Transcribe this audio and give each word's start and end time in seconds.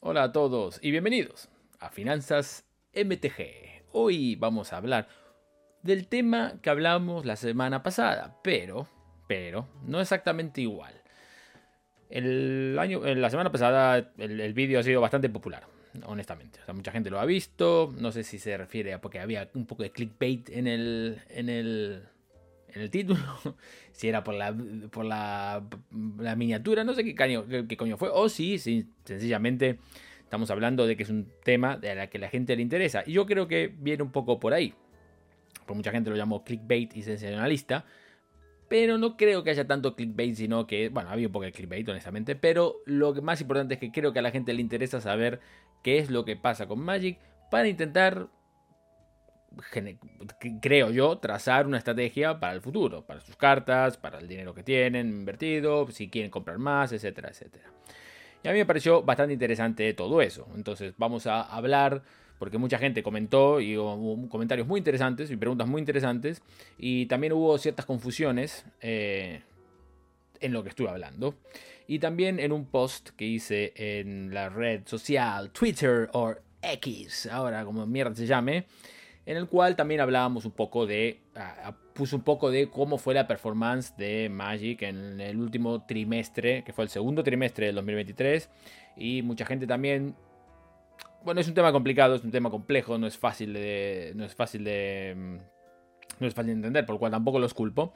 Hola 0.00 0.22
a 0.22 0.32
todos 0.32 0.78
y 0.80 0.92
bienvenidos 0.92 1.48
a 1.80 1.90
Finanzas 1.90 2.64
MTG. 2.94 3.82
Hoy 3.90 4.36
vamos 4.36 4.72
a 4.72 4.76
hablar 4.76 5.08
del 5.82 6.06
tema 6.06 6.60
que 6.62 6.70
hablamos 6.70 7.26
la 7.26 7.34
semana 7.34 7.82
pasada, 7.82 8.38
pero, 8.44 8.86
pero, 9.26 9.66
no 9.84 10.00
exactamente 10.00 10.60
igual. 10.60 10.94
El 12.10 12.78
año, 12.78 13.00
la 13.02 13.28
semana 13.28 13.50
pasada 13.50 14.12
el, 14.18 14.54
vídeo 14.54 14.78
ha 14.78 14.84
sido 14.84 15.00
bastante 15.00 15.28
popular, 15.28 15.66
honestamente. 16.06 16.60
O 16.62 16.64
sea, 16.64 16.74
mucha 16.74 16.92
gente 16.92 17.10
lo 17.10 17.18
ha 17.18 17.24
visto. 17.24 17.92
No 17.98 18.12
sé 18.12 18.22
si 18.22 18.38
se 18.38 18.56
refiere 18.56 18.94
a 18.94 19.00
porque 19.00 19.18
había 19.18 19.50
un 19.54 19.66
poco 19.66 19.82
de 19.82 19.90
clickbait 19.90 20.48
en 20.50 20.68
el, 20.68 21.18
en 21.28 21.48
el, 21.48 22.04
en 22.74 22.82
el 22.82 22.90
título, 22.90 23.20
si 23.92 24.08
era 24.08 24.24
por 24.24 24.34
la, 24.34 24.54
por 24.90 25.04
la, 25.04 25.62
la 26.18 26.36
miniatura, 26.36 26.84
no 26.84 26.94
sé 26.94 27.04
qué, 27.04 27.14
qué, 27.14 27.76
coño 27.76 27.96
fue, 27.96 28.10
o 28.12 28.28
si, 28.28 28.58
si 28.58 28.86
sencillamente 29.04 29.78
estamos 30.22 30.50
hablando 30.50 30.86
de 30.86 30.96
que 30.96 31.04
es 31.04 31.10
un 31.10 31.26
tema 31.42 31.76
de 31.78 31.94
la 31.94 32.08
que 32.08 32.18
la 32.18 32.28
gente 32.28 32.54
le 32.54 32.62
interesa. 32.62 33.02
Y 33.06 33.12
yo 33.12 33.26
creo 33.26 33.48
que 33.48 33.74
viene 33.78 34.02
un 34.02 34.12
poco 34.12 34.38
por 34.38 34.52
ahí. 34.52 34.74
Por 35.66 35.76
mucha 35.76 35.90
gente 35.90 36.10
lo 36.10 36.16
llamó 36.16 36.44
clickbait 36.44 36.94
y 36.94 37.02
sensacionalista. 37.02 37.86
Pero 38.68 38.98
no 38.98 39.16
creo 39.16 39.42
que 39.42 39.50
haya 39.50 39.66
tanto 39.66 39.96
clickbait, 39.96 40.34
sino 40.34 40.66
que, 40.66 40.90
bueno, 40.90 41.08
había 41.08 41.28
un 41.28 41.32
poco 41.32 41.46
de 41.46 41.52
clickbait, 41.52 41.88
honestamente. 41.88 42.36
Pero 42.36 42.76
lo 42.84 43.14
más 43.22 43.40
importante 43.40 43.74
es 43.74 43.80
que 43.80 43.90
creo 43.90 44.12
que 44.12 44.18
a 44.18 44.22
la 44.22 44.30
gente 44.30 44.52
le 44.52 44.60
interesa 44.60 45.00
saber 45.00 45.40
qué 45.82 45.98
es 45.98 46.10
lo 46.10 46.26
que 46.26 46.36
pasa 46.36 46.68
con 46.68 46.80
Magic 46.80 47.18
para 47.50 47.68
intentar 47.68 48.28
creo 50.60 50.90
yo, 50.90 51.18
trazar 51.18 51.66
una 51.66 51.78
estrategia 51.78 52.38
para 52.38 52.52
el 52.52 52.60
futuro, 52.60 53.04
para 53.04 53.20
sus 53.20 53.36
cartas, 53.36 53.96
para 53.96 54.18
el 54.18 54.28
dinero 54.28 54.54
que 54.54 54.62
tienen 54.62 55.08
invertido, 55.08 55.90
si 55.90 56.08
quieren 56.08 56.30
comprar 56.30 56.58
más, 56.58 56.92
etcétera, 56.92 57.30
etcétera. 57.30 57.70
Y 58.42 58.48
a 58.48 58.52
mí 58.52 58.58
me 58.58 58.66
pareció 58.66 59.02
bastante 59.02 59.32
interesante 59.32 59.92
todo 59.94 60.22
eso. 60.22 60.46
Entonces 60.54 60.94
vamos 60.96 61.26
a 61.26 61.42
hablar, 61.42 62.02
porque 62.38 62.58
mucha 62.58 62.78
gente 62.78 63.02
comentó 63.02 63.60
y 63.60 63.76
hubo 63.76 64.28
comentarios 64.28 64.66
muy 64.66 64.78
interesantes 64.78 65.30
y 65.30 65.36
preguntas 65.36 65.66
muy 65.66 65.80
interesantes, 65.80 66.42
y 66.78 67.06
también 67.06 67.32
hubo 67.32 67.58
ciertas 67.58 67.84
confusiones 67.84 68.64
eh, 68.80 69.42
en 70.40 70.52
lo 70.52 70.62
que 70.62 70.68
estuve 70.68 70.88
hablando. 70.88 71.34
Y 71.88 71.98
también 71.98 72.38
en 72.38 72.52
un 72.52 72.66
post 72.66 73.10
que 73.16 73.24
hice 73.24 73.72
en 73.74 74.32
la 74.32 74.50
red 74.50 74.82
social 74.84 75.50
Twitter 75.50 76.10
o 76.12 76.34
X, 76.60 77.26
ahora 77.32 77.64
como 77.64 77.86
mierda 77.86 78.14
se 78.14 78.26
llame, 78.26 78.66
en 79.28 79.36
el 79.36 79.46
cual 79.46 79.76
también 79.76 80.00
hablábamos 80.00 80.46
un 80.46 80.52
poco 80.52 80.86
de, 80.86 81.20
puso 81.92 82.16
un 82.16 82.22
poco 82.22 82.50
de 82.50 82.70
cómo 82.70 82.96
fue 82.96 83.12
la 83.12 83.26
performance 83.26 83.94
de 83.98 84.30
Magic 84.30 84.80
en 84.80 85.20
el 85.20 85.36
último 85.38 85.84
trimestre, 85.84 86.64
que 86.64 86.72
fue 86.72 86.84
el 86.84 86.88
segundo 86.88 87.22
trimestre 87.22 87.66
del 87.66 87.74
2023, 87.74 88.48
y 88.96 89.20
mucha 89.20 89.44
gente 89.44 89.66
también, 89.66 90.16
bueno, 91.24 91.42
es 91.42 91.46
un 91.46 91.52
tema 91.52 91.72
complicado, 91.72 92.14
es 92.14 92.24
un 92.24 92.30
tema 92.30 92.48
complejo, 92.48 92.96
no 92.96 93.06
es 93.06 93.18
fácil 93.18 93.52
de, 93.52 94.12
no 94.16 94.24
es 94.24 94.34
fácil 94.34 94.64
de, 94.64 95.14
no 96.20 96.26
es 96.26 96.32
fácil 96.32 96.46
de 96.46 96.56
entender, 96.56 96.86
por 96.86 96.94
lo 96.94 96.98
cual 96.98 97.12
tampoco 97.12 97.38
los 97.38 97.52
culpo, 97.52 97.92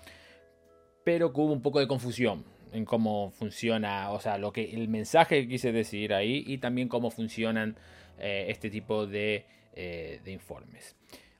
pero 1.02 1.32
hubo 1.34 1.50
un 1.50 1.62
poco 1.62 1.80
de 1.80 1.88
confusión 1.88 2.44
en 2.74 2.84
cómo 2.84 3.30
funciona, 3.30 4.10
o 4.10 4.20
sea, 4.20 4.36
lo 4.36 4.52
que 4.52 4.74
el 4.74 4.86
mensaje 4.88 5.40
que 5.40 5.48
quise 5.48 5.72
decir 5.72 6.12
ahí 6.12 6.44
y 6.46 6.58
también 6.58 6.88
cómo 6.88 7.10
funcionan 7.10 7.78
eh, 8.18 8.48
este 8.48 8.68
tipo 8.68 9.06
de, 9.06 9.46
eh, 9.72 10.20
de 10.24 10.32
informes. 10.32 10.96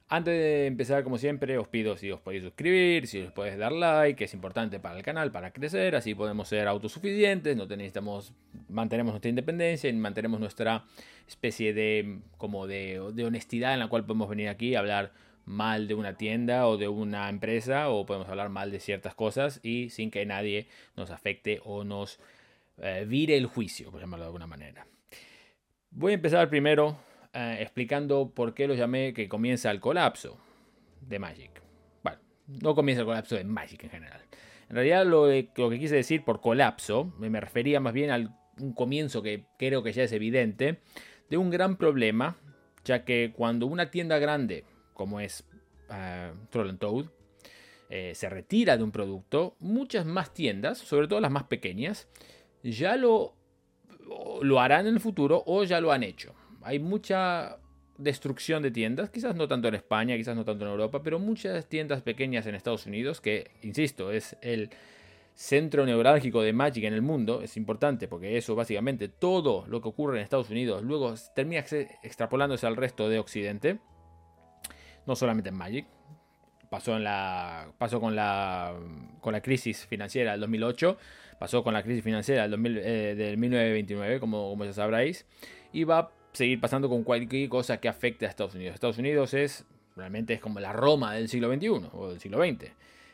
Antes 0.09 0.33
de 0.33 0.67
empezar, 0.67 1.03
como 1.03 1.17
siempre, 1.17 1.57
os 1.57 1.67
pido 1.67 1.97
si 1.97 2.11
os 2.11 2.19
podéis 2.19 2.43
suscribir, 2.43 3.07
si 3.07 3.21
os 3.21 3.31
podéis 3.31 3.57
dar 3.57 3.71
like, 3.71 4.15
que 4.15 4.25
es 4.25 4.33
importante 4.35 4.79
para 4.79 4.95
el 4.95 5.03
canal, 5.03 5.31
para 5.31 5.51
crecer, 5.51 5.95
así 5.95 6.13
podemos 6.13 6.47
ser 6.47 6.67
autosuficientes, 6.67 7.57
no 7.57 7.65
necesitamos, 7.65 8.31
mantenemos 8.69 9.13
nuestra 9.13 9.29
independencia 9.29 9.89
y 9.89 9.93
mantenemos 9.93 10.39
nuestra 10.39 10.85
especie 11.27 11.73
de, 11.73 12.19
como 12.37 12.67
de, 12.67 12.99
honestidad 13.25 13.73
en 13.73 13.79
la 13.79 13.87
cual 13.87 14.05
podemos 14.05 14.29
venir 14.29 14.49
aquí 14.49 14.75
a 14.75 14.79
hablar 14.79 15.13
mal 15.45 15.87
de 15.87 15.95
una 15.95 16.15
tienda 16.15 16.67
o 16.67 16.77
de 16.77 16.89
una 16.89 17.27
empresa 17.27 17.89
o 17.89 18.05
podemos 18.05 18.29
hablar 18.29 18.49
mal 18.49 18.69
de 18.69 18.79
ciertas 18.79 19.15
cosas 19.15 19.61
y 19.63 19.89
sin 19.89 20.11
que 20.11 20.25
nadie 20.27 20.67
nos 20.95 21.09
afecte 21.09 21.59
o 21.65 21.83
nos 21.83 22.19
eh, 22.77 23.05
vire 23.07 23.35
el 23.35 23.47
juicio, 23.47 23.89
por 23.89 23.99
llamarlo 23.99 24.25
de 24.25 24.27
alguna 24.27 24.45
manera. 24.45 24.85
Voy 25.89 26.11
a 26.11 26.15
empezar 26.15 26.49
primero 26.49 26.97
eh, 27.35 27.57
explicando 27.61 28.29
por 28.29 28.53
qué 28.53 28.67
lo 28.67 28.75
llamé 28.75 29.11
que 29.11 29.27
comienza 29.27 29.71
el 29.71 29.79
colapso 29.79 30.37
de 31.01 31.17
Magic. 31.17 31.63
Bueno, 32.03 32.19
no 32.45 32.75
comienza 32.75 33.01
el 33.01 33.07
colapso 33.07 33.35
de 33.35 33.43
Magic 33.43 33.83
en 33.85 33.89
general. 33.89 34.21
En 34.69 34.75
realidad 34.75 35.03
lo, 35.03 35.25
que 35.25 35.79
quise 35.79 35.95
decir 35.95 36.23
por 36.23 36.41
colapso 36.41 37.11
me 37.17 37.41
refería 37.41 37.79
más 37.79 37.93
bien 37.93 38.11
a 38.11 38.17
un 38.59 38.73
comienzo 38.73 39.23
que 39.23 39.45
creo 39.57 39.81
que 39.81 39.93
ya 39.93 40.03
es 40.03 40.11
evidente 40.11 40.81
de 41.27 41.37
un 41.37 41.49
gran 41.49 41.75
problema, 41.75 42.37
ya 42.85 43.03
que 43.03 43.33
cuando 43.35 43.65
una 43.65 43.89
tienda 43.89 44.19
grande 44.19 44.63
como 44.93 45.19
es 45.19 45.43
uh, 45.89 46.35
Troll 46.51 46.69
and 46.69 46.79
Toad 46.79 47.05
eh, 47.89 48.13
se 48.13 48.29
retira 48.29 48.77
de 48.77 48.83
un 48.83 48.91
producto, 48.91 49.55
muchas 49.59 50.05
más 50.05 50.35
tiendas, 50.35 50.77
sobre 50.77 51.07
todo 51.07 51.19
las 51.19 51.31
más 51.31 51.45
pequeñas, 51.45 52.07
ya 52.61 52.95
lo, 52.95 53.33
lo 54.43 54.59
harán 54.59 54.85
en 54.85 54.93
el 54.93 54.99
futuro 54.99 55.41
o 55.47 55.63
ya 55.63 55.81
lo 55.81 55.91
han 55.91 56.03
hecho 56.03 56.35
hay 56.63 56.79
mucha 56.79 57.57
destrucción 57.97 58.63
de 58.63 58.71
tiendas, 58.71 59.09
quizás 59.09 59.35
no 59.35 59.47
tanto 59.47 59.67
en 59.67 59.75
España, 59.75 60.15
quizás 60.17 60.35
no 60.35 60.43
tanto 60.43 60.65
en 60.65 60.71
Europa, 60.71 61.01
pero 61.03 61.19
muchas 61.19 61.67
tiendas 61.67 62.01
pequeñas 62.01 62.45
en 62.47 62.55
Estados 62.55 62.85
Unidos, 62.85 63.21
que, 63.21 63.51
insisto, 63.61 64.11
es 64.11 64.35
el 64.41 64.69
centro 65.35 65.85
neurálgico 65.85 66.41
de 66.41 66.53
Magic 66.53 66.83
en 66.83 66.93
el 66.93 67.01
mundo, 67.01 67.41
es 67.41 67.57
importante 67.57 68.07
porque 68.07 68.37
eso 68.37 68.55
básicamente 68.55 69.07
todo 69.07 69.65
lo 69.67 69.81
que 69.81 69.89
ocurre 69.89 70.17
en 70.17 70.23
Estados 70.23 70.49
Unidos 70.51 70.83
luego 70.83 71.15
termina 71.35 71.63
extrapolándose 72.03 72.67
al 72.67 72.75
resto 72.75 73.09
de 73.09 73.19
Occidente, 73.19 73.79
no 75.05 75.15
solamente 75.15 75.49
en 75.49 75.55
Magic. 75.55 75.87
Pasó, 76.69 76.93
con, 77.99 78.15
la, 78.15 78.75
con 79.21 79.31
la 79.31 79.41
crisis 79.41 79.85
financiera 79.85 80.31
del 80.31 80.41
2008, 80.41 80.97
pasó 81.37 81.63
con 81.63 81.71
la 81.71 81.83
crisis 81.83 82.03
financiera 82.03 82.47
del, 82.47 82.77
eh, 82.79 83.13
del 83.13 83.37
1929, 83.37 84.19
como, 84.19 84.49
como 84.49 84.65
ya 84.65 84.73
sabréis, 84.73 85.27
y 85.71 85.83
va 85.83 86.11
seguir 86.33 86.59
pasando 86.59 86.89
con 86.89 87.03
cualquier 87.03 87.47
cosa 87.49 87.77
que 87.77 87.87
afecte 87.87 88.25
a 88.25 88.29
Estados 88.29 88.55
Unidos. 88.55 88.73
Estados 88.73 88.97
Unidos 88.97 89.33
es 89.33 89.65
realmente 89.95 90.33
es 90.33 90.39
como 90.39 90.59
la 90.59 90.73
Roma 90.73 91.13
del 91.13 91.29
siglo 91.29 91.53
XXI 91.53 91.89
o 91.93 92.09
del 92.09 92.19
siglo 92.19 92.43
XX. 92.43 92.71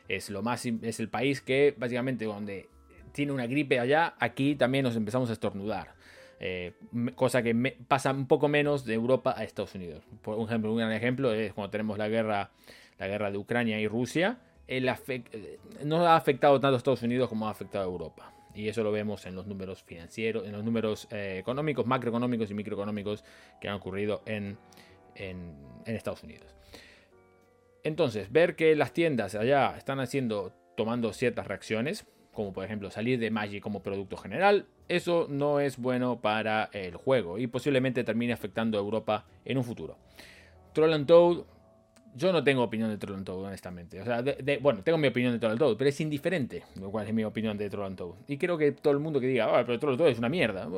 Es 0.08 0.30
lo 0.30 0.42
más 0.42 0.66
es 0.66 1.00
el 1.00 1.08
país 1.08 1.40
que 1.40 1.74
básicamente 1.76 2.24
donde 2.24 2.68
tiene 3.12 3.32
una 3.32 3.46
gripe 3.46 3.78
allá, 3.78 4.14
aquí 4.18 4.54
también 4.54 4.84
nos 4.84 4.96
empezamos 4.96 5.30
a 5.30 5.32
estornudar. 5.32 5.94
Eh, 6.42 6.72
cosa 7.16 7.42
que 7.42 7.54
pasa 7.86 8.12
un 8.12 8.26
poco 8.26 8.48
menos 8.48 8.86
de 8.86 8.94
Europa 8.94 9.34
a 9.36 9.44
Estados 9.44 9.74
Unidos. 9.74 10.02
Por 10.22 10.40
ejemplo, 10.40 10.72
un 10.72 10.78
gran 10.78 10.92
ejemplo 10.92 11.34
es 11.34 11.52
cuando 11.52 11.70
tenemos 11.70 11.98
la 11.98 12.08
guerra, 12.08 12.50
la 12.98 13.06
guerra 13.06 13.30
de 13.30 13.36
Ucrania 13.36 13.78
y 13.78 13.86
Rusia. 13.86 14.38
Eh, 14.66 15.58
no 15.84 16.06
ha 16.06 16.16
afectado 16.16 16.58
tanto 16.60 16.76
a 16.76 16.78
Estados 16.78 17.02
Unidos 17.02 17.28
como 17.28 17.46
ha 17.46 17.50
afectado 17.50 17.84
a 17.84 17.88
Europa. 17.88 18.32
Y 18.54 18.68
eso 18.68 18.82
lo 18.82 18.92
vemos 18.92 19.26
en 19.26 19.34
los 19.34 19.46
números 19.46 19.82
financieros, 19.82 20.46
en 20.46 20.52
los 20.52 20.64
números 20.64 21.06
eh, 21.10 21.38
económicos, 21.38 21.86
macroeconómicos 21.86 22.50
y 22.50 22.54
microeconómicos 22.54 23.24
que 23.60 23.68
han 23.68 23.74
ocurrido 23.74 24.22
en, 24.26 24.58
en, 25.14 25.54
Estados 25.86 26.22
Unidos. 26.22 26.54
Entonces, 27.82 28.30
ver 28.30 28.56
que 28.56 28.74
las 28.76 28.92
tiendas 28.92 29.34
allá 29.34 29.76
están 29.76 30.00
haciendo, 30.00 30.52
tomando 30.76 31.12
ciertas 31.12 31.46
reacciones, 31.46 32.06
como 32.32 32.52
por 32.52 32.64
ejemplo 32.64 32.90
salir 32.90 33.18
de 33.18 33.30
Magic 33.30 33.62
como 33.62 33.82
producto 33.82 34.16
general, 34.16 34.66
eso 34.88 35.26
no 35.28 35.60
es 35.60 35.78
bueno 35.78 36.20
para 36.20 36.70
el 36.72 36.96
juego 36.96 37.38
y 37.38 37.46
posiblemente 37.46 38.04
termine 38.04 38.32
afectando 38.32 38.78
a 38.78 38.80
Europa 38.80 39.26
en 39.44 39.58
un 39.58 39.64
futuro. 39.64 39.96
Troll 40.72 40.92
and 40.92 41.06
Toad 41.06 41.44
yo 42.14 42.32
no 42.32 42.42
tengo 42.42 42.62
opinión 42.62 42.90
de 42.90 42.98
Troll 42.98 43.22
Toad, 43.22 43.44
honestamente. 43.44 44.00
O 44.00 44.04
sea, 44.04 44.22
bueno, 44.60 44.82
tengo 44.82 44.98
mi 44.98 45.08
opinión 45.08 45.32
de 45.32 45.38
Troll 45.38 45.58
Toad, 45.58 45.76
pero 45.76 45.90
es 45.90 46.00
indiferente 46.00 46.64
lo 46.76 46.90
cual 46.90 47.06
es 47.06 47.14
mi 47.14 47.24
opinión 47.24 47.56
de 47.56 47.70
Troll. 47.70 47.94
Y 48.26 48.36
creo 48.38 48.58
que 48.58 48.72
todo 48.72 48.92
el 48.92 49.00
mundo 49.00 49.20
que 49.20 49.26
diga, 49.26 49.58
ah, 49.58 49.64
pero 49.64 49.78
Troll 49.78 50.00
es 50.08 50.18
una 50.18 50.28
mierda. 50.28 50.68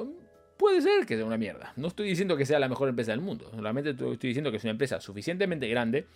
Puede 0.57 0.81
ser 0.81 1.07
que 1.07 1.17
sea 1.17 1.25
una 1.25 1.39
mierda. 1.39 1.73
No 1.77 1.89
estoy 1.89 2.09
diciendo 2.09 2.37
que 2.37 2.47
sea 2.47 2.59
la 2.59 2.69
mejor 2.69 2.89
empresa 2.89 3.13
del 3.13 3.21
mundo. 3.21 3.51
Solamente 3.55 3.91
estoy 3.91 4.17
diciendo 4.17 4.51
que 4.51 4.59
es 4.59 4.65
una 4.65 4.73
empresa 4.73 5.01
suficientemente 5.01 5.69
grande 5.69 6.07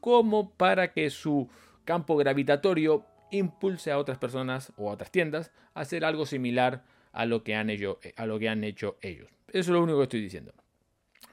como 0.00 0.50
para 0.50 0.92
que 0.92 1.10
su 1.10 1.48
campo 1.84 2.16
gravitatorio 2.16 3.04
impulse 3.30 3.90
a 3.90 3.98
otras 3.98 4.18
personas 4.18 4.72
o 4.76 4.90
a 4.90 4.92
otras 4.92 5.10
tiendas 5.10 5.50
a 5.74 5.80
hacer 5.80 6.04
algo 6.04 6.26
similar 6.26 6.84
a 7.12 7.26
lo 7.26 7.42
que 7.42 7.54
han 7.54 7.70
hecho, 7.70 7.98
a 8.16 8.26
lo 8.26 8.38
que 8.38 8.48
han 8.48 8.64
hecho 8.64 8.96
ellos. 9.00 9.28
Eso 9.48 9.58
es 9.58 9.68
lo 9.68 9.82
único 9.82 9.98
que 9.98 10.04
estoy 10.04 10.20
diciendo. 10.20 10.52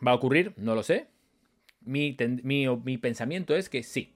¿Va 0.06 0.12
a 0.12 0.15
ocurrir? 0.15 0.53
No 0.57 0.75
lo 0.75 0.83
sé. 0.83 1.07
Mi, 1.83 2.13
pensamiento 3.01 3.56
es 3.56 3.69
que 3.69 3.83
sí, 3.83 4.13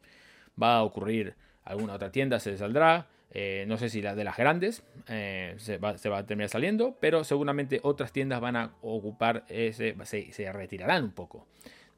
va 0.61 0.77
a 0.77 0.83
ocurrir 0.83 1.35
alguna 1.63 1.93
otra 1.93 2.11
tienda, 2.11 2.39
se 2.39 2.57
saldrá. 2.57 3.07
Eh, 3.31 3.65
no 3.67 3.77
sé 3.77 3.89
si 3.89 4.01
la 4.01 4.15
de 4.15 4.23
las 4.23 4.37
grandes 4.37 4.83
eh, 5.09 5.55
se, 5.57 5.77
va, 5.77 5.89
a 5.89 6.25
terminar 6.25 6.49
saliendo, 6.49 6.95
pero 7.01 7.23
seguramente 7.23 7.81
otras 7.83 8.13
tiendas 8.13 8.39
van 8.39 8.55
a 8.55 8.75
ocupar 8.81 9.45
ese, 9.49 9.95
se, 10.03 10.53
retirarán 10.53 11.03
un 11.03 11.11
poco 11.11 11.47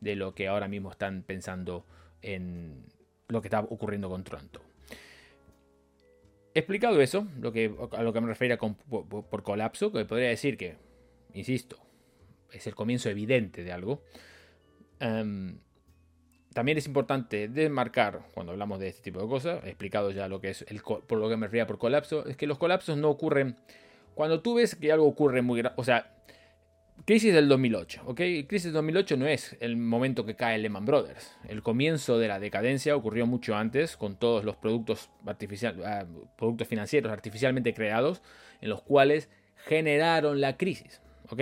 de 0.02 0.16
lo 0.16 0.34
que 0.34 0.48
ahora 0.48 0.68
mismo 0.68 0.90
están 0.90 1.22
pensando 1.22 1.86
en 2.22 2.86
lo 3.28 3.42
que 3.42 3.50
está 3.50 3.60
ocurriendo 3.60 4.10
con 4.10 4.24
Toronto. 4.24 4.62
Explicado 6.56 7.00
eso, 7.02 7.28
lo 7.40 7.52
que, 7.52 7.72
a 7.92 8.02
lo 8.02 8.14
que 8.14 8.22
me 8.22 8.28
refiero 8.28 8.58
por, 8.58 9.06
por 9.06 9.44
colapso, 9.44 9.92
que 9.92 10.06
podría 10.06 10.30
decir 10.30 10.58
que, 10.58 10.76
insisto, 11.34 11.78
es 12.52 12.68
el 12.68 12.76
comienzo 12.76 13.10
evidente 13.10 13.64
de 13.64 13.72
algo. 13.72 14.02
Em, 15.00 15.60
también 16.54 16.78
es 16.78 16.88
importante 16.88 17.48
desmarcar, 17.48 18.30
cuando 18.34 18.52
hablamos 18.52 18.80
de 18.80 18.88
este 18.88 19.04
tipo 19.04 19.22
de 19.22 19.28
cosas, 19.28 19.64
he 19.64 19.70
explicado 19.70 20.12
ya 20.12 20.28
lo 20.28 20.42
que 20.42 20.50
es 20.50 20.66
el, 20.68 20.82
por 20.82 21.20
lo 21.20 21.30
que 21.30 21.38
me 21.38 21.46
refería 21.46 21.68
por 21.68 21.78
colapso, 21.78 22.26
es 22.26 22.36
que 22.36 22.48
los 22.48 22.58
colapsos 22.58 22.98
no 22.98 23.10
ocurren 23.10 23.58
cuando 24.18 24.42
tú 24.42 24.56
ves 24.56 24.76
que 24.76 24.92
algo 24.92 25.06
ocurre 25.06 25.44
muy 25.44 25.60
grave, 25.60 25.76
o 25.78 25.84
sea, 25.84 26.12
crisis 27.06 27.32
del 27.32 27.48
2008, 27.48 28.02
¿ok? 28.08 28.22
Crisis 28.48 28.64
del 28.64 28.74
2008 28.74 29.18
no 29.18 29.28
es 29.28 29.56
el 29.60 29.78
momento 29.78 30.26
que 30.26 30.36
cae 30.36 30.58
Lehman 30.58 30.86
Brothers. 30.86 31.38
El 31.48 31.62
comienzo 31.62 32.18
de 32.18 32.28
la 32.28 32.40
decadencia 32.40 32.96
ocurrió 32.96 33.28
mucho 33.28 33.56
antes 33.56 33.96
con 33.96 34.16
todos 34.16 34.44
los 34.44 34.56
productos, 34.56 35.12
artificial, 35.28 35.80
ah, 35.86 36.06
productos 36.36 36.68
financieros 36.68 37.12
artificialmente 37.12 37.76
creados 37.76 38.24
en 38.60 38.70
los 38.70 38.82
cuales 38.82 39.30
generaron 39.68 40.42
la 40.42 40.58
crisis, 40.58 41.00
¿ok? 41.30 41.42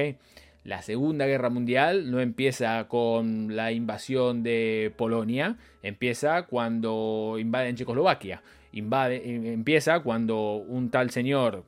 La 0.65 0.81
Segunda 0.81 1.27
Guerra 1.27 1.51
Mundial 1.51 2.09
no 2.09 2.19
empieza 2.19 2.87
con 2.87 3.55
la 3.55 3.71
invasión 3.71 4.41
de 4.41 4.91
Polonia, 4.97 5.57
empieza 5.83 6.47
cuando 6.47 7.37
invaden 7.39 7.75
Checoslovaquia. 7.75 8.41
Invade, 8.71 9.29
em, 9.29 9.45
empieza 9.45 9.99
cuando 9.99 10.55
un 10.55 10.89
tal 10.89 11.11
señor, 11.11 11.63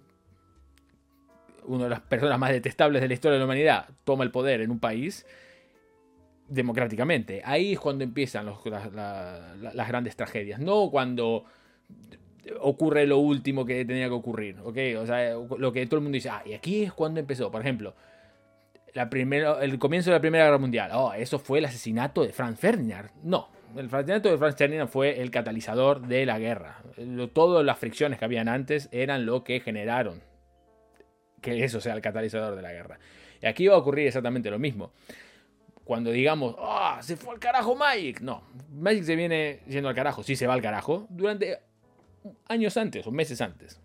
una 1.65 1.83
de 1.83 1.91
las 1.91 2.01
personas 2.01 2.39
más 2.39 2.49
detestables 2.49 3.03
de 3.03 3.07
la 3.07 3.13
historia 3.13 3.33
de 3.33 3.39
la 3.39 3.45
humanidad, 3.45 3.87
toma 4.03 4.23
el 4.23 4.31
poder 4.31 4.61
en 4.61 4.71
un 4.71 4.79
país 4.79 5.27
democráticamente. 6.47 7.43
Ahí 7.45 7.73
es 7.73 7.79
cuando 7.79 8.03
empiezan 8.03 8.47
las 8.47 9.87
grandes 9.87 10.15
tragedias, 10.15 10.59
no 10.59 10.89
cuando 10.89 11.45
ocurre 12.61 13.05
lo 13.05 13.19
último 13.19 13.63
que 13.63 13.85
tenía 13.85 14.07
que 14.07 14.13
ocurrir, 14.13 14.57
¿ok? 14.63 14.77
O 14.97 15.05
sea, 15.05 15.35
lo 15.35 15.71
que 15.71 15.85
todo 15.85 15.97
el 15.97 16.03
mundo 16.03 16.15
dice, 16.15 16.29
ah, 16.29 16.41
y 16.43 16.53
aquí 16.53 16.81
es 16.81 16.93
cuando 16.93 17.19
empezó, 17.19 17.51
por 17.51 17.61
ejemplo, 17.61 17.93
el 19.01 19.79
comienzo 19.79 20.09
de 20.09 20.15
la 20.15 20.21
Primera 20.21 20.45
Guerra 20.45 20.57
Mundial. 20.57 20.91
Oh, 20.93 21.13
eso 21.13 21.39
fue 21.39 21.59
el 21.59 21.65
asesinato 21.65 22.23
de 22.23 22.33
Franz 22.33 22.59
Ferdinand. 22.59 23.09
No, 23.23 23.49
el 23.75 23.85
asesinato 23.87 24.29
de 24.29 24.37
Franz 24.37 24.55
Ferdinand 24.55 24.89
fue 24.89 25.21
el 25.21 25.31
catalizador 25.31 26.01
de 26.01 26.25
la 26.25 26.39
guerra. 26.39 26.81
todas 27.33 27.65
las 27.65 27.77
fricciones 27.77 28.19
que 28.19 28.25
habían 28.25 28.47
antes 28.47 28.89
eran 28.91 29.25
lo 29.25 29.43
que 29.43 29.59
generaron 29.59 30.21
que 31.41 31.63
eso 31.63 31.79
sea 31.79 31.93
el 31.93 32.01
catalizador 32.01 32.55
de 32.55 32.61
la 32.61 32.71
guerra. 32.71 32.99
Y 33.41 33.45
aquí 33.45 33.67
va 33.67 33.75
a 33.75 33.77
ocurrir 33.77 34.07
exactamente 34.07 34.49
lo 34.49 34.59
mismo. 34.59 34.91
Cuando 35.83 36.11
digamos, 36.11 36.55
ah, 36.59 36.99
se 37.01 37.15
fue 37.15 37.33
al 37.33 37.39
carajo 37.39 37.75
Magic. 37.75 38.19
No, 38.21 38.43
Magic 38.69 39.03
se 39.03 39.15
viene 39.15 39.61
yendo 39.67 39.89
al 39.89 39.95
carajo. 39.95 40.23
Sí, 40.23 40.35
se 40.35 40.47
va 40.47 40.53
al 40.53 40.61
carajo. 40.61 41.07
Durante 41.09 41.59
años 42.47 42.75
antes 42.77 43.07
o 43.07 43.11
meses 43.11 43.39
antes. 43.41 43.79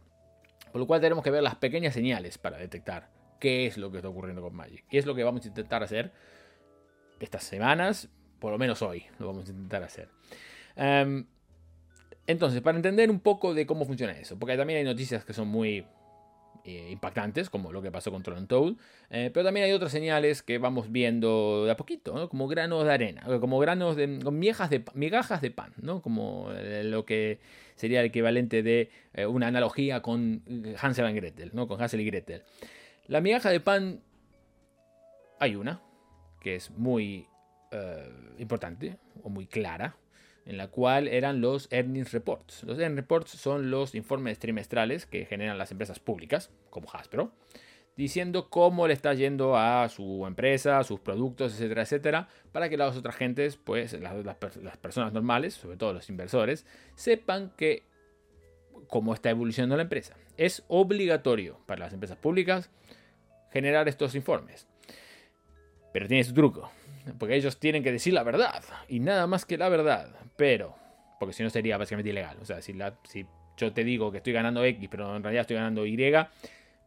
Por 0.72 0.80
lo 0.80 0.86
cual 0.86 1.00
tenemos 1.00 1.22
que 1.22 1.30
ver 1.30 1.42
las 1.42 1.56
pequeñas 1.56 1.94
señales 1.94 2.38
para 2.38 2.58
detectar 2.58 3.10
qué 3.42 3.66
es 3.66 3.76
lo 3.76 3.90
que 3.90 3.96
está 3.96 4.08
ocurriendo 4.08 4.40
con 4.40 4.54
Magic. 4.54 4.84
¿Qué 4.88 4.98
es 4.98 5.04
lo 5.04 5.16
que 5.16 5.24
vamos 5.24 5.44
a 5.44 5.48
intentar 5.48 5.82
hacer 5.82 6.12
estas 7.18 7.42
semanas? 7.42 8.08
Por 8.38 8.52
lo 8.52 8.58
menos 8.58 8.80
hoy 8.82 9.04
lo 9.18 9.26
vamos 9.26 9.48
a 9.48 9.50
intentar 9.50 9.82
hacer. 9.82 10.08
Em, 10.76 11.26
entonces, 12.28 12.60
para 12.60 12.78
entender 12.78 13.10
un 13.10 13.18
poco 13.18 13.52
de 13.52 13.66
cómo 13.66 13.84
funciona 13.84 14.12
eso, 14.12 14.38
porque 14.38 14.56
también 14.56 14.78
hay 14.78 14.84
noticias 14.84 15.24
que 15.24 15.32
son 15.32 15.48
muy 15.48 15.84
eh, 16.64 16.90
impactantes, 16.92 17.50
como 17.50 17.72
lo 17.72 17.82
que 17.82 17.90
pasó 17.90 18.12
con 18.12 18.22
Tron 18.22 18.46
Toad, 18.46 18.74
eh, 19.10 19.32
pero 19.34 19.44
también 19.44 19.66
hay 19.66 19.72
otras 19.72 19.90
señales 19.90 20.44
que 20.44 20.58
vamos 20.58 20.92
viendo 20.92 21.64
de 21.64 21.72
a 21.72 21.76
poquito, 21.76 22.28
como 22.28 22.46
granos 22.46 22.84
de 22.84 22.92
arena, 22.92 23.24
como 23.40 23.58
granos 23.58 23.96
de 23.96 24.06
migajas 24.06 24.70
de, 24.70 24.84
migajas 24.94 25.40
de 25.40 25.50
pan, 25.50 25.72
¿no? 25.82 26.00
como 26.00 26.52
eh, 26.52 26.84
lo 26.84 27.04
que 27.04 27.40
sería 27.74 27.98
el 27.98 28.06
equivalente 28.06 28.62
de 28.62 28.90
una 29.26 29.48
analogía 29.48 30.00
con 30.00 30.44
Hansel 30.80 31.10
y 31.10 31.14
Gretel, 31.14 31.50
¿no? 31.54 31.66
con 31.66 31.82
Hansel 31.82 32.02
y 32.02 32.04
Gretel. 32.04 32.44
La 33.06 33.20
migaja 33.20 33.50
de 33.50 33.60
pan 33.60 34.02
hay 35.40 35.56
una 35.56 35.82
que 36.40 36.54
es 36.56 36.70
muy 36.70 37.26
eh, 37.70 38.10
importante 38.38 38.98
o 39.22 39.28
muy 39.28 39.46
clara, 39.46 39.96
en 40.44 40.56
la 40.56 40.68
cual 40.68 41.08
eran 41.08 41.40
los 41.40 41.68
earnings 41.72 42.12
reports. 42.12 42.64
Los 42.64 42.78
earnings 42.78 42.96
reports 42.96 43.30
son 43.30 43.70
los 43.70 43.94
informes 43.94 44.38
trimestrales 44.38 45.06
que 45.06 45.24
generan 45.24 45.58
las 45.58 45.70
empresas 45.70 46.00
públicas, 46.00 46.50
como 46.70 46.88
Hasbro, 46.92 47.32
diciendo 47.96 48.50
cómo 48.50 48.88
le 48.88 48.94
está 48.94 49.14
yendo 49.14 49.56
a 49.56 49.88
su 49.88 50.24
empresa, 50.26 50.78
a 50.78 50.84
sus 50.84 51.00
productos, 51.00 51.54
etcétera, 51.54 51.82
etcétera, 51.82 52.28
para 52.50 52.68
que 52.68 52.76
las 52.76 52.96
otras 52.96 53.16
gentes, 53.16 53.56
pues 53.56 53.92
las, 54.00 54.14
las 54.62 54.76
personas 54.78 55.12
normales, 55.12 55.54
sobre 55.54 55.76
todo 55.76 55.92
los 55.92 56.08
inversores, 56.08 56.66
sepan 56.94 57.52
que 57.56 57.84
cómo 58.88 59.14
está 59.14 59.30
evolucionando 59.30 59.76
la 59.76 59.82
empresa. 59.82 60.16
Es 60.36 60.64
obligatorio 60.68 61.58
para 61.66 61.80
las 61.84 61.92
empresas 61.92 62.16
públicas 62.16 62.70
generar 63.52 63.88
estos 63.88 64.14
informes. 64.14 64.66
Pero 65.92 66.08
tiene 66.08 66.24
su 66.24 66.32
truco, 66.32 66.70
porque 67.18 67.36
ellos 67.36 67.58
tienen 67.58 67.82
que 67.82 67.92
decir 67.92 68.14
la 68.14 68.22
verdad, 68.22 68.62
y 68.88 69.00
nada 69.00 69.26
más 69.26 69.44
que 69.44 69.58
la 69.58 69.68
verdad. 69.68 70.08
Pero, 70.36 70.74
porque 71.20 71.34
si 71.34 71.42
no 71.42 71.50
sería 71.50 71.76
básicamente 71.76 72.10
ilegal. 72.10 72.38
O 72.40 72.44
sea, 72.44 72.62
si, 72.62 72.74
yo 73.56 73.72
te 73.72 73.84
digo 73.84 74.10
que 74.10 74.18
estoy 74.18 74.32
ganando 74.32 74.64
X, 74.64 74.88
pero 74.90 75.14
en 75.14 75.22
realidad 75.22 75.42
estoy 75.42 75.56
ganando 75.56 75.86
Y, 75.86 75.96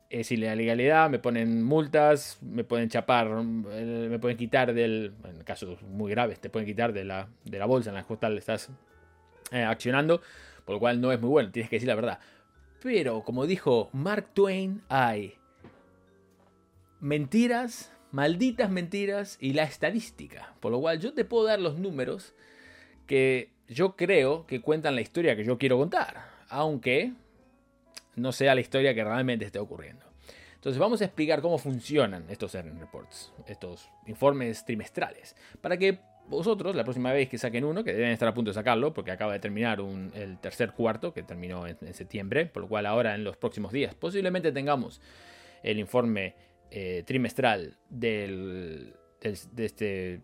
es 0.10 0.32
ilegalidad, 0.32 1.10
me 1.10 1.20
ponen 1.20 1.64
multas, 1.64 2.38
me 2.42 2.64
pueden 2.64 2.90
chapar, 2.90 3.28
me 3.30 4.20
pueden 4.20 4.38
quitar 4.38 4.74
del, 4.74 5.14
en 5.24 5.44
casos 5.44 5.82
muy 5.82 6.12
graves, 6.12 6.40
te 6.40 6.50
pueden 6.50 6.68
quitar 6.68 6.94
de 6.94 7.04
la, 7.04 7.28
de 7.44 7.60
la 7.60 7.66
bolsa 7.66 7.90
en 7.90 7.96
la 7.96 8.04
cual 8.04 8.38
estás 8.38 8.70
eh, 9.52 9.64
accionando, 9.64 10.22
por 10.64 10.76
lo 10.76 10.80
cual 10.80 11.02
no 11.02 11.12
es 11.12 11.20
muy 11.20 11.30
bueno, 11.30 11.52
tienes 11.52 11.70
que 11.70 11.78
decir 11.78 11.88
la 11.88 11.96
verdad. 11.96 12.20
Pero, 12.82 13.24
como 13.24 13.48
dijo 13.48 13.90
Mark 13.94 14.30
Twain, 14.34 14.84
hay 14.90 15.36
mentiras, 17.00 17.92
malditas 18.12 18.70
mentiras 18.70 19.38
y 19.40 19.54
la 19.54 19.64
estadística. 19.64 20.54
Por 20.60 20.72
lo 20.72 20.80
cual 20.80 21.00
yo 21.00 21.14
te 21.14 21.26
puedo 21.26 21.46
dar 21.46 21.60
los 21.60 21.78
números 21.78 22.34
que 23.08 23.52
yo 23.68 23.96
creo 23.96 24.46
que 24.46 24.62
cuentan 24.62 24.96
la 24.96 25.02
historia 25.02 25.36
que 25.36 25.44
yo 25.44 25.58
quiero 25.58 25.78
contar, 25.78 26.26
aunque 26.50 27.14
no 28.16 28.32
sea 28.32 28.56
la 28.56 28.62
historia 28.62 28.94
que 28.94 29.04
realmente 29.04 29.46
esté 29.46 29.60
ocurriendo. 29.60 30.06
Entonces 30.56 30.80
vamos 30.80 31.02
a 31.02 31.06
explicar 31.06 31.42
cómo 31.42 31.58
funcionan 31.58 32.26
estos 32.30 32.54
reports, 32.54 33.32
estos 33.48 33.90
informes 34.08 34.66
trimestrales, 34.66 35.36
para 35.62 35.78
que 35.78 36.00
vosotros 36.28 36.76
la 36.76 36.84
próxima 36.84 37.14
vez 37.14 37.30
que 37.30 37.38
saquen 37.38 37.64
uno, 37.64 37.84
que 37.84 37.94
deben 37.94 38.10
estar 38.10 38.28
a 38.28 38.34
punto 38.34 38.50
de 38.50 38.56
sacarlo, 38.56 38.92
porque 38.92 39.12
acaba 39.12 39.34
de 39.34 39.40
terminar 39.40 39.80
el 40.16 40.40
tercer 40.40 40.72
cuarto, 40.72 41.14
que 41.14 41.22
terminó 41.22 41.68
en, 41.68 41.78
en 41.82 41.94
septiembre, 41.94 42.48
por 42.48 42.64
lo 42.64 42.70
cual 42.70 42.88
ahora 42.88 43.14
en 43.14 43.24
los 43.24 43.38
próximos 43.38 43.72
días 43.72 43.94
posiblemente 43.94 44.52
tengamos 44.52 45.02
el 45.62 45.78
informe 45.78 46.34
eh, 46.72 47.04
trimestral 47.06 47.78
del, 47.90 48.94
de 49.22 49.66
este 49.66 50.22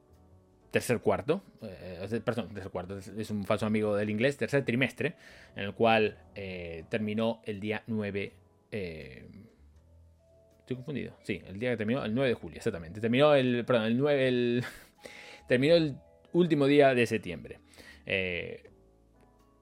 tercer 0.71 0.99
cuarto, 0.99 1.43
eh, 1.61 2.21
perdón, 2.23 2.53
tercer 2.53 2.71
cuarto, 2.71 2.97
es 2.97 3.29
un 3.29 3.45
falso 3.45 3.65
amigo 3.65 3.95
del 3.95 4.09
inglés, 4.09 4.37
tercer 4.37 4.63
trimestre, 4.63 5.15
en 5.55 5.63
el 5.63 5.73
cual 5.73 6.17
eh, 6.35 6.85
terminó 6.89 7.41
el 7.45 7.59
día 7.59 7.83
9. 7.87 8.33
estoy 8.71 10.75
confundido. 10.75 11.17
Sí, 11.23 11.41
el 11.45 11.59
día 11.59 11.71
que 11.71 11.77
terminó, 11.77 12.03
el 12.03 12.15
9 12.15 12.29
de 12.29 12.35
julio, 12.35 12.57
exactamente. 12.57 13.01
Terminó 13.01 13.35
el, 13.35 13.65
perdón, 13.65 13.85
el 13.85 13.97
9, 13.97 14.27
el, 14.27 14.63
terminó 15.47 15.75
el 15.75 15.97
último 16.33 16.67
día 16.67 16.93
de 16.93 17.05
septiembre. 17.05 17.59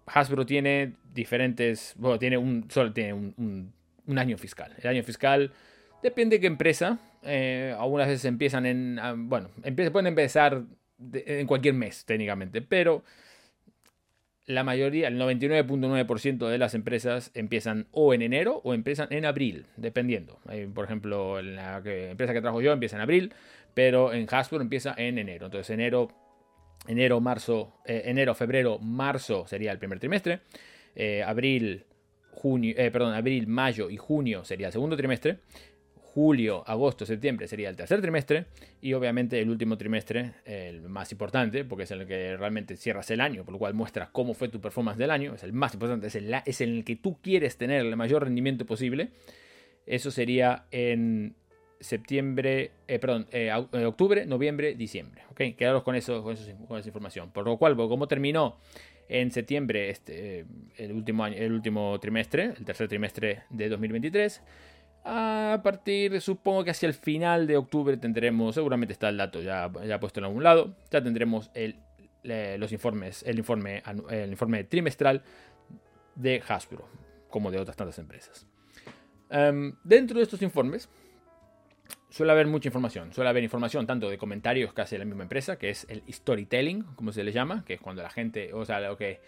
Hasbro 0.05 0.45
tiene 0.45 0.95
diferentes, 1.13 1.93
bueno, 1.97 2.17
tiene 2.17 2.37
un, 2.37 2.69
solo 2.69 2.93
tiene 2.93 3.13
un, 3.13 3.73
un 4.09 4.17
año 4.17 4.37
fiscal. 4.37 4.75
El 4.81 4.87
año 4.87 5.03
fiscal 5.03 5.53
Depende 6.01 6.37
de 6.37 6.41
qué 6.41 6.47
empresa. 6.47 6.99
Eh, 7.23 7.75
algunas 7.77 8.07
veces 8.07 8.25
empiezan 8.25 8.65
en. 8.65 8.99
Ah, 8.99 9.13
bueno, 9.17 9.49
pueden 9.91 10.07
empezar 10.07 10.63
en 11.13 11.47
cualquier 11.47 11.73
mes, 11.73 12.05
técnicamente. 12.05 12.61
Pero 12.61 13.03
la 14.45 14.63
mayoría, 14.63 15.09
el 15.09 15.19
99.9% 15.19 16.47
de 16.47 16.57
las 16.57 16.73
empresas 16.73 17.31
empiezan 17.33 17.87
o 17.91 18.13
en 18.13 18.21
enero 18.21 18.61
o 18.63 18.73
empiezan 18.73 19.11
en 19.11 19.25
abril, 19.25 19.67
dependiendo. 19.77 20.39
por 20.73 20.85
ejemplo, 20.85 21.41
la 21.41 21.77
empresa 21.85 22.33
que 22.33 22.41
trabajo 22.41 22.61
yo 22.61 22.71
empieza 22.71 22.95
en 22.95 23.01
abril, 23.01 23.33
pero 23.73 24.13
en 24.13 24.27
Hasbro 24.29 24.61
empieza 24.61 24.95
en 24.97 25.19
enero. 25.19 25.45
Entonces, 25.45 25.69
enero, 25.69 26.09
enero, 26.87 27.19
marzo, 27.19 27.73
eh, 27.85 28.03
enero, 28.05 28.33
febrero, 28.33 28.79
marzo 28.79 29.45
sería 29.47 29.71
el 29.71 29.77
primer 29.77 29.99
trimestre. 29.99 30.39
Eh, 30.95 31.21
abril, 31.21 31.85
junio, 32.31 32.75
perdón, 32.75 33.13
abril, 33.13 33.45
mayo 33.45 33.89
y 33.89 33.97
junio 33.97 34.43
sería 34.45 34.67
el 34.67 34.73
segundo 34.73 34.97
trimestre 34.97 35.39
julio, 36.13 36.63
agosto, 36.65 37.05
septiembre 37.05 37.47
sería 37.47 37.69
el 37.69 37.75
tercer 37.75 38.01
trimestre 38.01 38.45
y 38.81 38.93
obviamente 38.93 39.39
el 39.39 39.49
último 39.49 39.77
trimestre, 39.77 40.33
el 40.45 40.81
más 40.89 41.11
importante, 41.11 41.63
porque 41.63 41.83
es 41.83 41.91
el 41.91 42.05
que 42.07 42.35
realmente 42.35 42.75
cierras 42.77 43.09
el 43.11 43.21
año, 43.21 43.43
por 43.43 43.53
lo 43.53 43.59
cual 43.59 43.73
muestras 43.73 44.09
cómo 44.09 44.33
fue 44.33 44.49
tu 44.49 44.59
performance 44.59 44.97
del 44.97 45.11
año, 45.11 45.35
es 45.35 45.43
el 45.43 45.53
más 45.53 45.73
importante, 45.73 46.07
es 46.07 46.15
el, 46.15 46.33
es 46.45 46.61
el 46.61 46.83
que 46.83 46.95
tú 46.95 47.19
quieres 47.21 47.57
tener 47.57 47.85
el 47.85 47.95
mayor 47.95 48.23
rendimiento 48.23 48.65
posible. 48.65 49.09
Eso 49.85 50.11
sería 50.11 50.65
en 50.71 51.35
septiembre, 51.79 52.71
eh, 52.87 52.99
perdón, 52.99 53.27
eh, 53.31 53.51
eh, 53.73 53.85
octubre, 53.85 54.25
noviembre, 54.25 54.75
diciembre. 54.75 55.23
¿ok? 55.31 55.55
Quedaros 55.57 55.83
con, 55.83 55.95
eso, 55.95 56.23
con, 56.23 56.33
esa 56.33 56.87
información. 56.87 57.31
Por 57.31 57.45
lo 57.45 57.57
cual, 57.57 57.75
como 57.75 58.07
terminó 58.07 58.57
en 59.07 59.31
septiembre 59.31 59.89
este, 59.89 60.45
el, 60.77 60.91
último 60.91 61.23
año, 61.23 61.35
el 61.37 61.51
último 61.51 61.99
trimestre, 61.99 62.53
el 62.57 62.65
tercer 62.65 62.87
trimestre 62.87 63.43
de 63.49 63.69
2023, 63.69 64.41
A 65.03 65.59
partir, 65.63 66.19
supongo 66.21 66.63
que 66.63 66.71
hacia 66.71 66.87
el 66.87 66.93
final 66.93 67.47
de 67.47 67.57
octubre 67.57 67.97
tendremos, 67.97 68.55
seguramente 68.55 68.93
está 68.93 69.09
el 69.09 69.17
dato 69.17 69.41
ya, 69.41 69.71
ya 69.85 69.99
puesto 69.99 70.19
en 70.19 70.25
algún 70.25 70.43
lado, 70.43 70.75
ya 70.91 71.01
tendremos 71.01 71.49
el, 71.53 71.77
los 72.23 72.71
informes, 72.71 73.23
el 73.23 73.39
informe, 73.39 73.81
el 74.09 74.29
informe 74.29 74.63
trimestral 74.65 75.23
de 76.15 76.43
Hasbro, 76.47 76.87
como 77.29 77.49
de 77.49 77.59
otras 77.59 77.77
tantas 77.77 77.97
empresas. 77.97 78.45
Em, 79.29 79.73
dentro 79.83 80.17
de 80.17 80.23
estos 80.23 80.41
informes 80.41 80.89
suele 82.09 82.31
haber 82.31 82.47
mucha 82.47 82.67
información. 82.67 83.13
Suele 83.13 83.29
haber 83.29 83.43
información 83.43 83.85
tanto 83.87 84.09
de 84.09 84.17
comentarios 84.17 84.73
que 84.73 84.81
hace 84.81 84.97
la 84.97 85.05
misma 85.05 85.23
empresa, 85.23 85.57
que 85.57 85.69
es 85.69 85.85
el 85.89 86.03
storytelling, 86.11 86.83
como 86.95 87.11
se 87.11 87.23
le 87.23 87.31
llama, 87.31 87.63
que 87.65 87.75
es 87.75 87.81
cuando 87.81 88.01
la 88.01 88.09
gente, 88.09 88.53
o 88.53 88.65
sea, 88.65 88.79
lo 88.79 88.97
que, 88.97 89.21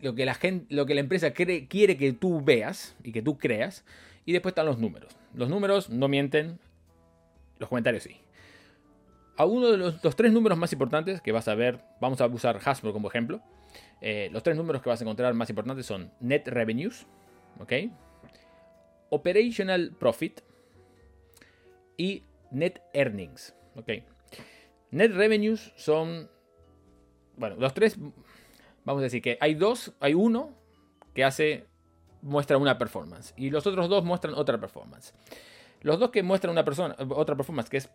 lo 0.00 0.14
que, 0.14 0.24
la, 0.24 0.34
gente, 0.34 0.74
lo 0.74 0.86
que 0.86 0.94
la 0.94 1.00
empresa 1.00 1.32
quiere 1.32 1.66
que 1.68 2.12
tú 2.12 2.40
veas 2.40 2.96
y 3.04 3.12
que 3.12 3.22
tú 3.22 3.38
creas. 3.38 3.84
Y 4.24 4.32
después 4.32 4.52
están 4.52 4.66
los 4.66 4.78
números. 4.78 5.16
Los 5.34 5.48
números 5.48 5.90
no 5.90 6.08
mienten, 6.08 6.58
los 7.58 7.68
comentarios 7.68 8.02
sí. 8.02 8.16
A 9.36 9.46
uno 9.46 9.70
de 9.70 9.78
los, 9.78 10.00
tres 10.16 10.32
números 10.32 10.58
más 10.58 10.72
importantes 10.72 11.20
que 11.20 11.32
vas 11.32 11.48
a 11.48 11.54
ver, 11.54 11.80
vamos 12.00 12.20
a 12.20 12.26
usar 12.26 12.60
Hasbro 12.62 12.92
como 12.92 13.08
ejemplo. 13.08 13.40
Eh, 14.00 14.28
los 14.32 14.42
tres 14.42 14.56
números 14.56 14.82
que 14.82 14.90
vas 14.90 15.00
a 15.00 15.04
encontrar 15.04 15.32
más 15.34 15.48
importantes 15.48 15.86
son 15.86 16.12
Net 16.20 16.46
Revenues, 16.46 17.06
¿ok? 17.58 17.72
Operational 19.08 19.92
Profit 19.98 20.40
y 21.96 22.24
Net 22.50 22.82
Earnings, 22.92 23.54
¿ok? 23.76 23.90
Net 24.90 25.12
Revenues 25.12 25.72
son, 25.76 26.28
bueno, 27.36 27.56
los 27.56 27.72
tres, 27.74 27.96
vamos 28.84 29.00
a 29.00 29.04
decir 29.04 29.22
que 29.22 29.38
hay 29.40 29.54
dos, 29.54 29.94
hay 30.00 30.14
uno 30.14 30.54
que 31.14 31.24
hace, 31.24 31.66
muestra 32.22 32.58
una 32.58 32.78
performance 32.78 33.34
y 33.36 33.50
los 33.50 33.66
otros 33.66 33.88
dos 33.88 34.04
muestran 34.04 34.34
otra 34.34 34.58
performance. 34.58 35.14
Los 35.82 35.98
dos 35.98 36.10
que 36.10 36.22
muestran 36.22 36.52
una 36.52 36.64
persona, 36.64 36.94
otra 37.08 37.36
performance 37.36 37.70
que 37.70 37.78
es 37.78 37.88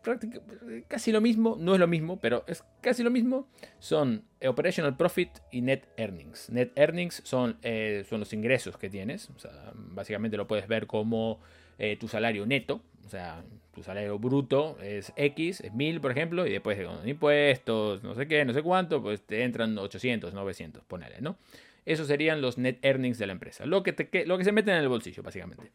casi 0.88 1.12
lo 1.12 1.22
mismo, 1.22 1.56
no 1.60 1.74
es 1.76 1.80
lo 1.80 1.88
mismo, 1.88 2.20
pero 2.20 2.44
es 2.48 2.64
casi 2.82 3.04
lo 3.04 3.12
mismo, 3.12 3.48
son 3.78 4.24
Operational 4.44 4.98
Profit 4.98 5.30
y 5.52 5.62
Net 5.62 5.88
Earnings. 5.96 6.50
Net 6.50 6.72
Earnings 6.76 7.22
son, 7.24 7.58
eh, 7.62 8.04
son 8.10 8.22
los 8.22 8.34
ingresos 8.34 8.78
que 8.78 8.90
tienes, 8.90 9.30
básicamente 9.74 10.36
lo 10.36 10.48
puedes 10.48 10.68
ver 10.68 10.88
como 10.88 11.40
eh, 11.78 11.96
tu 11.98 12.08
salario 12.08 12.48
neto, 12.48 12.82
o 13.06 13.10
sea, 13.10 13.44
tu 13.76 13.84
salario 13.84 14.18
bruto 14.18 14.80
es 14.82 15.14
X, 15.16 15.62
es 15.62 15.72
1000 15.72 16.02
por 16.02 16.10
ejemplo, 16.10 16.48
y 16.48 16.52
después 16.52 16.84
con 16.84 17.08
impuestos, 17.08 18.02
no 18.02 18.16
sé 18.16 18.28
qué, 18.28 18.46
no 18.46 18.54
sé 18.54 18.64
cuánto, 18.64 19.04
pues 19.04 19.22
te 19.22 19.44
entran 19.44 19.78
800, 19.78 20.34
900, 20.34 20.84
ponele, 20.86 21.22
¿no? 21.22 21.38
Esos 21.86 22.08
serían 22.08 22.42
los 22.42 22.58
net 22.58 22.80
earnings 22.82 23.18
de 23.18 23.28
la 23.28 23.34
empresa, 23.34 23.66
lo 23.66 23.84
que, 23.84 23.94
te, 23.94 24.26
lo 24.26 24.38
que 24.38 24.44
se 24.44 24.52
mete 24.52 24.72
en 24.72 24.78
el 24.78 24.88
bolsillo, 24.88 25.22
básicamente. 25.24 25.72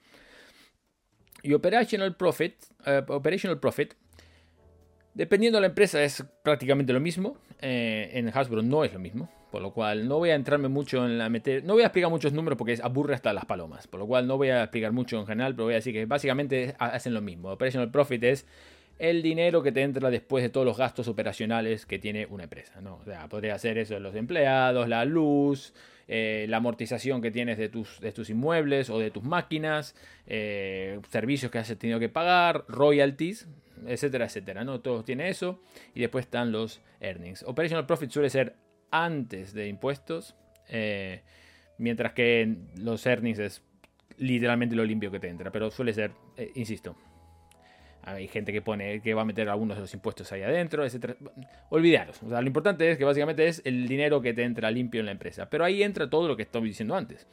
Y 1.43 1.53
operational 1.55 2.17
profit, 2.17 2.55
eh, 2.85 3.03
operational 3.09 3.59
profit, 3.59 3.95
dependiendo 5.15 5.57
de 5.59 5.63
la 5.63 5.67
empresa 5.69 6.03
es 6.03 6.25
prácticamente 6.43 6.93
lo 6.93 7.01
mismo. 7.01 7.39
Eh, 7.61 8.11
en 8.15 8.29
Hasbro 8.29 8.63
no 8.63 8.85
es 8.85 8.93
lo 8.93 8.99
mismo. 8.99 9.31
Por 9.51 9.63
lo 9.63 9.73
cual 9.73 10.07
no 10.07 10.19
voy 10.19 10.31
a 10.31 10.37
entrarme 10.37 10.69
mucho 10.69 11.05
en 11.05 11.19
la 11.19 11.29
meter. 11.29 11.65
No 11.65 11.73
voy 11.73 11.83
a 11.83 11.87
explicar 11.87 12.09
muchos 12.09 12.33
números 12.33 12.57
porque 12.57 12.79
aburre 12.81 13.15
hasta 13.15 13.33
las 13.33 13.47
palomas. 13.47 13.89
Por 13.89 13.99
lo 13.99 14.07
cual 14.07 14.29
no 14.29 14.37
voy 14.37 14.51
a 14.51 14.63
explicar 14.63 14.93
mucho 14.93 15.19
en 15.19 15.27
general, 15.27 15.55
pero 15.55 15.65
voy 15.65 15.75
a 15.75 15.77
decir 15.77 15.93
que 15.93 16.07
básicamente 16.07 16.77
hacen 16.79 17.15
lo 17.15 17.21
mismo. 17.21 17.51
Operational 17.51 17.91
profit 17.91 18.23
es 18.23 18.47
el 19.01 19.23
dinero 19.23 19.63
que 19.63 19.73
te 19.73 19.81
entra 19.81 20.11
después 20.11 20.45
de 20.45 20.51
todos 20.51 20.67
los 20.67 20.77
gastos 20.77 21.09
operacionales 21.09 21.87
que 21.87 21.99
tiene 21.99 22.27
una 22.27 22.45
empresa. 22.45 22.83
¿no? 22.83 22.97
O 22.97 23.05
sea, 23.05 23.27
podría 23.31 23.59
ser 23.59 23.79
eso 23.79 23.95
de 23.95 24.01
los 24.01 24.15
empleados, 24.15 24.87
la 24.89 25.07
luz, 25.07 25.73
eh, 26.07 26.45
la 26.51 26.59
amortización 26.59 27.23
que 27.23 27.31
tienes 27.31 27.57
de 27.57 27.71
tus, 27.71 27.99
de 28.01 28.13
tus 28.13 28.29
inmuebles 28.29 28.91
o 28.91 28.99
de 28.99 29.11
tus 29.11 29.23
máquinas, 29.23 29.97
eh, 30.27 31.01
servicios 31.09 31.51
que 31.51 31.57
has 31.57 31.75
tenido 31.79 31.99
que 31.99 32.11
pagar, 32.11 32.67
royalties, 32.69 33.49
etcétera, 33.87 34.27
etcétera. 34.27 34.65
¿no? 34.65 34.81
Todos 34.81 35.07
tiene 35.07 35.31
eso. 35.31 35.63
Y 35.95 36.01
después 36.01 36.27
están 36.27 36.53
los 36.53 36.83
earnings. 37.01 37.43
Operational 37.45 37.87
profit 37.87 38.11
suele 38.11 38.29
ser 38.29 38.55
antes 38.91 39.55
de 39.55 39.67
impuestos, 39.69 40.37
eh, 40.69 41.23
mientras 41.79 42.13
que 42.13 42.55
los 42.77 43.07
earnings 43.07 43.39
es 43.39 43.63
literalmente 44.19 44.77
lo 44.77 44.85
limpio 44.85 45.11
que 45.11 45.21
te 45.21 45.29
entra. 45.29 45.51
Pero 45.51 45.71
suele 45.71 45.95
ser, 45.95 46.11
insisto, 46.55 46.97
hay 48.03 48.29
gente 48.29 48.53
que 48.53 48.63
pone 48.63 49.01
que 49.03 49.15
va 49.15 49.23
a 49.23 49.25
meter 49.25 49.49
algunos 49.49 49.77
de 49.77 49.83
los 49.83 49.93
impuestos 49.95 50.33
ahí 50.33 50.43
adentro, 50.43 50.85
etc. 50.85 51.17
Olvidaros. 51.69 52.23
O 52.23 52.29
sea, 52.29 52.41
lo 52.41 52.47
importante 52.47 52.91
es 52.91 52.99
que 52.99 53.05
básicamente 53.05 53.47
es 53.47 53.63
el 53.65 53.87
dinero 53.87 54.21
que 54.23 54.33
te 54.33 54.43
entra 54.43 54.71
limpio 54.71 55.01
en 55.01 55.07
la 55.07 55.13
empresa. 55.13 55.51
Pero 55.51 55.65
ahí 55.65 55.83
entra 55.83 56.09
todo 56.09 56.27
lo 56.27 56.37
que 56.37 56.43
estaba 56.43 56.65
diciendo 56.65 56.97
antes. 56.97 57.27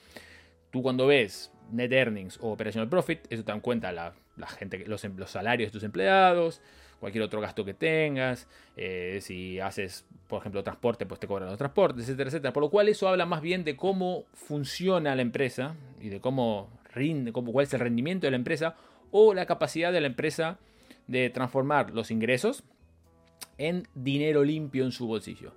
Tú 0.71 0.81
cuando 0.81 1.07
ves 1.07 1.51
net 1.71 1.91
earnings 1.91 2.38
o 2.41 2.51
operational 2.51 2.89
profit, 2.89 3.19
eso 3.29 3.43
te 3.43 3.51
dan 3.51 3.62
cuenta 3.62 3.91
la, 3.91 4.13
gente, 4.57 4.83
los, 4.86 5.03
los, 5.03 5.31
salarios 5.31 5.69
de 5.69 5.71
tus 5.71 5.83
empleados, 5.83 6.62
cualquier 7.00 7.24
otro 7.24 7.39
gasto 7.39 7.63
que 7.63 7.74
tengas. 7.74 8.47
Eh, 8.75 9.19
si 9.21 9.59
haces, 9.59 10.05
por 10.27 10.41
ejemplo, 10.41 10.63
transporte, 10.63 11.05
pues 11.05 11.19
te 11.19 11.27
cobran 11.27 11.50
los 11.50 11.57
transportes, 11.57 12.03
etcétera, 12.03 12.29
etcétera. 12.29 12.53
Por 12.53 12.63
lo 12.63 12.69
cual 12.69 12.89
eso 12.89 13.07
habla 13.07 13.25
más 13.25 13.41
bien 13.41 13.63
de 13.63 13.77
cómo 13.77 14.25
funciona 14.33 15.15
la 15.15 15.21
empresa 15.21 15.75
y 16.01 16.09
de 16.09 16.19
cómo 16.19 16.69
rinde, 16.93 17.31
cómo, 17.31 17.51
cuál 17.53 17.65
es 17.65 17.74
el 17.74 17.79
rendimiento 17.79 18.27
de 18.27 18.31
la 18.31 18.38
empresa 18.38 18.75
o 19.11 19.33
la 19.33 19.45
capacidad 19.45 19.91
de 19.91 20.01
la 20.01 20.07
empresa 20.07 20.59
de 21.07 21.29
transformar 21.29 21.91
los 21.91 22.11
ingresos 22.11 22.63
en 23.57 23.87
dinero 23.95 24.43
limpio 24.43 24.85
en 24.85 24.91
su 24.91 25.07
bolsillo. 25.07 25.53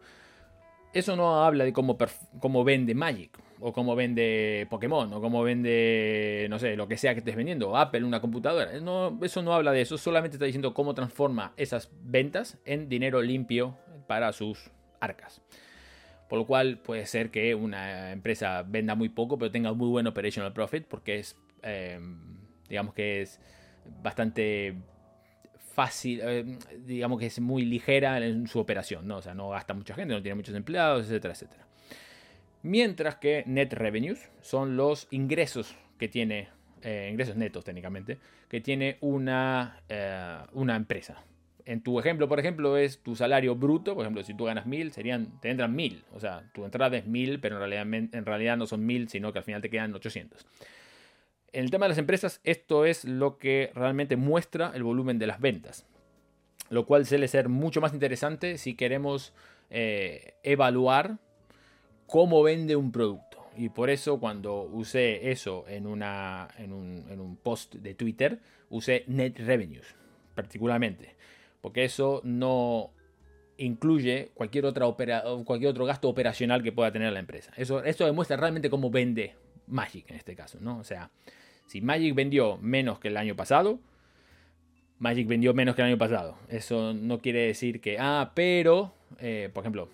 Eso 0.93 1.15
no 1.17 1.45
habla 1.45 1.65
de 1.65 1.73
cómo, 1.73 1.97
cómo 2.41 2.65
vende 2.65 2.95
Magic, 2.95 3.39
o 3.61 3.73
cómo 3.73 3.95
vende 3.95 4.67
Pokémon, 4.71 5.13
o 5.13 5.21
cómo 5.21 5.43
vende, 5.43 6.47
no 6.51 6.59
sé, 6.59 6.77
lo 6.77 6.89
que 6.89 6.97
sea 6.97 7.13
que 7.15 7.21
estés 7.21 7.37
vendiendo, 7.37 7.77
Apple, 7.77 8.05
una 8.05 8.21
computadora. 8.21 8.73
Eso 8.73 9.43
no 9.43 9.55
habla 9.55 9.73
de 9.73 9.83
eso, 9.83 9.99
solamente 9.99 10.37
está 10.37 10.47
diciendo 10.47 10.75
cómo 10.75 10.95
transforma 10.95 11.53
esas 11.57 11.91
ventas 12.03 12.59
en 12.65 12.89
dinero 12.89 13.23
limpio 13.23 13.77
para 14.09 14.33
sus 14.33 14.71
arcas. 14.99 15.43
Por 16.29 16.39
lo 16.39 16.47
cual 16.47 16.79
puede 16.79 17.07
ser 17.07 17.31
que 17.31 17.55
una 17.55 18.13
empresa 18.13 18.63
venda 18.67 18.95
muy 18.95 19.09
poco, 19.09 19.39
pero 19.39 19.51
tenga 19.51 19.73
muy 19.73 19.89
buen 19.89 20.07
operational 20.07 20.53
profit, 20.53 20.87
porque 20.87 21.19
es 21.19 21.37
eh, 21.63 22.01
digamos 22.71 22.95
que 22.95 23.21
es 23.21 23.39
bastante 24.03 24.75
fácil, 25.75 26.21
eh, 26.23 26.59
digamos 26.87 27.19
que 27.19 27.27
es 27.27 27.41
muy 27.41 27.65
ligera 27.65 28.25
en 28.25 28.47
su 28.47 28.59
operación, 28.59 29.07
¿no? 29.07 29.19
O 29.19 29.23
sea, 29.23 29.35
no 29.35 29.51
gasta 29.51 29.75
mucha 29.75 29.95
gente, 29.95 30.15
no 30.15 30.23
tiene 30.23 30.37
muchos 30.37 30.55
empleados, 30.55 31.07
etcétera, 31.07 31.35
etcétera. 31.35 31.67
Mientras 32.63 33.17
que 33.17 33.45
net 33.47 33.73
revenues 33.73 34.31
son 34.41 34.77
los 34.77 35.09
ingresos 35.11 35.77
que 35.99 36.09
tiene, 36.09 36.49
eh, 36.83 37.09
ingresos 37.11 37.37
netos 37.37 37.65
técnicamente, 37.65 38.19
que 38.49 38.61
tiene 38.61 38.99
una, 39.01 39.81
eh, 39.89 40.39
una 40.53 40.77
empresa. 40.77 41.25
En 41.65 41.83
tu 41.83 41.99
ejemplo, 42.01 42.29
por 42.29 42.41
ejemplo, 42.41 42.77
es 42.77 43.03
tu 43.03 43.15
salario 43.15 43.55
bruto. 43.55 43.95
Por 43.95 44.05
ejemplo, 44.05 44.23
si 44.25 44.35
tú 44.35 44.45
ganas 44.45 44.67
mil, 44.67 44.93
serían, 44.93 45.41
te 45.41 45.51
entran 45.51 45.75
mil. 45.75 46.03
O 46.13 46.19
sea, 46.19 46.43
tu 46.53 46.65
entrada 46.65 46.97
es 46.97 47.07
mil, 47.07 47.39
pero 47.39 47.57
en 47.57 47.71
realidad, 47.71 48.11
en 48.13 48.27
realidad 48.27 48.57
no 48.57 48.67
son 48.67 48.85
mil, 48.85 49.09
sino 49.09 49.33
que 49.33 49.39
al 49.39 49.45
final 49.45 49.63
te 49.63 49.71
quedan 49.71 49.95
800. 49.95 50.45
En 51.53 51.65
el 51.65 51.71
tema 51.71 51.87
de 51.87 51.91
las 51.91 51.99
empresas, 51.99 52.41
esto 52.45 52.85
es 52.85 53.05
lo 53.05 53.39
que 53.39 53.73
realmente 53.75 54.17
muestra 54.17 54.71
el 54.75 54.85
volumen 54.85 55.19
de 55.19 55.27
las 55.27 55.41
ventas, 55.41 55.87
lo 56.69 56.87
cual 56.87 57.07
suele 57.07 57.27
ser 57.27 57.49
mucho 57.49 57.81
más 57.81 57.93
interesante 57.93 58.57
si 58.57 58.75
queremos 58.75 59.33
eh, 59.71 60.35
evaluar 60.45 61.19
cómo 62.07 62.43
vende 62.43 62.77
un 62.77 62.93
producto. 62.93 63.39
Y 63.57 63.71
por 63.71 63.91
eso 63.91 64.21
cuando 64.21 64.63
usé 64.63 65.33
eso 65.33 65.65
en, 65.69 65.87
una, 65.87 66.49
en, 66.57 66.73
un, 66.73 67.39
post 67.43 67.75
de 67.75 67.95
Twitter, 67.95 68.39
usé 68.69 69.05
net 69.09 69.37
revenues, 69.39 69.97
particularmente, 70.37 71.17
porque 71.61 71.85
eso 71.85 72.21
no 72.23 72.93
incluye 73.57 74.31
cualquier, 74.35 74.67
otra 74.67 74.87
cualquier 75.45 75.71
otro 75.71 75.85
gasto 75.85 76.09
operacional 76.09 76.63
que 76.63 76.71
pueda 76.71 76.93
tener 76.93 77.13
la 77.13 77.19
empresa. 77.19 77.53
Eso, 77.57 77.83
eso 77.83 78.07
demuestra 78.07 78.37
realmente 78.37 78.71
cómo 78.71 78.91
vende 78.91 79.35
Magic 79.71 80.11
en 80.11 80.17
este 80.17 80.35
caso, 80.35 80.59
¿no? 80.61 80.79
O 80.79 80.85
sea, 80.85 81.11
si 81.67 81.81
Magic 81.81 82.15
vendió 82.15 82.59
menos 82.59 82.99
que 82.99 83.09
el 83.09 83.17
año 83.17 83.37
pasado, 83.37 83.81
Magic 84.99 85.27
vendió 85.27 85.55
menos 85.55 85.75
que 85.75 85.83
el 85.83 85.89
año 85.89 85.99
pasado. 85.99 86.37
Eso 86.49 86.93
no 86.93 87.21
quiere 87.21 87.47
decir 87.47 87.81
que, 87.81 87.97
ah, 87.99 88.33
pero, 88.35 88.93
eh, 89.19 89.51
por 89.53 89.63
ejemplo, 89.63 89.89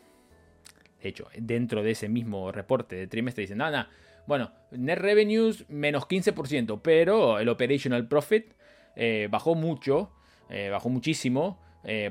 de 1.00 1.08
hecho, 1.08 1.28
dentro 1.38 1.82
de 1.82 1.92
ese 1.92 2.08
mismo 2.08 2.50
reporte 2.50 2.96
de 2.96 3.06
trimestre 3.06 3.42
dicen, 3.42 3.58
nada, 3.58 3.88
bueno, 4.26 4.50
net 4.72 4.98
revenues 4.98 5.68
menos 5.68 6.08
15%, 6.08 6.80
pero 6.82 7.38
el 7.38 7.48
operational 7.48 8.08
profit 8.08 8.54
eh, 8.96 9.28
bajó 9.30 9.54
mucho, 9.54 10.10
eh, 10.50 10.70
bajó 10.70 10.88
muchísimo, 10.88 11.60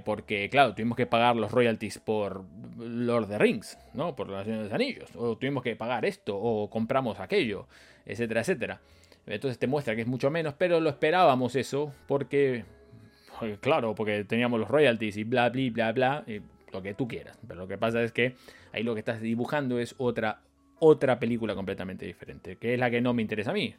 porque, 0.06 0.50
claro, 0.50 0.74
tuvimos 0.74 0.96
que 0.96 1.06
pagar 1.06 1.36
los 1.36 1.52
royalties 1.52 2.00
por 2.00 2.46
Lord 2.78 3.24
of 3.24 3.30
the 3.30 3.38
Rings, 3.38 3.78
¿no? 3.94 4.16
Por 4.16 4.30
los 4.30 4.48
Anillos, 4.72 5.10
o 5.16 5.38
tuvimos 5.38 5.64
que 5.64 5.76
pagar 5.76 6.06
esto, 6.06 6.38
o 6.38 6.70
compramos 6.70 7.20
aquello, 7.20 7.68
etcétera, 8.06 8.42
etcétera. 8.42 8.80
Entonces 9.28 9.58
te 9.60 9.68
muestra 9.68 9.96
que 9.96 10.02
es 10.02 10.08
mucho 10.08 10.30
menos, 10.32 10.54
pero 10.54 10.80
lo 10.80 10.90
esperábamos 10.90 11.56
eso 11.56 11.92
porque, 12.08 12.64
claro, 13.60 13.96
porque 13.96 14.24
teníamos 14.24 14.60
los 14.60 14.70
royalties 14.70 15.18
y 15.18 15.24
bla, 15.24 15.50
bla, 15.50 15.72
bla, 15.72 15.92
bla, 15.92 16.26
lo 16.72 16.82
que 16.82 16.94
tú 16.94 17.08
quieras. 17.08 17.38
Pero 17.48 17.62
lo 17.62 17.68
que 17.68 17.78
pasa 17.78 18.02
es 18.04 18.12
que 18.12 18.36
ahí 18.72 18.84
lo 18.84 18.94
que 18.94 19.00
estás 19.00 19.20
dibujando 19.20 19.80
es 19.80 19.96
otra, 19.98 20.42
otra 20.80 21.20
película 21.20 21.56
completamente 21.56 22.06
diferente, 22.06 22.58
que 22.58 22.76
es 22.76 22.80
la 22.80 22.92
que 22.92 23.02
no 23.02 23.14
me 23.14 23.24
interesa 23.24 23.52
a 23.52 23.54
mí. 23.56 23.74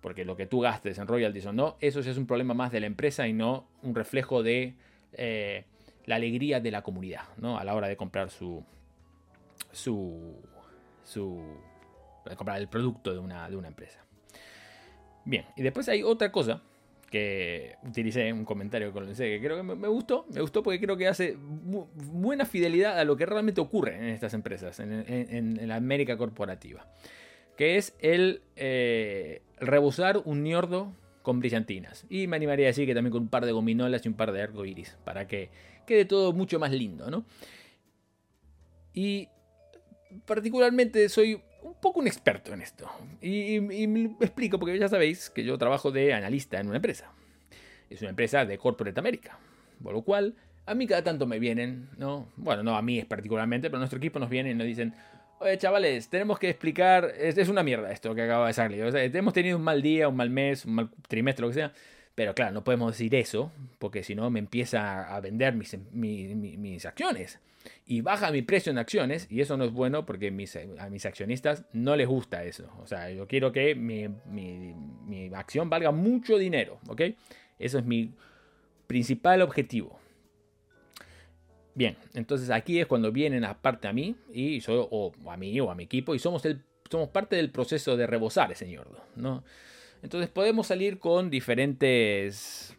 porque 0.00 0.24
lo 0.24 0.36
que 0.36 0.46
tú 0.46 0.60
gastes 0.60 0.98
en 0.98 1.08
royalties 1.08 1.46
o 1.46 1.52
no, 1.52 1.76
eso 1.80 2.00
ya 2.00 2.12
es 2.12 2.16
un 2.16 2.26
problema 2.28 2.54
más 2.54 2.70
de 2.70 2.78
la 2.78 2.86
empresa 2.86 3.26
y 3.26 3.32
no 3.32 3.66
un 3.82 3.94
reflejo 3.94 4.44
de 4.44 4.74
eh, 5.16 5.64
la 6.04 6.16
alegría 6.16 6.60
de 6.60 6.70
la 6.70 6.82
comunidad, 6.82 7.24
¿no? 7.36 7.58
A 7.58 7.64
la 7.64 7.74
hora 7.74 7.88
de 7.88 7.96
comprar 7.96 8.30
su. 8.30 8.64
su. 9.72 10.34
su. 11.04 11.42
de 12.24 12.36
comprar 12.36 12.58
el 12.58 12.68
producto 12.68 13.12
de 13.12 13.18
una, 13.18 13.48
de 13.48 13.56
una 13.56 13.68
empresa. 13.68 14.04
Bien, 15.24 15.44
y 15.56 15.62
después 15.62 15.88
hay 15.88 16.02
otra 16.02 16.30
cosa 16.30 16.62
que 17.10 17.76
utilicé 17.84 18.32
un 18.32 18.44
comentario 18.44 18.92
con 18.92 19.08
el 19.08 19.16
que 19.16 19.40
creo 19.40 19.56
que 19.56 19.62
me, 19.62 19.88
gustó, 19.88 20.26
me 20.32 20.40
gustó 20.40 20.62
porque 20.62 20.80
creo 20.80 20.96
que 20.96 21.08
hace 21.08 21.36
buena 21.38 22.44
fidelidad 22.44 22.98
a 22.98 23.04
lo 23.04 23.16
que 23.16 23.26
realmente 23.26 23.60
ocurre 23.60 23.96
en 23.96 24.04
estas 24.06 24.34
empresas, 24.34 24.80
en, 24.80 25.68
la 25.68 25.76
América 25.76 26.16
corporativa, 26.16 26.86
que 27.56 27.76
es 27.76 27.94
el 28.00 28.42
eh, 28.56 29.42
un 30.24 30.42
ñordo 30.42 30.92
con 31.26 31.40
brillantinas. 31.40 32.06
Y 32.08 32.28
me 32.28 32.36
animaría 32.36 32.66
a 32.66 32.68
decir 32.68 32.86
que 32.86 32.94
también 32.94 33.10
con 33.10 33.22
un 33.22 33.28
par 33.28 33.44
de 33.44 33.50
gominolas 33.50 34.06
y 34.06 34.08
un 34.08 34.14
par 34.14 34.30
de 34.30 34.42
arco 34.42 34.64
iris, 34.64 34.96
para 35.02 35.26
que 35.26 35.50
quede 35.84 36.04
todo 36.04 36.32
mucho 36.32 36.60
más 36.60 36.70
lindo, 36.70 37.10
¿no? 37.10 37.24
Y 38.94 39.28
particularmente 40.24 41.08
soy 41.08 41.42
un 41.64 41.74
poco 41.80 41.98
un 41.98 42.06
experto 42.06 42.52
en 42.52 42.62
esto. 42.62 42.88
Y, 43.20 43.58
me 43.58 44.04
explico 44.20 44.60
porque 44.60 44.78
ya 44.78 44.88
sabéis 44.88 45.28
que 45.28 45.42
yo 45.42 45.58
trabajo 45.58 45.90
de 45.90 46.14
analista 46.14 46.60
en 46.60 46.68
una 46.68 46.76
empresa. 46.76 47.10
Es 47.90 48.02
una 48.02 48.10
empresa 48.10 48.44
de 48.44 48.56
Corporate 48.56 49.00
America. 49.00 49.36
Por 49.82 49.94
lo 49.94 50.02
cual, 50.02 50.36
a 50.64 50.76
mí 50.76 50.86
cada 50.86 51.02
tanto 51.02 51.26
me 51.26 51.40
vienen, 51.40 51.88
¿no? 51.98 52.28
Bueno, 52.36 52.62
no 52.62 52.76
a 52.76 52.82
mí 52.82 53.02
particularmente, 53.02 53.68
pero 53.68 53.80
nuestro 53.80 53.98
equipo 53.98 54.20
nos 54.20 54.30
viene 54.30 54.52
y 54.52 54.54
nos 54.54 54.68
dicen, 54.68 54.94
oye 55.38 55.58
chavales, 55.58 56.08
tenemos 56.08 56.38
que 56.38 56.48
explicar, 56.48 57.12
es, 57.18 57.48
una 57.48 57.62
mierda 57.62 57.92
esto 57.92 58.14
que 58.14 58.22
acaba 58.22 58.46
de 58.46 58.52
salir. 58.52 58.80
Hemos 59.14 59.34
tenido 59.34 59.56
un 59.56 59.64
mal 59.64 59.82
día, 59.82 60.08
un 60.08 60.16
mal 60.16 60.30
mes, 60.30 60.64
un 60.64 60.74
mal 60.74 60.90
trimestre, 61.08 61.42
lo 61.42 61.48
que 61.48 61.54
sea. 61.54 61.72
Pero 62.14 62.34
claro, 62.34 62.52
no 62.52 62.64
podemos 62.64 62.92
decir 62.92 63.14
eso, 63.14 63.52
porque 63.78 64.02
si 64.02 64.14
no 64.14 64.30
me 64.30 64.38
empieza 64.38 65.14
a 65.14 65.20
vender 65.20 65.54
mis, 65.54 65.76
mis, 65.92 66.86
acciones. 66.86 67.38
Y 67.84 68.00
baja 68.00 68.30
mi 68.30 68.42
precio 68.42 68.72
en 68.72 68.78
acciones, 68.78 69.26
y 69.28 69.42
eso 69.42 69.56
no 69.56 69.64
es 69.64 69.72
bueno 69.72 70.06
porque 70.06 70.28
a 70.28 70.88
mis 70.88 71.06
accionistas 71.06 71.64
no 71.72 71.94
les 71.94 72.08
gusta 72.08 72.44
eso. 72.44 72.72
O 72.80 72.86
sea, 72.86 73.10
yo 73.10 73.26
quiero 73.26 73.52
que 73.52 73.74
mi, 73.74 74.08
mi 74.08 75.30
acción 75.34 75.68
valga 75.68 75.90
mucho 75.90 76.38
dinero, 76.38 76.78
¿ok? 76.88 77.02
Eso 77.58 77.78
es 77.78 77.84
mi 77.84 78.12
principal 78.86 79.42
objetivo. 79.42 79.98
Bien, 81.76 81.94
entonces 82.14 82.48
aquí 82.48 82.80
es 82.80 82.86
cuando 82.86 83.12
vienen 83.12 83.44
aparte 83.44 83.86
a 83.86 83.92
mí, 83.92 84.16
y 84.32 84.60
yo, 84.60 84.88
o 84.90 85.12
a 85.30 85.36
mí 85.36 85.60
o 85.60 85.70
a 85.70 85.74
mi 85.74 85.84
equipo, 85.84 86.14
y 86.14 86.18
somos, 86.18 86.42
el, 86.46 86.62
somos 86.90 87.10
parte 87.10 87.36
del 87.36 87.50
proceso 87.50 87.98
de 87.98 88.06
rebosar 88.06 88.50
ese 88.50 88.66
ñordo, 88.66 89.04
¿no? 89.14 89.44
Entonces 90.02 90.30
podemos 90.30 90.68
salir 90.68 90.98
con 90.98 91.28
diferentes, 91.28 92.74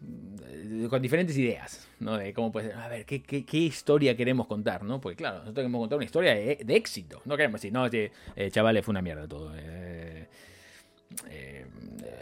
con 0.89 0.99
diferentes 0.99 1.37
ideas, 1.37 1.87
¿no? 1.99 2.17
De 2.17 2.33
cómo 2.33 2.51
puede 2.51 2.69
ser, 2.69 2.77
a 2.77 2.87
ver, 2.87 3.05
¿qué, 3.05 3.21
qué, 3.21 3.57
historia 3.57 4.17
queremos 4.17 4.47
contar, 4.47 4.83
¿no? 4.83 4.99
Porque 4.99 5.17
claro, 5.17 5.39
nosotros 5.39 5.57
queremos 5.57 5.79
contar 5.79 5.97
una 5.97 6.05
historia 6.05 6.33
de, 6.33 6.57
éxito. 6.69 7.21
No 7.25 7.37
queremos 7.37 7.61
decir, 7.61 7.71
no, 7.71 7.85
este, 7.85 8.11
eh, 8.35 8.49
chavales, 8.49 8.83
fue 8.83 8.93
una 8.93 9.03
mierda 9.03 9.27
todo. 9.27 9.53
Eh, 9.55 10.27
eh, 11.29 11.36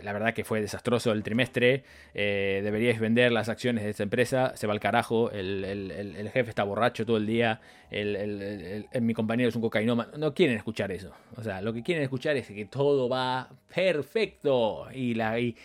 la 0.06 0.14
verdad 0.14 0.34
que 0.36 0.44
fue 0.44 0.62
desastroso 0.62 1.12
el 1.12 1.24
trimestre. 1.24 1.84
Eh, 2.14 2.62
deberíais 2.64 3.00
vender 3.00 3.32
las 3.32 3.50
acciones 3.50 3.84
de 3.84 3.90
esta 3.90 4.04
empresa. 4.04 4.56
Se 4.56 4.68
va 4.68 4.74
al 4.74 4.80
carajo. 4.80 5.32
El, 5.32 6.30
jefe 6.32 6.50
está 6.50 6.64
borracho 6.64 7.06
todo 7.06 7.18
el 7.18 7.26
día. 7.26 7.60
mi 9.02 9.14
compañero 9.16 9.50
es 9.50 9.56
un 9.56 9.64
cocainoma. 9.64 10.10
No 10.18 10.34
quieren 10.34 10.58
escuchar 10.58 10.92
eso. 10.92 11.12
O 11.36 11.44
sea, 11.44 11.62
lo 11.62 11.74
que 11.74 11.82
quieren 11.82 12.04
escuchar 12.04 12.38
es 12.38 12.48
que 12.48 12.66
todo 12.66 13.10
va 13.10 13.50
perfecto. 13.74 14.88
Y, 14.94 15.16
la, 15.16 15.40
y, 15.40 15.56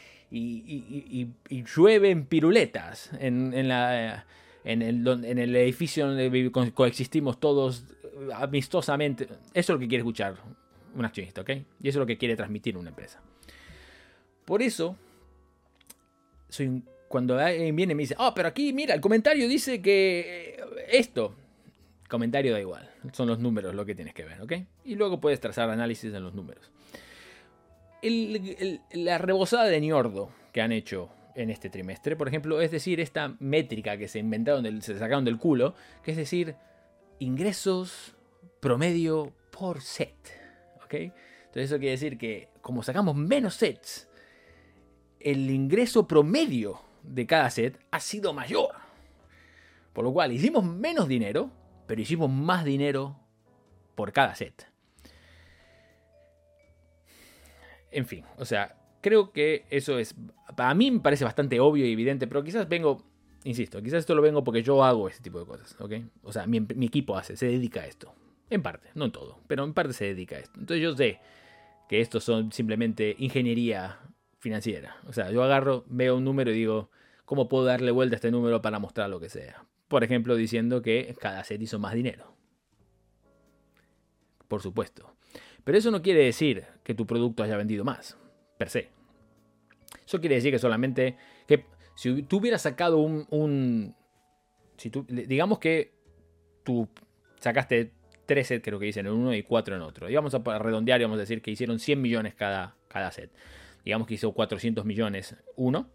llueven 1.77 2.25
piruletas 2.25 3.11
en, 3.21 3.69
la, 3.69 4.25
en, 4.65 4.81
el, 4.81 5.07
en 5.07 5.39
el 5.39 5.55
edificio 5.55 6.07
donde 6.07 6.51
coexistimos 6.73 7.39
todos 7.39 7.85
amistosamente. 8.35 9.25
Eso 9.25 9.39
es 9.53 9.69
lo 9.69 9.79
que 9.79 9.87
quiere 9.87 10.01
escuchar 10.01 10.37
un 10.95 11.05
accionista, 11.05 11.43
¿ok? 11.43 11.51
Y 11.81 11.89
eso 11.89 11.99
es 11.99 12.01
lo 12.01 12.07
que 12.07 12.17
quiere 12.17 12.37
transmitir 12.37 12.79
una 12.79 12.89
empresa. 12.89 13.21
Por 14.45 14.63
eso, 14.63 14.97
cuando 17.09 17.39
alguien 17.39 17.75
viene 17.77 17.93
y 17.93 17.97
me 17.97 18.03
dice, 18.03 18.17
oh, 18.19 18.33
pero 18.35 18.49
aquí, 18.49 18.73
mira, 18.73 18.95
el 18.95 19.01
comentario 19.01 19.49
dice 19.49 19.81
que 19.81 20.57
eh, 20.59 20.87
esto. 20.91 21.35
Comentario 22.09 22.53
da 22.53 22.61
igual, 22.61 22.91
son 23.13 23.29
los 23.29 23.39
números 23.39 23.73
lo 23.73 23.87
que 23.87 23.95
tienes 23.95 24.15
que 24.15 24.25
ver, 24.25 24.43
¿ok? 24.43 24.53
Y 24.85 24.97
luego 24.97 25.21
puedes 25.21 25.39
trazar 25.39 25.71
análisis 25.71 26.13
en 26.13 26.25
los 26.25 26.35
números. 26.35 26.73
la 28.03 29.19
rebosada 29.19 29.67
de 29.67 29.81
Niordo 29.81 30.31
que 30.53 30.61
han 30.61 30.73
hecho 30.73 31.09
en 31.37 31.51
este 31.51 31.71
trimestre, 31.71 32.17
por 32.17 32.27
ejemplo, 32.27 32.61
es 32.61 32.73
decir, 32.73 32.99
esta 32.99 33.37
métrica 33.39 33.97
que 33.97 34.09
se 34.09 34.19
inventaron, 34.19 34.83
se 34.83 34.99
sacaron 34.99 35.25
del 35.25 35.39
culo, 35.39 35.75
que 36.03 36.11
es 36.11 36.17
decir, 36.17 36.57
ingresos 37.21 38.17
promedio 38.59 39.33
por 39.53 39.81
set. 39.81 40.41
Entonces 40.93 41.71
eso 41.71 41.79
quiere 41.79 41.93
decir 41.93 42.19
que 42.19 42.49
como 42.61 42.83
sacamos 42.83 43.17
menos 43.17 43.55
sets, 43.55 44.09
el 45.21 45.51
ingreso 45.51 46.07
promedio 46.07 46.81
de 47.03 47.27
cada 47.27 47.51
set 47.51 47.79
ha 47.91 48.01
sido 48.01 48.33
mayor. 48.33 48.71
Por 49.93 50.05
lo 50.05 50.13
cual 50.13 50.33
hicimos 50.33 50.65
menos 50.65 51.09
dinero, 51.09 51.51
pero 51.87 52.01
hicimos 52.01 52.31
más 52.31 52.65
dinero 52.65 53.17
por 53.95 54.13
cada 54.13 54.35
set. 54.35 54.67
En 57.91 58.07
fin, 58.07 58.25
o 58.39 58.45
sea, 58.45 58.77
creo 59.01 59.33
que 59.33 59.67
eso 59.71 59.99
es, 59.99 60.15
para 60.57 60.75
mí 60.75 60.91
me 60.91 61.01
parece 61.01 61.25
bastante 61.25 61.59
obvio 61.59 61.85
y 61.87 61.93
evidente, 61.93 62.29
pero 62.29 62.45
quizás 62.45 62.69
vengo, 62.69 63.03
insisto, 63.43 63.83
quizás 63.83 64.01
esto 64.01 64.15
lo 64.15 64.23
vengo 64.23 64.45
porque 64.45 64.63
yo 64.63 64.85
hago 64.85 65.09
este 65.09 65.23
tipo 65.23 65.41
de 65.41 65.47
cosas, 65.47 65.77
¿ok? 65.81 65.95
O 66.23 66.33
sea, 66.33 66.47
mi, 66.47 66.61
mi 66.61 66.87
equipo 66.87 67.17
hace, 67.17 67.37
se 67.37 67.47
dedica 67.47 67.81
a 67.81 67.87
esto. 67.87 68.15
En 68.49 68.63
parte, 68.63 68.89
no 68.95 69.05
en 69.05 69.13
todo, 69.13 69.41
pero 69.49 69.65
en 69.65 69.75
parte 69.75 69.93
se 69.93 70.07
dedica 70.07 70.37
a 70.37 70.39
esto. 70.41 70.59
Entonces 70.61 70.83
yo 70.83 70.97
sé 70.97 71.19
que 71.89 72.01
esto 72.01 72.21
son 72.21 72.53
simplemente 72.53 73.17
ingeniería 73.19 73.99
financiera. 74.41 74.97
O 75.07 75.13
sea, 75.13 75.31
yo 75.31 75.43
agarro, 75.43 75.85
veo 75.89 76.17
un 76.17 76.25
número 76.25 76.51
y 76.51 76.55
digo, 76.55 76.91
¿cómo 77.25 77.49
puedo 77.49 77.65
darle 77.65 77.93
vuelta 77.93 78.17
a 78.17 78.19
este 78.19 78.31
número 78.31 78.61
para 78.61 78.79
mostrar 78.79 79.09
lo 79.09 79.21
que 79.21 79.29
sea? 79.29 79.65
Por 79.87 80.03
ejemplo, 80.03 80.35
diciendo 80.35 80.83
que 80.83 81.15
cada 81.21 81.45
set 81.45 81.61
hizo 81.63 81.79
más 81.79 81.95
dinero. 81.95 82.35
Por 84.49 84.63
supuesto. 84.63 85.15
Pero 85.63 85.79
eso 85.79 85.91
no 85.91 86.03
quiere 86.03 86.25
decir 86.25 86.65
que 86.83 86.95
tu 86.95 87.07
producto 87.07 87.43
haya 87.43 87.57
vendido 87.57 87.85
más, 87.85 88.19
per 88.59 88.71
se. 88.71 88.91
Eso 90.05 90.21
quiere 90.21 90.37
decir 90.37 90.51
que 90.51 90.59
solamente 90.59 91.17
que 91.47 91.67
si 91.95 92.23
tú 92.23 92.39
hubieras 92.39 92.63
sacado 92.63 92.99
un... 92.99 93.27
un 93.31 93.95
si 94.77 94.91
tú, 94.91 95.05
digamos 95.09 95.59
que 95.59 95.93
tú 96.65 96.89
sacaste 97.39 97.93
3 98.27 98.47
sets 98.47 98.65
creo 98.65 98.79
que 98.79 98.87
dicen 98.87 99.07
en 99.07 99.13
uno 99.13 99.35
y 99.35 99.43
4 99.43 99.77
en 99.77 99.83
otro. 99.83 100.07
Digamos 100.07 100.35
a 100.35 100.59
redondear 100.59 101.01
y 101.01 101.05
vamos 101.05 101.19
a 101.19 101.21
decir 101.21 101.43
que 101.43 101.51
hicieron 101.51 101.79
100 101.79 102.01
millones 102.01 102.35
cada, 102.35 102.77
cada 102.89 103.11
set. 103.11 103.31
Digamos 103.85 104.07
que 104.07 104.15
hizo 104.15 104.33
400 104.33 104.85
millones 104.85 105.37
uno 105.57 105.89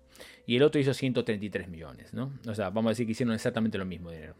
y 0.45 0.56
el 0.56 0.63
otro 0.63 0.80
hizo 0.80 0.93
133 0.93 1.67
millones, 1.67 2.13
¿no? 2.13 2.32
O 2.48 2.56
sea, 2.56 2.69
vamos 2.69 2.89
a 2.89 2.91
decir 2.91 3.06
que 3.06 3.12
hicieron 3.12 3.34
exactamente 3.34 3.78
lo 3.78 3.86
mismo 3.86 4.12
dinero. 4.12 4.36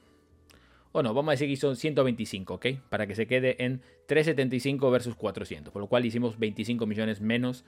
O 0.92 1.04
no, 1.04 1.14
vamos 1.14 1.30
a 1.30 1.32
decir 1.34 1.48
que 1.48 1.54
hizo 1.54 1.76
125, 1.76 2.54
¿ok? 2.54 2.66
Para 2.90 3.06
que 3.06 3.16
se 3.16 3.28
quede 3.28 3.64
en 3.64 3.82
375 4.08 4.90
versus 4.92 5.16
400, 5.16 5.74
por 5.74 5.82
lo 5.82 5.88
cual 5.88 6.06
hicimos 6.06 6.40
25 6.40 6.86
millones 6.86 7.20
menos 7.22 7.66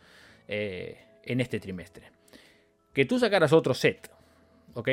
eh, 0.48 0.98
en 1.24 1.42
este 1.42 1.60
trimestre. 1.60 2.12
Que 2.94 3.06
tú 3.06 3.20
sacaras 3.20 3.54
otro 3.54 3.74
set, 3.74 4.10
¿ok? 4.74 4.90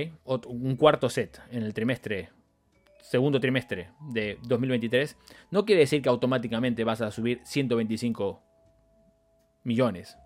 un 0.47 0.77
cuarto 0.77 1.09
set 1.09 1.41
en 1.51 1.63
el 1.63 1.73
trimestre 1.73 2.31
segundo 3.05 3.39
trimestre 3.39 3.91
de 4.01 4.39
2023, 4.43 5.17
no 5.51 5.65
quiere 5.65 5.83
decir 5.83 6.01
que 6.01 6.09
automáticamente 6.09 6.85
vas 6.85 7.03
a 7.03 7.11
subir 7.11 7.41
125 7.45 8.43
millones, 9.63 10.17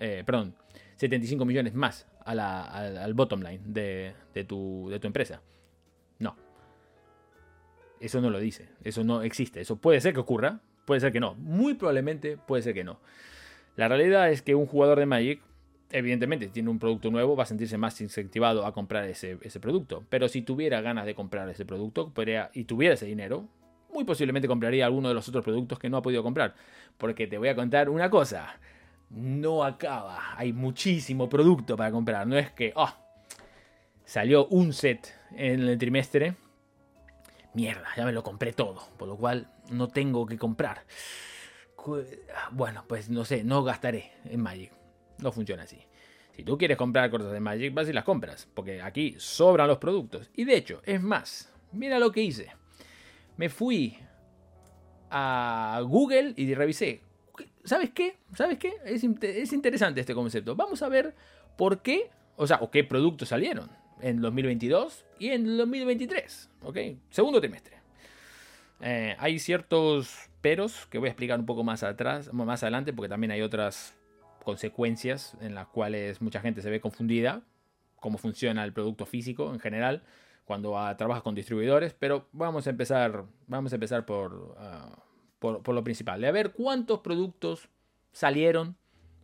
eh, 0.00 0.22
perdón, 0.26 0.54
75 0.96 1.44
millones 1.44 1.74
más 1.74 2.06
al, 2.24 3.14
bottom 3.14 3.42
line 3.42 3.60
de, 3.64 4.44
tu, 4.44 4.88
de 4.90 4.98
tu 4.98 5.06
empresa. 5.06 5.42
No. 6.18 6.36
Eso 8.00 8.20
no 8.20 8.30
lo 8.30 8.40
dice, 8.40 8.68
eso 8.82 9.04
no 9.04 9.22
existe, 9.22 9.60
eso 9.60 9.76
puede 9.76 10.00
ser 10.00 10.14
que 10.14 10.20
ocurra, 10.20 10.60
puede 10.84 11.00
ser 11.00 11.12
que 11.12 11.20
no, 11.20 11.34
muy 11.34 11.74
probablemente 11.74 12.36
puede 12.36 12.62
ser 12.62 12.74
que 12.74 12.84
no. 12.84 12.98
La 13.76 13.88
realidad 13.88 14.30
es 14.30 14.42
que 14.42 14.54
un 14.54 14.66
jugador 14.66 14.98
de 14.98 15.06
Magic 15.06 15.40
evidentemente, 15.92 16.48
tiene 16.48 16.70
un 16.70 16.78
producto 16.78 17.10
nuevo, 17.10 17.36
va 17.36 17.44
a 17.44 17.46
sentirse 17.46 17.76
más 17.76 18.00
incentivado 18.00 18.64
a 18.66 18.72
comprar 18.72 19.04
ese, 19.04 19.36
producto. 19.60 20.04
Pero 20.08 20.28
si 20.28 20.42
tuviera 20.42 20.80
ganas 20.80 21.06
de 21.06 21.14
comprar 21.14 21.48
ese 21.48 21.64
producto 21.64 22.12
y 22.54 22.64
tuviera 22.64 22.94
ese 22.94 23.06
dinero, 23.06 23.48
muy 23.92 24.04
posiblemente 24.04 24.46
compraría 24.46 24.86
alguno 24.86 25.08
de 25.08 25.14
los 25.14 25.28
otros 25.28 25.44
productos 25.44 25.78
que 25.78 25.90
no 25.90 25.96
ha 25.96 26.02
podido 26.02 26.22
comprar. 26.22 26.54
Porque 26.96 27.26
te 27.26 27.38
voy 27.38 27.48
a 27.48 27.56
contar 27.56 27.90
una 27.90 28.08
cosa. 28.08 28.60
No 29.10 29.64
acaba. 29.64 30.36
Hay 30.36 30.52
muchísimo 30.52 31.28
producto 31.28 31.76
para 31.76 31.90
comprar. 31.90 32.26
No 32.26 32.38
es 32.38 32.50
que, 32.52 32.72
oh, 32.76 32.92
salió 34.04 34.46
un 34.46 34.72
set 34.72 35.14
en 35.32 35.68
el 35.68 35.78
trimestre. 35.78 36.36
Mierda, 37.54 37.88
ya 37.96 38.04
me 38.04 38.12
lo 38.12 38.22
compré 38.22 38.52
todo. 38.52 38.88
Por 38.96 39.08
lo 39.08 39.16
cual 39.16 39.50
no 39.70 39.88
tengo 39.88 40.26
que 40.26 40.38
comprar. 40.38 40.84
Bueno, 42.52 42.84
pues 42.86 43.08
no 43.08 43.24
sé, 43.24 43.42
no 43.42 43.64
gastaré 43.64 44.12
en 44.24 44.40
Magic 44.40 44.72
no 45.22 45.32
funciona 45.32 45.64
así. 45.64 45.78
Si 46.32 46.44
tú 46.44 46.56
quieres 46.56 46.76
comprar 46.76 47.10
cosas 47.10 47.32
de 47.32 47.40
Magic, 47.40 47.74
vas 47.74 47.88
y 47.88 47.92
las 47.92 48.04
compras, 48.04 48.48
porque 48.54 48.80
aquí 48.80 49.14
sobran 49.18 49.68
los 49.68 49.78
productos. 49.78 50.30
Y 50.34 50.44
de 50.44 50.56
hecho, 50.56 50.80
es 50.84 51.02
más, 51.02 51.52
mira 51.72 51.98
lo 51.98 52.12
que 52.12 52.22
hice. 52.22 52.50
Me 53.36 53.48
fui 53.48 53.98
a 55.10 55.80
Google 55.84 56.34
y 56.36 56.54
revisé. 56.54 57.02
¿Sabes 57.64 57.90
qué? 57.90 58.16
¿Sabes 58.34 58.58
qué? 58.58 58.74
Es, 58.84 59.04
es 59.04 59.52
interesante 59.52 60.00
este 60.00 60.14
concepto. 60.14 60.56
Vamos 60.56 60.82
a 60.82 60.88
ver 60.88 61.14
por 61.56 61.82
qué, 61.82 62.10
o 62.36 62.46
sea, 62.46 62.58
o 62.60 62.70
qué 62.70 62.84
productos 62.84 63.28
salieron 63.28 63.70
en 64.00 64.20
2022 64.20 65.04
y 65.18 65.28
en 65.28 65.56
2023. 65.56 66.50
¿Ok? 66.62 66.78
Segundo 67.10 67.40
trimestre. 67.40 67.76
Eh, 68.80 69.14
hay 69.18 69.38
ciertos 69.38 70.30
peros 70.40 70.86
que 70.86 70.98
voy 70.98 71.08
a 71.08 71.10
explicar 71.10 71.38
un 71.38 71.46
poco 71.46 71.64
más 71.64 71.82
atrás, 71.82 72.32
más 72.32 72.62
adelante, 72.62 72.92
porque 72.92 73.08
también 73.08 73.30
hay 73.30 73.42
otras 73.42 73.94
consecuencias 74.42 75.36
en 75.40 75.54
las 75.54 75.66
cuales 75.68 76.22
mucha 76.22 76.40
gente 76.40 76.62
se 76.62 76.70
ve 76.70 76.80
confundida, 76.80 77.42
cómo 77.96 78.16
funciona 78.16 78.64
el 78.64 78.72
producto 78.72 79.04
físico 79.04 79.52
en 79.52 79.60
general 79.60 80.02
cuando 80.46 80.74
trabajas 80.96 81.22
con 81.22 81.34
distribuidores, 81.34 81.94
pero 81.94 82.26
vamos 82.32 82.66
a 82.66 82.70
empezar, 82.70 83.24
vamos 83.46 83.72
a 83.72 83.76
empezar 83.76 84.04
por, 84.04 84.56
ah, 84.58 84.98
por, 85.40 85.68
lo 85.68 85.82
principal, 85.82 86.20
de 86.20 86.28
a 86.28 86.32
ver 86.32 86.52
cuántos 86.52 87.00
productos 87.00 87.68
salieron. 88.12 88.76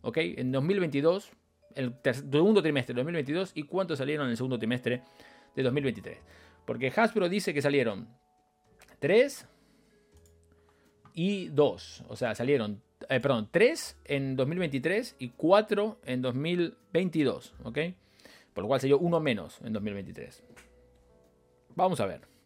En 0.03 0.51
2022, 0.51 1.31
el 1.75 1.93
segundo 2.03 2.61
trimestre 2.61 2.93
de 2.93 2.99
2022 3.01 3.51
y 3.55 3.63
cuántos 3.63 3.99
salieron 3.99 4.25
en 4.25 4.31
el 4.31 4.37
segundo 4.37 4.57
trimestre 4.57 5.03
de 5.55 5.63
2023. 5.63 6.17
Porque 6.65 6.91
Hasbro 6.95 7.29
dice 7.29 7.53
que 7.53 7.61
salieron 7.61 8.07
3 8.99 9.47
y 11.13 11.47
2. 11.49 12.03
O 12.07 12.15
sea, 12.15 12.35
salieron, 12.35 12.81
eh, 13.09 13.19
perdón, 13.19 13.49
3 13.51 13.97
en 14.05 14.35
2023 14.35 15.17
y 15.19 15.29
4 15.29 15.99
en 16.05 16.21
2022. 16.21 17.53
¿Ok? 17.63 17.79
Por 18.53 18.63
lo 18.63 18.67
cual 18.69 18.81
salió 18.81 18.97
uno 18.97 19.19
menos 19.19 19.59
en 19.61 19.73
2023. 19.73 20.43
Vamos 21.75 21.99
a 21.99 22.05
ver. 22.05 22.36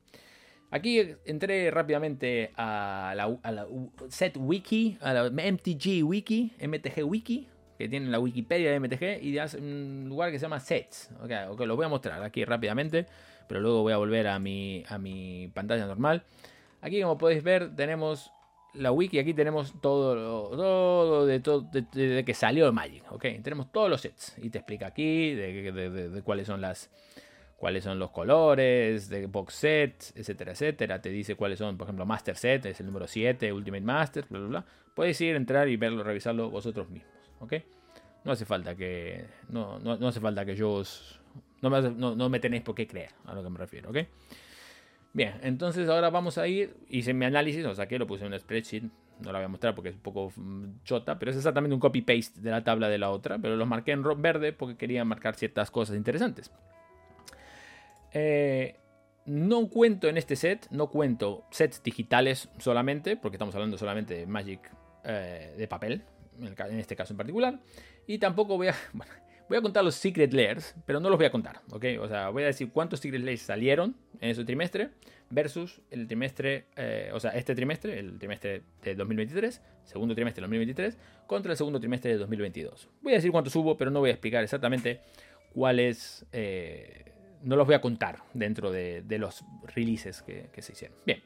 Aquí 0.72 1.16
entré 1.26 1.70
rápidamente 1.70 2.52
a 2.56 3.14
la, 3.16 3.26
a 3.44 3.68
set 4.08 4.38
wiki, 4.38 4.98
a 5.02 5.14
la 5.14 5.30
MTG 5.30 6.04
wiki, 6.04 6.54
MTG 6.60 7.04
wiki, 7.04 7.48
que 7.78 7.90
tiene 7.90 8.10
la 8.10 8.20
Wikipedia 8.20 8.72
de 8.72 8.80
MTG 8.80 9.22
y 9.22 9.38
hace 9.38 9.58
un 9.58 10.06
lugar 10.08 10.32
que 10.32 10.40
se 10.40 10.44
llama 10.44 10.60
sets. 10.60 11.10
Okay, 11.24 11.48
ok, 11.50 11.60
lo 11.62 11.76
voy 11.76 11.86
a 11.86 11.90
mostrar 11.90 12.24
aquí 12.24 12.46
rápidamente, 12.46 13.06
pero 13.48 13.60
luego 13.60 13.82
voy 13.82 13.92
a 13.92 13.98
volver 13.98 14.28
a 14.28 14.40
mi, 14.40 14.84
a 14.88 14.98
mi 14.98 15.50
pantalla 15.54 15.86
normal. 15.86 16.24
Aquí 16.82 17.02
como 17.02 17.18
podéis 17.18 17.44
ver 17.44 17.76
tenemos 17.76 18.32
la 18.74 18.92
wiki, 18.92 19.20
aquí 19.20 19.34
tenemos 19.34 19.74
todo, 19.82 20.50
todo, 20.56 21.26
de, 21.26 21.40
todo 21.40 21.68
de, 21.72 22.24
que 22.26 22.34
salió 22.34 22.72
Magic, 22.72 23.04
¿ok? 23.12 23.26
Tenemos 23.44 23.72
todos 23.72 23.90
los 23.90 24.02
sets 24.02 24.38
y 24.42 24.50
te 24.50 24.60
explica 24.60 24.88
aquí 24.88 25.34
de, 25.34 26.22
cuáles 26.24 26.48
son 26.48 26.62
las 26.62 26.90
cuáles 27.62 27.84
son 27.84 28.00
los 28.00 28.10
colores, 28.10 29.08
de 29.08 29.28
box 29.28 29.54
sets, 29.54 30.14
etcétera, 30.16 30.54
etcétera. 30.54 31.00
Te 31.00 31.10
dice 31.10 31.36
cuáles 31.36 31.60
son, 31.60 31.78
por 31.78 31.86
ejemplo, 31.86 32.08
Master 32.08 32.36
Set, 32.36 32.66
es 32.66 32.80
el 32.80 32.88
número 32.88 33.06
7, 33.06 33.54
Ultimate 33.54 33.84
Master, 33.84 34.26
bla, 34.28 34.40
bla, 34.40 34.48
bla. 34.50 34.66
Puedes 34.96 35.22
ir, 35.22 35.36
entrar 35.36 35.70
y 35.70 35.78
verlo, 35.78 36.04
revisarlo 36.04 36.50
vosotros 36.50 36.90
mismos, 36.90 37.14
¿ok? 37.40 37.54
No 38.24 38.32
hace 38.32 38.46
falta 38.46 38.74
que, 38.74 39.26
no, 39.50 39.78
no, 39.78 40.08
hace 40.08 40.20
falta 40.20 40.44
que 40.44 40.56
yo 40.56 40.72
os, 40.72 41.20
no 41.62 41.70
me, 41.70 41.82
no 41.92 42.30
me 42.30 42.40
tenéis 42.40 42.64
por 42.64 42.74
qué 42.74 42.88
creer 42.88 43.12
a 43.26 43.36
lo 43.36 43.44
que 43.44 43.50
me 43.52 43.60
refiero, 43.60 43.92
¿ok? 43.92 43.98
Bien, 45.14 45.36
entonces 45.44 45.88
ahora 45.88 46.10
vamos 46.10 46.40
a 46.40 46.48
ir, 46.48 46.74
hice 46.90 47.14
mi 47.14 47.26
análisis, 47.26 47.64
o 47.66 47.76
sea 47.76 47.88
que 47.88 48.00
lo 48.00 48.08
puse 48.08 48.26
en 48.26 48.34
un 48.34 48.40
spreadsheet, 48.40 48.86
no 49.20 49.32
la 49.32 49.38
voy 49.38 49.46
a 49.46 49.50
mostrar 49.50 49.76
porque 49.76 49.90
es 49.90 49.96
un 49.96 50.02
poco 50.02 50.34
mm, 50.36 50.84
chota, 50.84 51.20
pero 51.20 51.30
es 51.30 51.38
exactamente 51.38 51.76
un 51.76 51.80
copy-paste 51.80 52.42
de 52.42 52.50
la 52.50 52.64
tabla 52.64 52.90
de 52.90 52.98
la 52.98 53.12
otra, 53.12 53.38
pero 53.38 53.56
los 53.56 53.68
marqué 53.68 53.92
en 53.92 54.04
verde 54.20 54.52
porque 54.52 54.78
quería 54.78 55.06
marcar 55.06 55.36
ciertas 55.36 55.70
cosas 55.70 55.96
interesantes. 55.96 56.52
Eh, 58.14 58.76
no 59.26 59.70
cuento 59.70 60.08
en 60.08 60.18
este 60.18 60.36
set, 60.36 60.68
no 60.72 60.90
cuento 60.90 61.46
sets 61.52 61.84
digitales 61.84 62.50
solamente, 62.58 63.18
porque 63.18 63.36
estamos 63.36 63.54
hablando 63.56 63.78
solamente 63.78 64.16
de 64.16 64.26
Magic 64.26 64.60
eh, 65.04 65.54
de 65.58 65.68
papel, 65.68 66.04
en, 66.40 66.80
este 66.80 66.96
caso 66.96 67.14
en 67.14 67.18
particular, 67.18 67.60
y 68.08 68.18
tampoco 68.18 68.58
voy 68.58 68.70
a... 68.70 68.76
Voy 69.50 69.58
a 69.58 69.62
contar 69.62 69.84
los 69.84 69.96
Secret 69.96 70.32
Layers, 70.32 70.76
pero 70.86 71.02
no 71.02 71.10
los 71.10 71.18
voy 71.18 71.26
a 71.26 71.30
contar, 71.30 71.60
¿ok? 71.72 71.84
O 72.00 72.08
sea, 72.08 72.30
voy 72.30 72.44
a 72.44 72.46
decir 72.46 72.72
cuántos 72.72 73.02
Secret 73.02 73.22
Layers 73.22 73.42
salieron 73.42 73.98
en 74.22 74.30
ese 74.30 74.46
trimestre 74.46 74.92
versus 75.30 75.82
el 75.90 76.08
trimestre, 76.08 76.68
eh, 76.78 77.12
o 77.14 77.20
sea, 77.20 77.32
este 77.32 77.54
trimestre, 77.54 78.00
el 78.00 78.18
trimestre 78.18 78.64
de 78.82 78.96
2023, 78.96 79.62
segundo 79.84 80.16
trimestre 80.16 80.40
de 80.40 80.44
2023, 80.44 80.98
contra 81.28 81.52
el 81.52 81.58
segundo 81.58 81.82
trimestre 81.82 82.12
de 82.12 82.18
2022. 82.20 82.88
Voy 83.02 83.12
a 83.12 83.16
decir 83.16 83.32
cuántos 83.32 83.54
hubo, 83.58 83.76
pero 83.76 83.92
no 83.92 84.00
voy 84.00 84.12
a 84.12 84.14
explicar 84.14 84.42
exactamente 84.42 85.02
cuáles, 85.54 86.26
eh, 86.32 87.11
no 87.44 87.56
los 87.56 87.66
voy 87.66 87.76
a 87.76 87.82
contar 87.82 88.20
dentro 88.34 88.72
de, 88.72 89.04
los 89.18 89.44
releases 89.76 90.22
que, 90.22 90.50
se 90.62 90.74
hicieron. 90.74 90.98
Bien. 91.06 91.22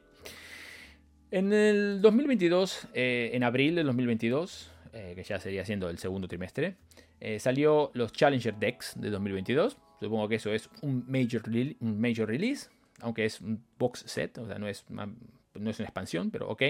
En 1.31 1.51
el 1.51 2.01
2022, 2.01 2.87
eh, 2.93 3.31
en 3.33 3.43
abril 3.43 3.75
del 3.75 3.87
2022, 3.87 4.71
que 4.91 5.23
ya 5.23 5.39
sería 5.39 5.65
siendo 5.65 5.89
el 5.89 5.97
segundo 5.97 6.25
trimestre, 6.27 6.77
eh, 7.19 7.39
salió 7.39 7.91
los 7.93 8.11
Challenger 8.11 8.55
Decks 8.55 8.93
de 8.99 9.09
2022. 9.09 9.77
Supongo 9.99 10.27
que 10.27 10.35
eso 10.35 10.51
es 10.53 10.69
un 10.81 11.05
major, 11.07 11.41
un 11.79 11.99
major 11.99 12.27
release, 12.27 12.69
aunque 12.99 13.25
es 13.25 13.41
un 13.41 13.63
box 13.77 14.03
set, 14.05 14.37
o 14.37 14.45
sea, 14.45 14.59
no 14.59 14.67
es, 14.67 14.85
una, 14.89 15.07
no 15.07 15.69
es 15.69 15.79
una 15.79 15.87
expansión, 15.87 16.31
pero 16.31 16.49
ok. 16.49 16.63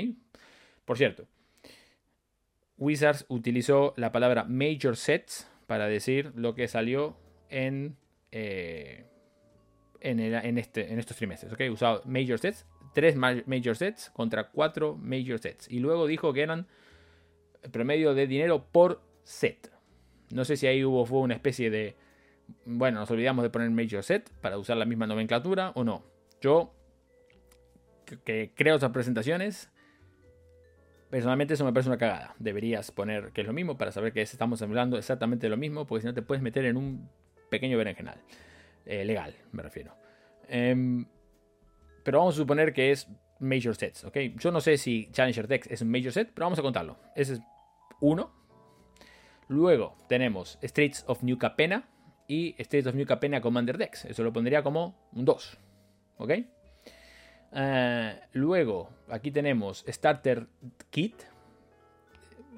Por 0.86 0.98
cierto, 0.98 1.28
Wizards 2.78 3.26
utilizó 3.28 3.94
la 3.98 4.12
palabra 4.12 4.44
major 4.44 4.96
sets 4.96 5.50
para 5.66 5.88
decir 5.88 6.32
lo 6.36 6.54
que 6.54 6.68
salió 6.68 7.18
en, 7.50 7.98
eh, 8.32 9.06
en, 10.12 10.58
este, 10.58 10.92
en 10.92 11.00
estos 11.00 11.18
trimestres. 11.18 11.52
¿ok? 11.54 11.62
Usado 11.72 12.02
major 12.06 12.40
sets, 12.40 12.66
tres 12.94 13.16
major 13.16 13.76
sets 13.76 14.10
contra 14.12 14.50
cuatro 14.50 14.96
major 14.96 15.40
sets. 15.40 15.70
Y 15.70 15.80
luego 15.80 16.08
dijo 16.08 16.34
que 16.34 16.42
eran 16.42 16.68
promedio 17.72 18.14
de 18.14 18.28
dinero 18.28 18.66
por 18.72 19.02
set. 19.24 19.72
No 20.32 20.46
sé 20.46 20.58
si 20.58 20.68
ahí 20.68 20.84
hubo 20.84 21.06
fue 21.06 21.20
una 21.20 21.34
especie 21.34 21.70
de. 21.70 21.96
Bueno, 22.66 23.00
nos 23.00 23.10
olvidamos 23.10 23.44
de 23.44 23.50
poner 23.50 23.70
Major 23.72 24.04
Set 24.04 24.30
para 24.42 24.58
usar 24.58 24.78
la 24.78 24.86
misma 24.86 25.08
nomenclatura 25.08 25.72
o 25.76 25.84
no. 25.84 26.04
Yo, 26.42 26.74
que 28.24 28.52
creo 28.54 28.76
esas 28.76 28.92
presentaciones, 28.92 29.72
personalmente 31.10 31.56
eso 31.56 31.66
me 31.66 31.74
parece 31.74 31.90
una 31.90 31.98
cagada. 31.98 32.36
Deberías 32.38 32.92
poner 32.92 33.32
que 33.32 33.42
es 33.42 33.48
lo 33.48 33.54
mismo 33.54 33.78
para 33.78 33.92
saber 33.92 34.14
que 34.14 34.22
estamos 34.22 34.62
hablando 34.62 34.98
exactamente 34.98 35.48
de 35.48 35.50
lo 35.50 35.58
mismo, 35.58 35.88
porque 35.88 36.02
si 36.02 36.08
no 36.08 36.14
te 36.14 36.22
puedes 36.22 36.44
meter 36.44 36.66
en 36.66 36.78
un 36.78 37.10
pequeño 37.50 37.78
berenjenal. 37.78 38.20
Eh, 38.86 39.04
legal, 39.06 39.36
me 39.52 39.64
refiero. 39.64 39.96
Em, 40.48 41.06
pero 42.04 42.20
vamos 42.20 42.36
a 42.36 42.38
suponer 42.38 42.74
que 42.74 42.92
es 42.92 43.08
Major 43.40 43.76
Sets, 43.76 44.04
¿ok? 44.04 44.18
Yo 44.38 44.52
no 44.52 44.62
sé 44.62 44.78
si 44.78 45.10
Challenger 45.12 45.48
Dex 45.48 45.68
es 45.68 45.82
un 45.82 45.90
Major 45.90 46.12
Set, 46.12 46.32
pero 46.34 46.46
vamos 46.46 46.60
a 46.60 46.62
contarlo. 46.62 46.98
Ese 47.16 47.34
es 47.34 47.42
uno, 48.00 48.32
Luego 49.48 49.96
tenemos 50.08 50.58
Streets 50.64 51.04
of 51.08 51.22
New 51.22 51.38
Capena 51.38 51.88
y 52.28 52.56
Streets 52.58 52.88
of 52.88 52.96
New 52.96 53.06
Capena 53.06 53.42
Commander 53.42 53.78
Decks. 53.78 54.06
Eso 54.06 54.24
lo 54.24 54.34
pondría 54.34 54.64
como 54.64 54.96
un 55.14 55.26
2. 55.26 55.58
¿Ok? 56.18 56.32
Eh, 57.52 58.20
luego, 58.34 58.90
aquí 59.08 59.32
tenemos 59.32 59.86
Starter 59.88 60.48
Kit. 60.90 61.14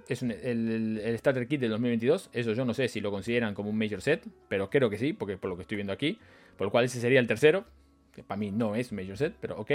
Es 0.07 0.23
el, 0.23 1.15
Starter 1.17 1.47
Kit 1.47 1.59
del 1.61 1.71
2022. 1.71 2.29
Eso 2.33 2.53
yo 2.53 2.65
no 2.65 2.73
sé 2.73 2.87
si 2.87 3.01
lo 3.01 3.11
consideran 3.11 3.53
como 3.53 3.69
un 3.69 3.77
Major 3.77 4.01
Set, 4.01 4.25
pero 4.47 4.69
creo 4.69 4.89
que 4.89 4.97
sí, 4.97 5.13
porque 5.13 5.37
por 5.37 5.49
lo 5.49 5.55
que 5.55 5.63
estoy 5.63 5.75
viendo 5.75 5.93
aquí. 5.93 6.17
Por 6.57 6.67
lo 6.67 6.71
cual 6.71 6.85
ese 6.85 6.99
sería 6.99 7.19
el 7.19 7.27
tercero. 7.27 7.65
Que 8.13 8.23
para 8.23 8.39
mí 8.39 8.51
no 8.51 8.75
es 8.75 8.91
Major 8.91 9.17
Set, 9.17 9.35
pero 9.39 9.59
ok. 9.59 9.71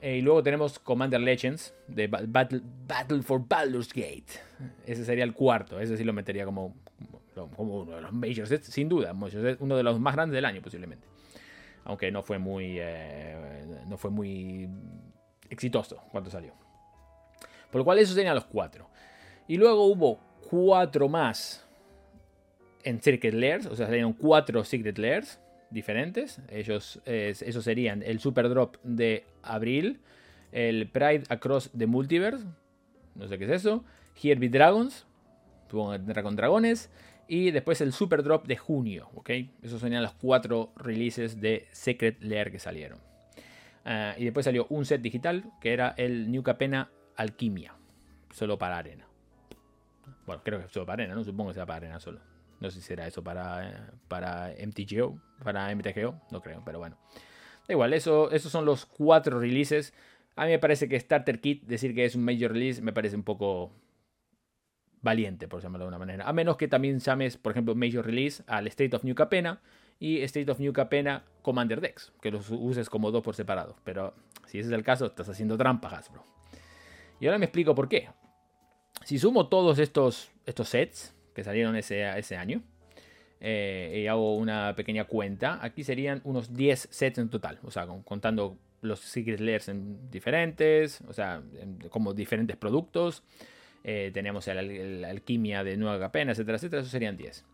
Eh, 0.00 0.18
y 0.18 0.20
luego 0.20 0.42
tenemos 0.42 0.78
Commander 0.78 1.20
Legends 1.20 1.74
de 1.88 2.06
Battle, 2.06 2.60
Battle, 2.86 3.22
for 3.22 3.44
Baldur's 3.46 3.92
Gate. 3.92 4.26
Ese 4.86 5.04
sería 5.04 5.24
el 5.24 5.32
cuarto. 5.32 5.80
Ese 5.80 5.96
sí 5.96 6.04
lo 6.04 6.12
metería 6.12 6.44
como, 6.44 6.76
como 7.56 7.80
uno 7.82 7.96
de 7.96 8.02
los 8.02 8.12
major 8.12 8.46
sets, 8.46 8.66
sin 8.66 8.88
duda. 8.88 9.12
Uno 9.58 9.76
de 9.76 9.82
los 9.82 9.98
más 9.98 10.14
grandes 10.14 10.34
del 10.34 10.44
año, 10.44 10.62
posiblemente. 10.62 11.06
Aunque 11.84 12.12
no 12.12 12.22
fue 12.22 12.38
muy, 12.38 12.76
eh, 12.78 13.64
no 13.88 13.96
fue 13.96 14.10
muy 14.10 14.68
exitoso 15.50 16.02
cuando 16.12 16.30
salió. 16.30 16.52
Por 17.70 17.80
lo 17.80 17.84
cual, 17.84 17.98
esos 17.98 18.14
serían 18.14 18.34
los 18.34 18.44
cuatro. 18.44 18.88
Y 19.48 19.56
luego 19.56 19.86
hubo 19.86 20.20
cuatro 20.48 21.08
más 21.08 21.66
en 22.84 23.02
Secret 23.02 23.34
Layers. 23.34 23.66
O 23.66 23.74
sea, 23.74 23.86
salieron 23.86 24.12
cuatro 24.12 24.62
Secret 24.62 24.98
Layers 24.98 25.40
diferentes. 25.70 26.40
Ellos, 26.48 27.00
esos 27.04 27.64
serían 27.64 28.02
el 28.02 28.20
Super 28.20 28.48
Drop 28.48 28.76
de 28.82 29.24
abril, 29.42 30.00
el 30.52 30.88
Pride 30.88 31.24
Across 31.28 31.72
the 31.76 31.86
Multiverse, 31.86 32.44
no 33.14 33.28
sé 33.28 33.38
qué 33.38 33.44
es 33.44 33.50
eso, 33.50 33.84
Here 34.22 34.38
Be 34.38 34.48
Dragons, 34.48 35.06
con 35.70 36.06
dragones, 36.06 36.90
y 37.26 37.50
después 37.50 37.80
el 37.82 37.92
Super 37.92 38.22
Drop 38.22 38.46
de 38.46 38.56
junio, 38.56 39.10
¿ok? 39.14 39.30
Esos 39.62 39.80
serían 39.80 40.02
los 40.02 40.14
cuatro 40.14 40.72
releases 40.76 41.40
de 41.40 41.66
Secret 41.72 42.22
Lair 42.22 42.50
que 42.50 42.58
salieron. 42.58 43.00
Ah, 43.84 44.14
y 44.16 44.24
después 44.24 44.44
salió 44.44 44.66
un 44.70 44.86
set 44.86 45.02
digital 45.02 45.44
que 45.60 45.72
era 45.72 45.94
el 45.96 46.30
New 46.30 46.42
Capena 46.42 46.90
Alquimia, 47.16 47.74
solo 48.30 48.58
para 48.58 48.78
arena. 48.78 49.07
Bueno, 50.28 50.42
creo 50.44 50.60
que 50.60 50.68
solo 50.68 50.84
para 50.84 51.04
arena, 51.04 51.14
¿no? 51.14 51.24
Supongo 51.24 51.48
que 51.48 51.54
sea 51.54 51.64
para 51.64 51.78
arena 51.78 52.00
solo. 52.00 52.20
No 52.60 52.70
sé 52.70 52.82
si 52.82 52.86
será 52.86 53.06
eso 53.06 53.24
para, 53.24 53.94
para 54.08 54.52
MTGO, 54.62 55.18
para 55.42 55.74
MTGO, 55.74 56.20
no 56.30 56.42
creo, 56.42 56.62
pero 56.66 56.78
bueno. 56.78 56.98
Da 57.66 57.72
igual, 57.72 57.94
eso, 57.94 58.30
esos 58.30 58.52
son 58.52 58.66
los 58.66 58.84
cuatro 58.84 59.40
releases. 59.40 59.94
A 60.36 60.44
mí 60.44 60.50
me 60.50 60.58
parece 60.58 60.86
que 60.86 61.00
Starter 61.00 61.40
Kit, 61.40 61.64
decir 61.64 61.94
que 61.94 62.04
es 62.04 62.14
un 62.14 62.26
major 62.26 62.52
release, 62.52 62.82
me 62.82 62.92
parece 62.92 63.16
un 63.16 63.22
poco 63.22 63.72
valiente, 65.00 65.48
por 65.48 65.62
llamarlo 65.62 65.86
de 65.86 65.88
una 65.88 65.98
manera. 65.98 66.28
A 66.28 66.34
menos 66.34 66.58
que 66.58 66.68
también 66.68 66.98
llames, 66.98 67.38
por 67.38 67.52
ejemplo, 67.52 67.74
Major 67.74 68.04
Release 68.04 68.42
al 68.48 68.66
State 68.66 68.94
of 68.94 69.04
New 69.04 69.14
Capena 69.14 69.62
y 69.98 70.20
State 70.24 70.50
of 70.50 70.60
New 70.60 70.74
Capena 70.74 71.24
Commander 71.40 71.80
Decks, 71.80 72.12
que 72.20 72.30
los 72.30 72.50
uses 72.50 72.90
como 72.90 73.10
dos 73.10 73.22
por 73.22 73.34
separado. 73.34 73.76
Pero 73.82 74.12
si 74.44 74.58
ese 74.58 74.68
es 74.68 74.74
el 74.74 74.84
caso, 74.84 75.06
estás 75.06 75.30
haciendo 75.30 75.56
trampa, 75.56 75.88
Hasbro. 75.88 76.22
Y 77.18 77.26
ahora 77.26 77.38
me 77.38 77.46
explico 77.46 77.74
por 77.74 77.88
qué. 77.88 78.10
Si 79.08 79.18
sumo 79.18 79.48
todos 79.48 79.78
estos, 79.78 80.30
estos 80.44 80.68
sets 80.68 81.14
que 81.34 81.42
salieron 81.42 81.74
ese, 81.76 82.06
ese 82.18 82.36
año, 82.36 82.60
eh, 83.40 84.02
y 84.02 84.06
hago 84.06 84.36
una 84.36 84.74
pequeña 84.76 85.04
cuenta, 85.04 85.60
aquí 85.62 85.82
serían 85.82 86.20
unos 86.24 86.52
10 86.52 86.88
sets 86.90 87.16
en 87.16 87.30
total, 87.30 87.58
o 87.62 87.70
sea, 87.70 87.86
contando 88.04 88.58
los 88.82 89.00
Secret 89.00 89.40
Layers 89.40 89.70
en 89.70 90.10
diferentes, 90.10 91.00
o 91.08 91.14
sea, 91.14 91.40
como 91.88 92.12
diferentes 92.12 92.58
productos. 92.58 93.22
Eh, 93.82 94.10
tenemos 94.12 94.46
la 94.46 95.08
alquimia 95.08 95.64
de 95.64 95.78
Nueva 95.78 95.98
Capena, 95.98 96.32
etcétera, 96.32 96.56
etcétera. 96.58 96.82
Eso 96.82 96.90
serían 96.90 97.16
10. 97.16 97.46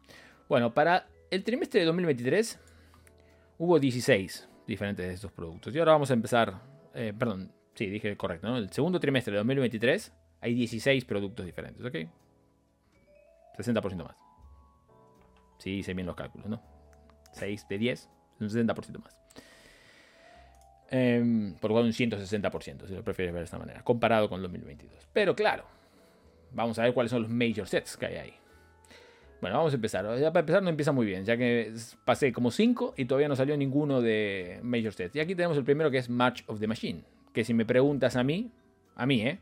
Bueno, 0.48 0.74
para 0.74 1.06
el 1.30 1.44
trimestre 1.44 1.78
de 1.78 1.86
2023 1.86 2.58
hubo 3.58 3.78
16 3.78 4.48
diferentes 4.66 5.06
de 5.06 5.14
estos 5.14 5.30
productos. 5.30 5.72
Y 5.72 5.78
ahora 5.78 5.92
vamos 5.92 6.10
a 6.10 6.14
empezar. 6.14 6.60
Eh, 6.96 7.12
perdón, 7.16 7.52
sí, 7.76 7.86
dije 7.86 8.16
correcto, 8.16 8.48
¿no? 8.48 8.56
El 8.56 8.72
segundo 8.72 8.98
trimestre 8.98 9.30
de 9.30 9.38
2023 9.38 10.12
hay 10.44 10.54
16 10.54 11.04
productos 11.04 11.46
diferentes, 11.46 11.85
¿ok? 11.85 11.94
60% 13.57 14.04
más. 14.04 14.16
Sí, 15.59 15.78
hice 15.78 15.94
bien 15.94 16.07
los 16.07 16.16
cálculos, 16.16 16.48
¿no? 16.48 16.62
6 17.33 17.66
de 17.68 17.78
10, 17.78 18.11
un 18.40 18.48
60% 18.48 18.98
más. 18.98 19.18
Em, 20.90 21.54
por 21.54 21.70
lo 21.70 21.76
cual 21.76 21.87
un 21.87 21.92
160%, 21.92 22.87
si 22.87 22.94
lo 22.94 23.02
prefieres 23.02 23.33
ver 23.33 23.40
de 23.40 23.44
esta 23.44 23.59
manera, 23.59 23.83
comparado 23.83 24.28
con 24.28 24.42
2022. 24.42 25.09
Pero 25.12 25.35
claro, 25.35 25.64
Vamos 26.54 26.78
a 26.78 26.83
ver 26.83 26.94
cuáles 26.94 27.11
son 27.11 27.22
los 27.22 27.30
major 27.30 27.66
sets 27.66 27.96
que 27.96 28.07
hay 28.07 28.16
ahí. 28.16 28.35
Bueno, 29.40 29.59
vamos 29.59 29.72
a 29.72 29.76
empezar. 29.76 30.04
Ya 30.18 30.33
para 30.33 30.40
empezar 30.40 30.62
no 30.62 30.70
empieza 30.70 30.92
muy 30.92 31.04
bien, 31.04 31.24
ya 31.24 31.37
que 31.37 31.74
pasé 32.04 32.33
como 32.33 32.50
5 32.50 32.94
y 32.96 33.04
todavía 33.04 33.28
no 33.28 33.37
salió 33.37 33.57
ninguno 33.57 34.00
de 34.00 34.61
major 34.62 34.92
sets. 34.92 35.16
Y 35.16 35.20
aquí 35.20 35.35
tenemos 35.35 35.57
el 35.57 35.64
primero 35.64 35.90
que 35.90 35.98
es 35.98 36.09
March 36.09 36.44
of 36.46 36.61
the 36.61 36.66
Machine. 36.66 37.02
Que 37.33 37.44
si 37.44 37.52
me 37.52 37.66
preguntas 37.66 38.16
a 38.16 38.22
mí, 38.22 38.50
a 38.94 39.04
mí, 39.04 39.22
¿eh? 39.22 39.38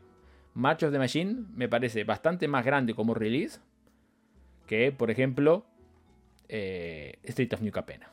March 0.55 0.83
of 0.83 0.93
the 0.93 0.99
Machine 0.99 1.47
me 1.55 1.69
parece 1.69 2.05
bastante 2.05 2.49
más 2.49 2.65
grande 2.65 2.95
como 2.95 3.15
release 3.15 3.61
que, 4.67 4.93
por 4.93 5.11
ejemplo, 5.11 5.67
eh, 6.49 7.19
Street 7.25 7.53
of 7.53 7.63
New 7.63 7.73
Capena. 7.73 8.09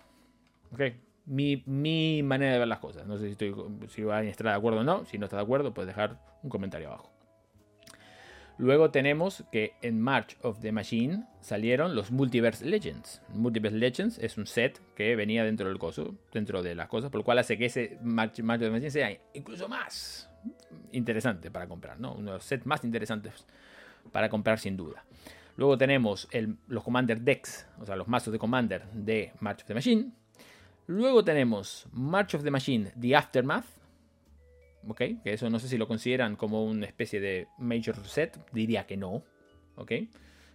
¿Ok? 0.71 0.82
Mi, 1.25 1.63
mi, 1.65 2.23
manera 2.23 2.54
de 2.54 2.60
ver 2.60 2.67
las 2.67 2.80
cosas. 2.80 3.06
No 3.06 3.17
sé 3.17 3.25
si, 3.25 3.32
estoy, 3.32 3.54
si 3.88 4.04
van 4.04 4.25
a 4.25 4.30
estar 4.30 4.47
de 4.47 4.54
acuerdo 4.54 4.80
o 4.80 4.84
no. 4.84 5.06
Si 5.06 5.17
no 5.17 5.25
está 5.25 5.38
de 5.38 5.43
acuerdo, 5.43 5.73
puedes 5.73 5.88
dejar 5.88 6.19
un 6.41 6.49
comentario 6.49 6.88
abajo. 6.88 7.12
Luego 8.58 8.91
tenemos 8.91 9.45
que 9.54 9.73
en 9.82 10.02
March 10.02 10.36
of 10.41 10.60
the 10.60 10.73
Machine 10.73 11.23
salieron 11.39 11.95
los 11.95 12.12
Multiverse 12.12 12.65
Legends. 12.65 13.21
Multiverse 13.30 13.78
Legends 13.78 14.19
es 14.19 14.38
un 14.38 14.47
set 14.47 14.82
que 14.95 15.15
venía 15.15 15.45
dentro 15.45 15.69
del 15.69 15.80
coso, 15.80 16.15
dentro 16.34 16.62
de 16.62 16.75
las 16.75 16.89
cosas, 16.89 17.10
por 17.10 17.19
lo 17.19 17.23
cual 17.23 17.39
hace 17.39 17.58
que 17.58 17.67
ese 17.67 17.97
March, 18.02 18.39
of 18.41 18.60
the 18.60 18.69
Machine 18.69 18.91
sea 18.91 19.17
incluso 19.34 19.69
más 19.69 20.28
interesante 20.91 21.52
para 21.52 21.67
comprar, 21.67 21.99
¿no? 21.99 22.13
Uno 22.13 22.32
de 22.32 22.38
los 22.38 22.43
sets 22.43 22.65
más 22.65 22.84
interesantes 22.84 23.45
para 24.12 24.30
comprar 24.30 24.60
sin 24.60 24.78
duda. 24.78 25.04
Luego 25.58 25.78
tenemos 25.78 26.28
los 26.67 26.84
Commander 26.84 27.19
Decks, 27.21 27.67
o 27.80 27.86
sea, 27.86 27.95
los 27.95 28.08
mazos 28.08 28.32
de 28.32 28.39
Commander 28.39 28.86
de 28.93 29.34
March 29.41 29.62
of 29.62 29.67
the 29.67 29.73
Machine. 29.73 30.12
Luego 30.88 31.23
tenemos 31.23 31.86
March 31.91 32.34
of 32.36 32.43
the 32.43 32.52
Machine, 32.52 32.91
The 32.99 33.15
Aftermath, 33.15 33.65
¿ok? 34.88 35.02
Que 35.23 35.34
eso 35.34 35.49
no 35.49 35.60
sé 35.60 35.67
si 35.67 35.78
lo 35.78 35.88
consideran 35.88 36.36
como 36.36 36.63
una 36.63 36.86
especie 36.86 37.19
de 37.19 37.47
major 37.58 37.95
set, 38.08 38.39
diría 38.54 38.88
que 38.88 38.97
no, 38.97 39.23
¿ok? 39.75 39.91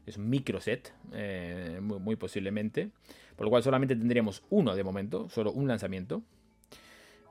Es 0.07 0.17
un 0.17 0.29
micro 0.29 0.61
set, 0.61 0.93
eh, 1.13 1.81
muy, 1.83 2.17
posiblemente, 2.17 2.91
por 3.37 3.47
lo 3.47 3.51
cual 3.51 3.63
solamente 3.63 3.97
tendríamos 3.97 4.43
uno 4.51 4.75
de 4.75 4.85
momento, 4.85 5.29
solo 5.29 5.53
un 5.53 5.69
lanzamiento. 5.69 6.23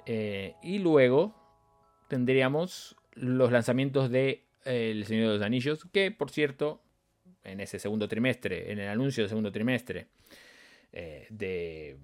Eh, 0.05 0.55
y 0.61 0.79
luego 0.79 1.42
tendríamos 2.07 2.95
los 3.13 3.51
lanzamientos 3.51 4.09
de 4.09 4.45
eh, 4.65 4.91
El 4.91 5.05
Señor 5.05 5.27
de 5.27 5.33
los 5.35 5.43
Anillos, 5.43 5.85
que 5.91 6.11
por 6.11 6.29
cierto, 6.29 6.81
en 7.43 7.59
ese 7.59 7.79
segundo 7.79 8.07
trimestre, 8.07 8.71
en 8.71 8.79
el 8.79 8.87
anuncio 8.87 9.23
del 9.23 9.29
segundo 9.29 9.51
trimestre 9.51 10.07
de, 10.91 11.97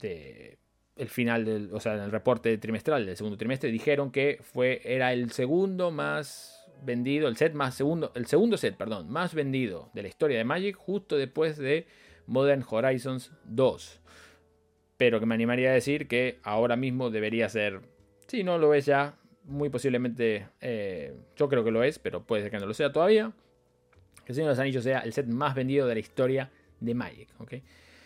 de 0.00 0.58
el 0.96 1.08
final 1.08 1.44
del, 1.44 1.70
o 1.72 1.80
sea, 1.80 1.94
en 1.94 2.00
el 2.00 2.10
reporte 2.10 2.56
trimestral 2.58 3.06
del 3.06 3.16
segundo 3.16 3.36
trimestre 3.36 3.70
dijeron 3.70 4.10
que 4.10 4.38
fue 4.42 4.80
era 4.84 5.12
el 5.12 5.30
segundo 5.30 5.90
más 5.90 6.70
vendido, 6.84 7.28
el 7.28 7.36
set 7.36 7.54
más 7.54 7.74
segundo, 7.74 8.12
el 8.14 8.26
segundo 8.26 8.56
set, 8.56 8.76
perdón, 8.76 9.10
más 9.10 9.34
vendido 9.34 9.90
de 9.94 10.02
la 10.02 10.08
historia 10.08 10.38
de 10.38 10.44
Magic 10.44 10.76
justo 10.76 11.16
después 11.16 11.56
de 11.56 11.86
Modern 12.26 12.64
Horizons 12.68 13.32
2. 13.44 14.00
Pero 14.96 15.20
que 15.20 15.26
me 15.26 15.34
animaría 15.34 15.70
a 15.70 15.74
decir 15.74 16.06
que 16.08 16.38
ahora 16.42 16.76
mismo 16.76 17.10
debería 17.10 17.48
ser, 17.48 17.80
si 18.32 18.44
no 18.44 18.56
lo 18.56 18.72
es 18.72 18.86
ya, 18.86 19.14
muy 19.44 19.68
posiblemente, 19.68 20.48
eh, 20.62 21.12
yo 21.36 21.50
creo 21.50 21.62
que 21.62 21.70
lo 21.70 21.84
es, 21.84 21.98
pero 21.98 22.24
puede 22.24 22.40
ser 22.40 22.50
que 22.50 22.58
no 22.58 22.64
lo 22.64 22.72
sea 22.72 22.90
todavía. 22.90 23.30
Que 24.24 24.32
el 24.32 24.34
Señor 24.34 24.48
de 24.48 24.52
los 24.52 24.58
Anillos 24.58 24.84
sea 24.84 25.00
el 25.00 25.12
set 25.12 25.26
más 25.26 25.54
vendido 25.54 25.86
de 25.86 25.92
la 25.92 26.00
historia 26.00 26.50
de 26.80 26.94
Magic. 26.94 27.28
¿okay? 27.38 27.62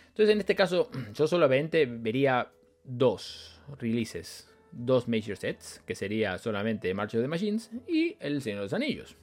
Entonces, 0.08 0.32
en 0.32 0.40
este 0.40 0.56
caso, 0.56 0.90
yo 1.14 1.28
solamente 1.28 1.86
vería 1.86 2.50
dos 2.82 3.62
releases, 3.78 4.50
dos 4.72 5.06
major 5.06 5.36
sets, 5.36 5.80
que 5.86 5.94
sería 5.94 6.38
solamente 6.38 6.92
March 6.92 7.14
of 7.14 7.22
the 7.22 7.28
Machines 7.28 7.70
y 7.86 8.16
El 8.18 8.42
Señor 8.42 8.58
de 8.58 8.64
los 8.64 8.72
Anillos. 8.72 9.16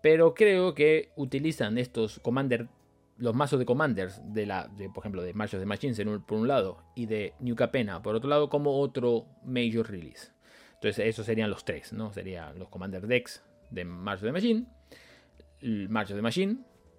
Pero 0.00 0.32
creo 0.32 0.74
que 0.74 1.10
utilizan 1.16 1.76
estos 1.76 2.20
Commander, 2.20 2.68
los 3.16 3.34
mazos 3.34 3.58
de 3.58 3.66
Commanders, 3.66 4.20
de 4.32 4.46
la, 4.46 4.70
por 4.92 5.02
ejemplo, 5.02 5.22
de 5.22 5.34
March 5.34 5.54
of 5.54 5.60
the 5.60 5.66
Machines 5.66 6.00
por 6.26 6.38
un 6.38 6.48
lado 6.48 6.84
y 6.94 7.06
de 7.06 7.34
New 7.40 7.54
Capena 7.54 8.02
por 8.02 8.14
otro 8.14 8.28
lado, 8.28 8.48
como 8.48 8.78
otro 8.78 9.26
major 9.44 9.88
release. 9.88 10.32
Entonces, 10.74 11.06
esos 11.06 11.26
serían 11.26 11.50
los 11.50 11.64
tres, 11.64 11.92
¿no? 11.92 12.12
Serían 12.12 12.58
los 12.58 12.68
Commander 12.68 13.06
Decks 13.06 13.42
de 13.70 13.84
March 13.84 14.18
of 14.18 14.24
the 14.24 14.32
Machine, 14.32 14.66
el 15.60 15.88
March 15.88 16.10
of 16.10 16.16
the 16.16 16.22
Machine, 16.22 16.58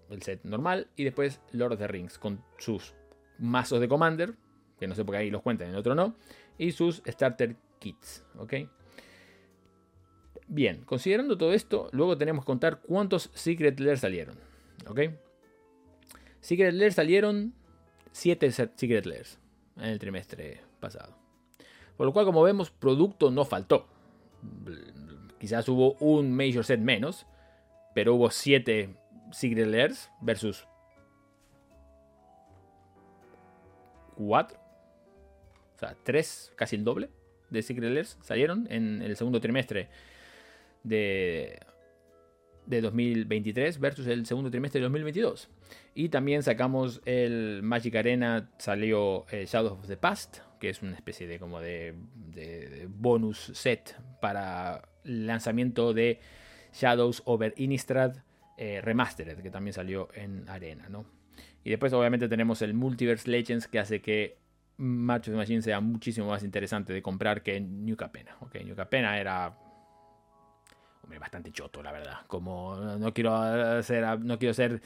el 0.10 0.22
set 0.22 0.44
normal, 0.44 0.88
y 0.96 1.04
después 1.04 1.42
Lord 1.52 1.74
of 1.74 1.80
the 1.80 1.88
Rings 1.88 2.18
con 2.18 2.44
sus 2.58 2.94
mazos 3.38 3.80
de 3.80 3.88
Commander, 3.88 4.36
que 4.80 4.88
no 4.88 4.96
sé 4.96 5.06
por 5.06 5.14
qué 5.14 5.20
ahí 5.20 5.30
los 5.30 5.42
cuentan, 5.42 5.68
en 5.68 5.74
el 5.74 5.80
otro 5.80 5.96
no, 5.96 6.16
y 6.58 6.72
sus 6.72 7.02
starter 7.06 7.56
kits, 7.80 8.26
¿ok? 8.38 8.54
Bien, 10.48 10.84
considerando 10.86 11.38
todo 11.38 11.54
esto, 11.54 11.90
luego 11.92 12.18
tenemos 12.18 12.46
que 12.46 12.48
contar 12.48 12.82
cuántos 12.82 13.32
Secret 13.34 13.80
Lair 13.80 13.98
salieron, 13.98 14.38
¿ok? 14.88 15.00
Secret 16.46 16.76
Lair 16.76 16.94
salieron 16.94 17.56
7 18.12 18.52
Secret 18.52 19.08
Lairs 19.08 19.40
en 19.78 19.86
el 19.86 19.98
trimestre 19.98 20.62
pasado. 20.80 21.18
Por 21.98 22.06
lo 22.06 22.14
cual, 22.14 22.28
como 22.28 22.44
vemos, 22.44 22.70
producto 22.70 23.32
no 23.32 23.46
faltó. 23.46 23.88
Quizás 25.40 25.68
hubo 25.68 25.94
un 25.94 26.32
Major 26.32 26.64
Set 26.64 26.80
menos, 26.80 27.26
pero 27.96 28.14
hubo 28.14 28.30
7 28.30 28.96
Secret 29.32 29.68
Lairs 29.68 30.12
versus 30.22 30.68
4 34.18 34.60
o 35.76 35.80
sea, 35.80 35.98
tres, 36.04 36.54
casi 36.56 36.76
el 36.76 36.84
doble 36.84 37.10
de 37.50 37.64
Secret 37.64 37.92
Lairs 37.92 38.20
salieron 38.22 38.68
en 38.70 39.02
el 39.02 39.18
segundo 39.18 39.42
trimestre 39.42 39.90
de, 40.84 41.60
de 42.66 42.82
2023 42.82 43.80
versus 43.80 44.08
el 44.08 44.26
segundo 44.26 44.50
trimestre 44.50 44.80
de 44.80 44.84
2022. 44.84 45.50
Y 45.94 46.10
también 46.10 46.44
sacamos 46.44 47.02
el 47.06 47.62
Magic 47.64 47.96
Arena, 47.96 48.50
salió 48.58 49.26
eh, 49.32 49.46
Shadows 49.48 49.74
of 49.74 49.88
the 49.88 49.98
Past, 49.98 50.40
que 50.60 50.70
es 50.70 50.82
una 50.82 50.96
especie 50.96 51.28
de 51.28 51.40
como 51.40 51.60
de, 51.60 51.94
bonus 52.90 53.52
set 53.54 53.96
para 54.22 54.82
el 55.04 55.28
lanzamiento 55.28 55.94
de 55.94 56.20
Shadows 56.74 57.22
over 57.26 57.54
Innistrad 57.58 58.18
eh, 58.58 58.82
Remastered, 58.82 59.42
que 59.42 59.52
también 59.52 59.74
salió 59.74 60.10
en 60.14 60.48
Arena, 60.50 60.90
¿no? 60.90 61.06
Y 61.64 61.70
después 61.70 61.94
obviamente 61.94 62.28
tenemos 62.28 62.62
el 62.62 62.74
Multiverse 62.74 63.30
Legends 63.30 63.68
que 63.68 63.80
hace 63.80 64.02
que 64.02 64.38
March 64.78 65.22
of 65.22 65.34
the 65.34 65.38
Machine 65.38 65.62
sea 65.62 65.80
muchísimo 65.80 66.28
más 66.28 66.44
interesante 66.44 66.94
de 66.94 67.02
comprar 67.02 67.42
que 67.42 67.60
New 67.60 67.96
Capena. 67.96 68.36
Okay, 68.42 68.64
New 68.64 68.76
Capena 68.76 69.20
era 69.20 69.58
bastante 71.20 71.52
choto, 71.52 71.82
la 71.82 71.92
verdad. 71.92 72.20
Como 72.28 72.76
no 72.76 73.14
quiero 73.14 73.36
hacer, 73.36 74.20
no 74.20 74.38
quiero 74.38 74.54
ser, 74.54 74.82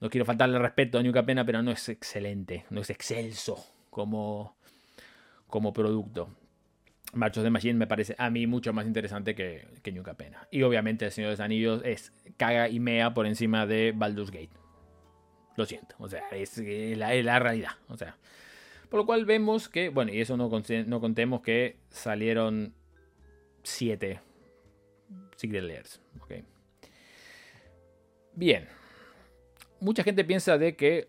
no 0.00 0.10
quiero 0.10 0.24
faltarle 0.24 0.58
respeto 0.58 0.98
a 0.98 1.02
New 1.02 1.12
Capena, 1.12 1.44
pero 1.44 1.62
no 1.62 1.70
es 1.70 1.88
excelente, 1.88 2.64
no 2.70 2.80
es 2.80 2.90
excelso 2.90 3.64
como, 3.90 4.56
como 5.46 5.72
producto. 5.72 6.30
March 7.14 7.38
of 7.38 7.44
the 7.44 7.50
Machine 7.50 7.78
me 7.78 7.86
parece 7.86 8.14
a 8.18 8.28
mí 8.28 8.46
mucho 8.46 8.72
más 8.72 8.86
interesante 8.86 9.34
que, 9.34 9.66
que 9.82 10.02
Capena. 10.02 10.46
Y 10.50 10.62
obviamente 10.62 11.06
El 11.06 11.12
Señor 11.12 11.30
de 11.30 11.32
los 11.34 11.40
Anillos 11.40 11.82
es 11.84 12.12
caga 12.36 12.68
y 12.68 12.80
mea 12.80 13.14
por 13.14 13.26
encima 13.26 13.66
de 13.66 13.92
Baldur's 13.96 14.30
Gate. 14.30 14.50
Lo 15.56 15.64
siento, 15.64 15.96
o 15.98 16.08
sea, 16.08 16.28
es 16.30 16.58
la, 16.96 17.14
la 17.14 17.38
realidad. 17.38 17.72
O 17.88 17.96
sea, 17.96 18.16
por 18.90 19.00
lo 19.00 19.06
cual 19.06 19.24
vemos 19.24 19.68
que, 19.68 19.88
bueno, 19.88 20.12
y 20.12 20.20
eso 20.20 20.36
no, 20.36 20.50
no 20.86 21.00
contemos 21.00 21.40
que 21.40 21.78
salieron 21.90 22.74
7 23.62 24.20
Secret 25.38 25.62
Layers. 25.62 26.00
Okay. 26.20 26.44
Bien. 28.34 28.68
Mucha 29.80 30.02
gente 30.02 30.24
piensa 30.24 30.58
de 30.58 30.74
que 30.74 31.08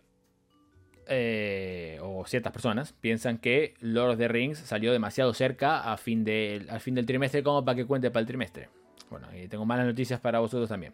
eh, 1.08 1.98
o 2.04 2.24
ciertas 2.28 2.54
personas 2.54 2.94
piensan 2.94 3.40
que 3.40 3.74
Lord 3.80 4.12
of 4.12 4.18
the 4.20 4.28
Rings 4.28 4.60
salió 4.60 4.92
demasiado 4.92 5.34
cerca 5.34 5.92
a 5.92 5.98
fin 5.98 6.24
al 6.70 6.80
fin 6.80 6.94
del 6.94 7.08
trimestre 7.08 7.42
como 7.42 7.66
para 7.66 7.76
que 7.76 7.86
cuente 7.88 8.12
para 8.12 8.22
el 8.22 8.28
trimestre. 8.28 8.70
Bueno, 9.10 9.28
y 9.36 9.48
tengo 9.48 9.66
malas 9.66 9.88
noticias 9.88 10.20
para 10.20 10.38
vosotros 10.38 10.70
también. 10.70 10.94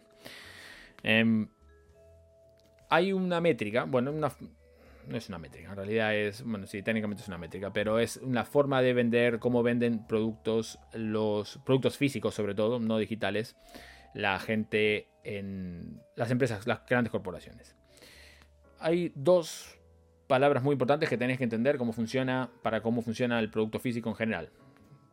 Em, 1.03 1.49
hay 2.89 3.11
una 3.11 3.41
métrica, 3.41 3.83
bueno, 3.83 4.13
no 5.07 5.17
es 5.17 5.29
una 5.29 5.37
métrica, 5.37 5.69
en 5.69 5.75
realidad 5.75 6.15
es, 6.15 6.43
bueno, 6.43 6.65
sí, 6.67 6.81
técnicamente 6.81 7.21
es 7.21 7.27
una 7.27 7.37
métrica, 7.37 7.71
pero 7.71 7.99
es 7.99 8.17
una 8.17 8.45
forma 8.45 8.81
de 8.81 8.93
vender, 8.93 9.39
cómo 9.39 9.63
venden 9.63 10.05
productos, 10.07 10.79
los 10.93 11.59
productos 11.65 11.97
físicos 11.97 12.33
sobre 12.33 12.55
todo, 12.55 12.79
no 12.79 12.97
digitales, 12.97 13.55
la 14.13 14.39
gente 14.39 15.07
en 15.23 16.01
las 16.15 16.31
empresas, 16.31 16.65
las 16.67 16.85
grandes 16.85 17.11
corporaciones. 17.11 17.75
Hay 18.79 19.11
dos 19.15 19.77
palabras 20.27 20.63
muy 20.63 20.73
importantes 20.73 21.09
que 21.09 21.17
tenéis 21.17 21.37
que 21.37 21.43
entender 21.43 21.77
cómo 21.77 21.93
funciona, 21.93 22.49
para 22.61 22.81
cómo 22.81 23.01
funciona 23.01 23.39
el 23.39 23.49
producto 23.49 23.79
físico 23.79 24.09
en 24.09 24.15
general. 24.15 24.49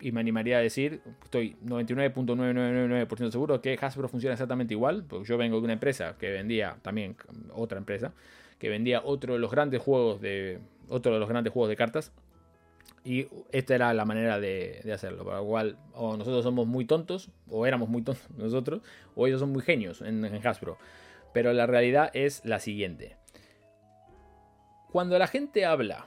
Y 0.00 0.10
me 0.10 0.20
animaría 0.20 0.58
a 0.58 0.60
decir, 0.60 1.00
estoy 1.22 1.56
99.999% 1.64 3.30
seguro 3.30 3.60
que 3.60 3.78
Hasbro 3.80 4.08
funciona 4.08 4.32
exactamente 4.34 4.74
igual, 4.74 5.04
porque 5.04 5.28
yo 5.28 5.38
vengo 5.38 5.58
de 5.58 5.64
una 5.64 5.74
empresa 5.74 6.16
que 6.18 6.30
vendía, 6.30 6.76
también 6.82 7.16
otra 7.52 7.78
empresa, 7.78 8.12
que 8.62 8.70
vendía 8.70 9.02
otro 9.04 9.34
de 9.34 9.38
los 9.38 9.50
grandes 9.50 9.82
juegos 9.82 10.22
de, 10.22 10.60
otro 10.88 11.12
de 11.12 11.18
los 11.18 11.28
grandes 11.28 11.52
juegos 11.52 11.68
de 11.68 11.76
cartas. 11.76 12.12
Y 13.04 13.26
esta 13.50 13.74
era 13.74 13.92
la 13.92 14.06
manera 14.06 14.40
de, 14.40 14.88
hacerlo. 14.94 15.24
Para 15.24 15.38
lo 15.38 15.44
cual, 15.44 15.76
o 15.92 16.16
nosotros 16.16 16.42
somos 16.42 16.66
muy 16.66 16.86
tontos, 16.86 17.28
o 17.50 17.66
éramos 17.66 17.90
muy 17.90 18.00
tontos 18.02 18.24
nosotros, 18.38 18.80
o 19.14 19.26
ellos 19.26 19.40
son 19.40 19.50
muy 19.50 19.62
genios 19.62 20.00
en 20.00 20.24
Hasbro. 20.46 20.78
Pero 21.34 21.52
la 21.52 21.66
realidad 21.66 22.10
es 22.14 22.42
la 22.44 22.58
siguiente 22.58 23.16
cuando 24.92 25.18
la 25.18 25.26
gente 25.26 25.64
habla 25.64 26.06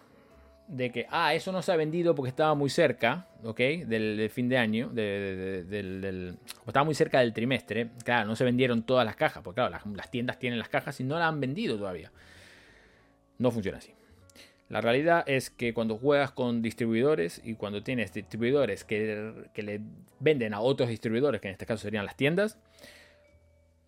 de 0.68 0.92
que, 0.92 1.08
ah, 1.10 1.34
eso 1.34 1.52
no 1.52 1.62
se 1.62 1.72
ha 1.72 1.76
vendido 1.76 2.16
porque 2.16 2.30
estaba 2.30 2.54
muy 2.54 2.70
cerca, 2.70 3.28
¿ok? 3.44 3.58
Del, 3.58 4.30
fin 4.30 4.48
de 4.48 4.58
año, 4.58 4.90
del, 4.90 6.38
estaba 6.66 6.84
muy 6.84 6.96
cerca 6.96 7.20
del 7.20 7.34
trimestre, 7.34 7.90
claro, 8.04 8.28
no 8.28 8.36
se 8.36 8.44
vendieron 8.44 8.84
todas 8.84 9.06
las 9.06 9.16
cajas, 9.16 9.44
porque 9.44 9.62
claro, 9.62 9.76
las, 9.96 10.12
tiendas 10.12 10.40
tienen 10.40 10.60
las 10.60 10.70
cajas 10.70 11.00
y 11.00 11.04
no 11.04 11.18
las 11.18 11.28
han 11.28 11.40
vendido 11.40 11.78
todavía. 11.78 12.12
No 13.38 13.52
funciona 13.52 13.78
así. 13.78 13.94
La 14.70 14.82
realidad 14.82 15.24
es 15.28 15.52
que 15.52 15.74
cuando 15.74 15.98
juegas 15.98 16.32
con 16.32 16.62
distribuidores 16.62 17.40
y 17.44 17.54
cuando 17.54 17.84
tienes 17.84 18.14
distribuidores 18.14 18.84
que, 18.84 19.48
que 19.54 19.62
le 19.62 19.82
venden 20.20 20.54
a 20.54 20.62
otros 20.62 20.90
distribuidores, 20.90 21.40
que 21.40 21.50
en 21.50 21.52
este 21.52 21.66
caso 21.68 21.84
serían 21.84 22.06
las 22.06 22.18
tiendas, 22.18 22.58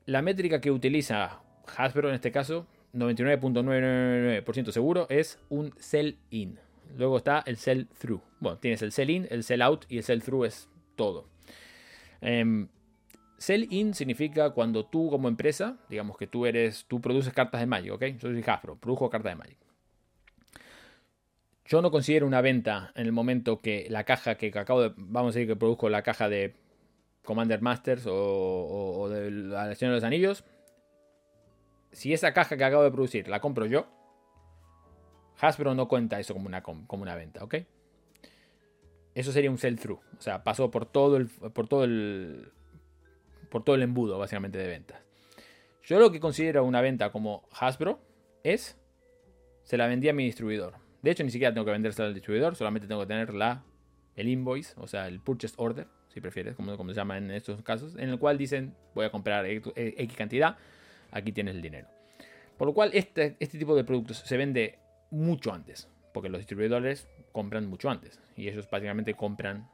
la 0.06 0.22
métrica 0.22 0.62
que 0.62 0.72
utiliza 0.72 1.42
Hasbro 1.76 2.10
en 2.10 2.16
este 2.16 2.32
caso 2.32 2.68
99.999% 2.94 4.72
seguro, 4.72 5.08
es 5.10 5.40
un 5.50 5.74
sell-in. 5.78 6.60
Luego 6.98 7.18
está 7.18 7.44
el 7.46 7.58
sell-through. 7.58 8.22
Bueno, 8.40 8.58
tienes 8.60 8.82
el 8.82 8.92
sell-in, 8.92 9.28
el 9.30 9.44
sell-out 9.44 9.86
y 9.90 9.98
el 9.98 10.04
sell-through 10.04 10.46
es 10.46 10.70
todo. 10.96 11.28
Em, 12.22 12.70
sell-in 13.38 13.94
significa 13.94 14.52
cuando 14.52 14.86
tú 14.86 15.10
como 15.10 15.28
empresa, 15.28 15.78
digamos 15.90 16.18
que 16.18 16.28
tú 16.28 16.46
eres, 16.46 16.86
tú 16.88 17.02
produces 17.02 17.34
cartas 17.34 17.62
de 17.62 17.68
Magic, 17.68 17.94
¿ok? 17.94 18.04
Yo 18.18 18.30
soy 18.30 18.44
Hasbro, 18.46 18.76
produjo 18.78 19.10
cartas 19.10 19.32
de 19.32 19.36
Magic. 19.36 19.58
Yo 21.66 21.82
no 21.82 21.92
considero 21.92 22.26
una 22.26 22.42
venta 22.42 22.92
en 22.96 23.06
el 23.06 23.12
momento 23.12 23.60
que 23.60 23.88
la 23.90 24.06
caja 24.06 24.36
que 24.36 24.48
acabo 24.58 24.82
de, 24.82 24.94
vamos 24.96 25.36
a 25.36 25.40
decir 25.40 25.48
que 25.48 25.56
produzco 25.56 25.90
la 25.90 26.02
caja 26.02 26.30
de 26.30 26.56
Commander 27.24 27.62
Masters 27.62 28.06
o, 28.08 29.10
de 29.10 29.32
la 29.32 29.76
Señor 29.76 29.94
de 29.94 29.98
los 29.98 30.04
Anillos, 30.04 30.46
si 31.92 32.14
esa 32.14 32.34
caja 32.34 32.56
que 32.58 32.64
acabo 32.64 32.84
de 32.84 32.92
producir 32.92 33.28
la 33.28 33.42
compro 33.42 33.66
yo, 33.66 33.88
Hasbro 35.40 35.76
no 35.76 35.88
cuenta 35.88 36.20
eso 36.20 36.34
como 36.34 36.48
una, 36.48 36.64
como 36.64 37.04
una 37.04 37.16
venta, 37.16 37.44
¿ok? 37.44 37.56
Eso 39.18 39.32
sería 39.32 39.50
un 39.50 39.58
sell-through. 39.58 40.00
O 40.20 40.22
sea, 40.22 40.44
pasó 40.44 40.70
por 40.70 40.86
todo 40.86 41.18
el. 41.18 41.28
por 41.28 41.68
todo 41.68 41.86
el. 41.86 42.52
Por 43.50 43.64
todo 43.64 43.76
el 43.76 43.84
embudo, 43.84 44.18
básicamente, 44.18 44.58
de 44.58 44.68
ventas. 44.68 45.02
Yo 45.84 46.00
lo 46.00 46.12
que 46.12 46.20
considero 46.20 46.66
una 46.66 46.82
venta 46.82 47.12
como 47.12 47.48
Hasbro 47.52 48.00
es. 48.44 48.78
Se 49.64 49.78
la 49.78 49.88
vendí 49.88 50.08
a 50.08 50.14
mi 50.14 50.24
distribuidor. 50.24 50.76
De 51.02 51.12
hecho, 51.12 51.24
ni 51.24 51.32
siquiera 51.32 51.54
tengo 51.54 51.66
que 51.66 51.72
vendérsela 51.72 52.08
al 52.08 52.14
distribuidor, 52.14 52.56
solamente 52.56 52.88
tengo 52.88 53.02
que 53.02 53.08
tener 53.08 53.34
la, 53.34 53.64
el 54.16 54.30
invoice, 54.30 54.74
o 54.78 54.88
sea, 54.88 55.08
el 55.08 55.20
purchase 55.20 55.54
order, 55.58 55.88
si 56.08 56.22
prefieres, 56.22 56.56
como, 56.56 56.76
como 56.78 56.92
se 56.92 56.96
llama 56.96 57.18
en 57.18 57.32
estos 57.32 57.62
casos, 57.64 57.96
en 57.98 58.10
el 58.10 58.18
cual 58.18 58.38
dicen 58.38 58.74
voy 58.96 59.06
a 59.06 59.12
comprar 59.12 59.46
X 59.46 60.18
cantidad 60.18 60.58
aquí 61.12 61.32
tienes 61.32 61.56
el 61.56 61.62
dinero. 61.62 61.88
Por 62.58 62.68
lo 62.68 62.74
cual 62.74 62.92
este, 62.94 63.36
este 63.40 63.58
tipo 63.58 63.76
de 63.76 63.84
productos 63.84 64.18
se 64.18 64.38
vende 64.38 64.80
mucho 65.12 65.54
antes, 65.54 65.88
porque 66.14 66.30
los 66.30 66.40
distribuidores 66.40 67.08
compran 67.32 67.68
mucho 67.68 67.90
antes 67.90 68.20
y 68.36 68.48
ellos 68.48 68.68
básicamente 68.70 69.14
compran, 69.14 69.70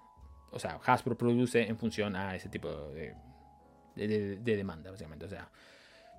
o 0.52 0.60
sea, 0.60 0.80
Hasbro 0.86 1.18
produce 1.18 1.68
en 1.68 1.78
función 1.78 2.16
a 2.16 2.36
ese 2.36 2.50
tipo 2.50 2.70
de, 2.90 3.16
de, 3.96 4.38
demanda, 4.38 4.92
básicamente. 4.92 5.26
O 5.26 5.30
sea, 5.30 5.50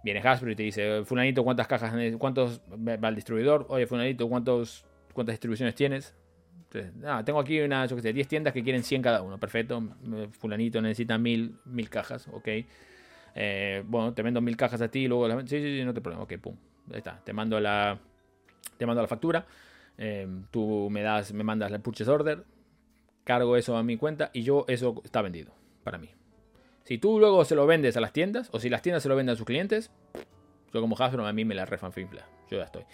viene 0.02 0.20
Hasbro 0.20 0.50
y 0.50 0.56
te 0.56 0.62
dice, 0.62 1.04
fulanito, 1.04 1.44
¿cuántas 1.44 1.66
cajas, 1.66 1.92
cuántos 2.18 2.60
va 2.70 3.08
al 3.08 3.14
distribuidor? 3.14 3.66
Oye, 3.68 3.86
fulanito, 3.86 4.28
¿cuántos, 4.28 4.84
¿cuántas 5.12 5.34
distribuciones 5.34 5.74
tienes? 5.74 6.14
ah, 7.06 7.22
tengo 7.24 7.38
aquí 7.38 7.60
una, 7.60 7.86
yo 7.86 7.96
que 7.96 8.02
sé, 8.02 8.12
10 8.12 8.26
tiendas 8.26 8.52
que 8.52 8.62
quieren 8.62 8.82
100 8.82 9.02
cada 9.02 9.22
uno, 9.22 9.38
perfecto. 9.38 9.82
Fulanito 10.32 10.80
necesita 10.80 11.18
mil, 11.18 11.56
mil 11.64 11.88
cajas, 11.88 12.28
ok. 12.28 12.48
Eh, 13.36 13.82
bueno, 13.86 14.12
te 14.14 14.22
vendo 14.22 14.40
mil 14.40 14.56
cajas 14.56 14.80
a 14.80 14.88
ti 14.88 15.00
y 15.00 15.08
luego 15.08 15.28
Sí, 15.40 15.60
sí, 15.60 15.78
sí, 15.78 15.84
no 15.84 15.92
te 15.92 16.00
problema. 16.00 16.24
Ok, 16.24 16.34
pum. 16.38 16.56
Ahí 16.90 16.98
está. 16.98 17.20
Te 17.24 17.32
mando 17.32 17.58
la, 17.60 17.98
te 18.76 18.86
mando 18.86 19.02
la 19.02 19.08
factura. 19.08 19.46
Eh, 19.98 20.26
tú 20.50 20.88
me 20.90 21.02
das, 21.02 21.32
me 21.32 21.44
mandas 21.44 21.72
el 21.72 21.80
purchase 21.80 22.10
order. 22.10 22.44
Cargo 23.24 23.56
eso 23.56 23.76
a 23.76 23.82
mi 23.82 23.96
cuenta 23.96 24.30
y 24.32 24.42
yo 24.42 24.64
eso 24.68 25.00
está 25.04 25.22
vendido 25.22 25.52
para 25.82 25.98
mí. 25.98 26.10
Si 26.84 26.98
tú 26.98 27.18
luego 27.18 27.44
se 27.44 27.54
lo 27.54 27.66
vendes 27.66 27.96
a 27.96 28.00
las 28.00 28.12
tiendas 28.12 28.48
o 28.52 28.60
si 28.60 28.68
las 28.68 28.82
tiendas 28.82 29.02
se 29.02 29.08
lo 29.08 29.16
venden 29.16 29.32
a 29.32 29.36
sus 29.36 29.46
clientes, 29.46 29.90
yo 30.72 30.80
como 30.80 30.96
Hasbro 30.96 31.26
a 31.26 31.32
mí 31.32 31.44
me 31.44 31.54
la 31.54 31.64
refanfinfla. 31.64 32.26
Yo 32.50 32.58
ya 32.58 32.64
estoy. 32.64 32.84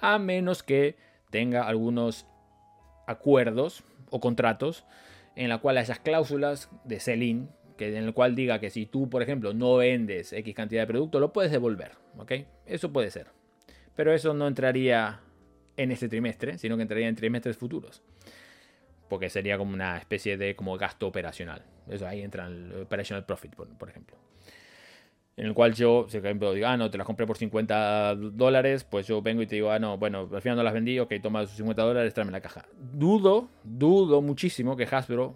A 0.00 0.18
menos 0.18 0.62
que 0.62 0.96
tenga 1.30 1.66
algunos 1.66 2.26
acuerdos 3.06 3.84
o 4.10 4.20
contratos 4.20 4.84
en 5.36 5.50
la 5.50 5.58
cual 5.58 5.76
esas 5.76 5.98
cláusulas 5.98 6.70
de 6.84 7.00
sell-in 7.00 7.50
que 7.76 7.88
en 7.88 8.04
el 8.04 8.14
cual 8.14 8.34
diga 8.34 8.60
que 8.60 8.70
si 8.70 8.86
tú, 8.86 9.10
por 9.10 9.22
ejemplo, 9.22 9.52
no 9.52 9.76
vendes 9.76 10.32
X 10.32 10.54
cantidad 10.54 10.82
de 10.82 10.86
producto, 10.86 11.20
lo 11.20 11.32
puedes 11.32 11.50
devolver, 11.50 11.92
¿ok? 12.16 12.32
Eso 12.66 12.92
puede 12.92 13.10
ser. 13.10 13.26
Pero 13.96 14.12
eso 14.12 14.32
no 14.32 14.46
entraría 14.46 15.20
en 15.76 15.90
este 15.90 16.08
trimestre, 16.08 16.56
sino 16.56 16.76
que 16.76 16.82
entraría 16.82 17.08
en 17.08 17.16
trimestres 17.16 17.56
futuros. 17.56 18.02
Porque 19.08 19.30
sería 19.30 19.58
como 19.58 19.74
una 19.74 19.98
especie 19.98 20.36
de 20.36 20.56
como 20.56 20.76
gasto 20.76 21.06
operacional. 21.06 21.62
Eso 21.88 22.06
ahí 22.06 22.22
entra 22.22 22.46
el 22.46 22.82
operational 22.82 23.24
profit, 23.26 23.54
por, 23.54 23.88
ejemplo. 23.88 24.16
En 25.36 25.46
el 25.46 25.54
cual 25.54 25.74
yo, 25.74 26.06
si 26.08 26.18
por 26.18 26.26
ejemplo 26.26 26.52
digo, 26.52 26.66
ah, 26.66 26.76
no, 26.76 26.90
te 26.90 26.96
las 26.96 27.06
compré 27.06 27.26
por 27.26 27.36
50 27.36 28.14
dólares, 28.14 28.84
pues 28.84 29.06
yo 29.06 29.20
vengo 29.20 29.42
y 29.42 29.46
te 29.46 29.56
digo, 29.56 29.70
ah, 29.70 29.78
no, 29.78 29.98
bueno, 29.98 30.28
al 30.32 30.40
final 30.40 30.56
no 30.56 30.62
las 30.62 30.72
vendí, 30.72 30.98
ok, 30.98 31.12
toma 31.22 31.46
sus 31.46 31.56
50 31.56 31.82
dólares, 31.82 32.14
tráeme 32.14 32.32
la 32.32 32.40
caja. 32.40 32.66
Dudo, 32.78 33.48
dudo 33.62 34.22
muchísimo 34.22 34.76
que 34.76 34.84
Hasbro 34.84 35.34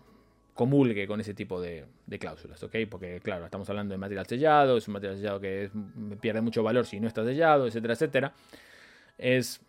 comulgue 0.59 1.07
con 1.07 1.21
ese 1.21 1.35
tipo 1.35 1.61
de, 1.61 1.85
cláusulas, 2.19 2.61
¿ok? 2.65 2.75
Porque, 2.91 3.21
claro, 3.23 3.45
estamos 3.45 3.71
hablando 3.71 3.93
de 3.93 3.99
material 3.99 4.27
sellado, 4.27 4.77
es 4.77 4.89
un 4.89 4.95
material 4.95 5.17
sellado 5.17 5.41
que 5.41 5.71
pierde 6.21 6.41
mucho 6.41 6.65
valor 6.65 6.85
si 6.85 6.99
no 6.99 7.07
está 7.07 7.25
sellado, 7.25 7.69
etcétera, 7.69 7.95
etcétera. 7.95 8.33
Es. 9.17 9.61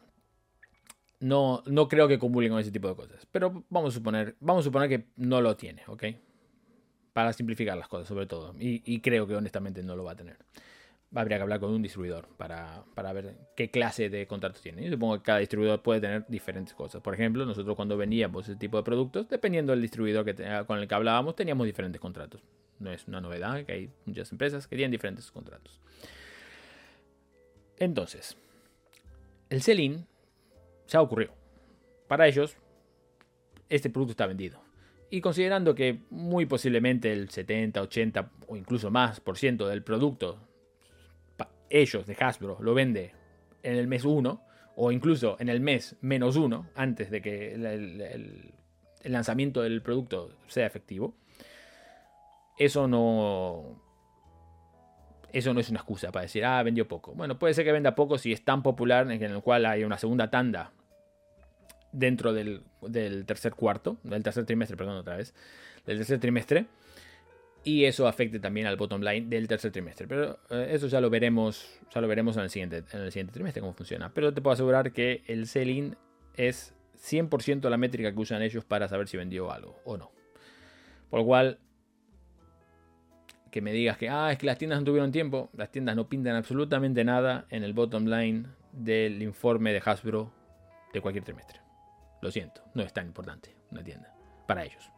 No, 1.20 1.64
no 1.66 1.88
creo 1.88 2.08
que 2.08 2.18
comulgue 2.18 2.50
con 2.50 2.60
ese 2.60 2.72
tipo 2.72 2.88
de 2.88 2.96
cosas. 2.96 3.28
Pero 3.32 3.64
vamos 3.70 3.94
a 3.94 3.98
suponer, 3.98 4.36
vamos 4.40 4.62
a 4.62 4.64
suponer 4.66 4.90
que 4.90 5.06
no 5.18 5.42
lo 5.42 5.56
tiene, 5.58 5.84
¿ok? 5.88 6.04
Para 7.14 7.34
simplificar 7.34 7.78
las 7.78 7.88
cosas, 7.88 8.08
sobre 8.08 8.26
todo. 8.26 8.56
y 8.60 9.00
creo 9.02 9.28
que 9.28 9.36
honestamente 9.36 9.84
no 9.84 9.96
lo 9.96 10.04
va 10.04 10.14
a 10.14 10.16
tener 10.16 10.38
habría 11.16 11.38
que 11.38 11.44
hablar 11.44 11.60
con 11.60 11.72
un 11.72 11.82
distribuidor 11.82 12.28
para, 12.38 12.84
ver 13.14 13.36
qué 13.56 13.72
clase 13.72 14.10
de 14.10 14.28
contratos 14.28 14.62
tiene. 14.62 14.84
Yo 14.84 14.92
supongo 14.92 15.18
que 15.18 15.24
cada 15.24 15.40
distribuidor 15.40 15.82
puede 15.82 16.02
tener 16.02 16.26
diferentes 16.28 16.74
cosas. 16.74 17.02
Por 17.02 17.14
ejemplo, 17.14 17.46
nosotros 17.46 17.76
cuando 17.76 17.98
vendíamos 17.98 18.48
ese 18.48 18.58
tipo 18.58 18.78
de 18.78 18.84
productos, 18.84 19.28
dependiendo 19.28 19.72
del 19.72 19.82
distribuidor 19.82 20.26
que 20.26 20.36
con 20.66 20.80
el 20.80 20.88
que 20.88 20.96
hablábamos, 20.96 21.36
teníamos 21.36 21.66
diferentes 21.66 22.00
contratos. 22.00 22.42
No 22.80 22.92
es 22.92 23.08
una 23.08 23.22
novedad 23.22 23.66
que 23.66 23.72
hay 23.72 23.90
muchas 24.06 24.32
empresas 24.32 24.68
que 24.68 24.76
tienen 24.76 24.92
diferentes 24.92 25.32
contratos. 25.32 25.80
Entonces, 27.78 28.38
el 29.50 29.62
sell-in 29.62 30.06
ha 30.98 31.02
ocurrido. 31.02 31.34
Para 32.08 32.28
ellos, 32.28 32.58
este 33.70 33.90
producto 33.90 34.12
está 34.12 34.26
vendido. 34.26 34.62
Y 35.12 35.22
considerando 35.22 35.74
que 35.74 36.02
muy 36.10 36.46
posiblemente 36.46 37.12
el 37.12 37.30
70, 37.30 37.82
80 37.82 38.32
o 38.48 38.56
incluso 38.56 38.92
más 38.92 39.20
por 39.20 39.38
ciento 39.38 39.68
del 39.68 39.84
producto, 39.84 40.40
ellos 41.70 42.06
de 42.06 42.18
Hasbro 42.20 42.58
lo 42.62 42.74
vende 42.74 43.14
en 43.64 43.76
el 43.76 43.88
mes 43.88 44.06
1 44.06 44.42
o 44.76 44.92
incluso 44.92 45.36
en 45.40 45.50
el 45.50 45.62
mes 45.62 45.96
menos 46.02 46.36
1 46.36 46.70
antes 46.76 47.12
de 47.12 47.22
que 47.22 47.54
el, 47.54 48.54
lanzamiento 49.04 49.62
del 49.62 49.82
producto 49.82 50.32
sea 50.48 50.68
efectivo, 50.68 51.16
eso 52.58 52.88
no, 52.88 53.82
eso 55.32 55.54
no 55.54 55.60
es 55.60 55.70
una 55.70 55.80
excusa 55.80 56.12
para 56.12 56.24
decir, 56.24 56.46
ah, 56.46 56.62
vendió 56.62 56.88
poco. 56.88 57.14
Bueno, 57.14 57.40
puede 57.40 57.54
ser 57.54 57.66
que 57.66 57.72
venda 57.72 57.96
poco 57.96 58.18
si 58.18 58.32
es 58.32 58.44
tan 58.44 58.62
popular 58.62 59.10
en 59.12 59.24
el 59.24 59.42
cual 59.42 59.66
hay 59.66 59.84
una 59.84 59.98
segunda 59.98 60.30
tanda 60.30 60.74
dentro 61.92 62.34
del, 62.34 62.64
tercer 63.26 63.54
cuarto, 63.54 63.98
del 64.04 64.24
tercer 64.24 64.46
trimestre, 64.46 64.78
perdón, 64.78 64.98
otra 64.98 65.18
vez, 65.18 65.34
del 65.86 65.98
tercer 65.98 66.20
trimestre. 66.20 66.68
Y 67.64 67.86
eso 67.86 68.08
afecte 68.08 68.40
también 68.40 68.68
al 68.68 68.78
bottom 68.78 69.02
line 69.02 69.28
del 69.28 69.48
tercer 69.48 69.72
trimestre. 69.72 70.08
Pero 70.08 70.40
eh, 70.50 70.70
eso 70.72 70.88
ya 70.88 71.02
lo 71.02 71.10
veremos, 71.10 71.80
ya 71.94 72.00
lo 72.00 72.08
veremos 72.08 72.38
en 72.38 72.44
el, 72.44 72.50
siguiente, 72.50 72.84
en 72.94 73.02
el 73.02 73.12
siguiente 73.12 73.34
trimestre 73.34 73.62
cómo 73.62 73.74
funciona. 73.74 74.14
Pero 74.14 74.34
te 74.34 74.42
puedo 74.42 74.54
asegurar 74.54 74.94
que 74.94 75.24
el 75.28 75.46
selling 75.46 75.96
es 76.36 76.74
100% 76.98 77.70
la 77.70 77.78
métrica 77.78 78.14
que 78.14 78.20
usan 78.20 78.42
ellos 78.42 78.64
para 78.64 78.88
saber 78.88 79.08
si 79.08 79.18
vendió 79.18 79.52
algo 79.52 79.80
o 79.84 79.98
no. 79.98 80.12
Por 81.10 81.20
lo 81.20 81.26
cual, 81.26 81.60
que 83.52 83.62
me 83.62 83.74
digas 83.74 83.98
que, 83.98 84.10
ah, 84.10 84.32
es 84.32 84.38
que 84.38 84.46
las 84.46 84.58
tiendas 84.58 84.80
no 84.80 84.86
tuvieron 84.86 85.12
tiempo, 85.12 85.50
las 85.54 85.72
tiendas 85.72 85.96
no 85.96 86.08
pintan 86.08 86.36
absolutamente 86.36 87.04
nada 87.04 87.46
en 87.50 87.64
el 87.64 87.74
bottom 87.74 88.06
line 88.06 88.48
del 88.72 89.22
informe 89.22 89.74
de 89.74 89.82
Hasbro 89.84 90.32
de 90.94 91.02
cualquier 91.02 91.24
trimestre. 91.24 91.60
Lo 92.22 92.32
siento, 92.32 92.64
no 92.74 92.84
es 92.84 92.94
tan 92.94 93.08
importante 93.08 93.56
una 93.72 93.84
tienda 93.84 94.14
para 94.48 94.64
ellos. 94.64 94.92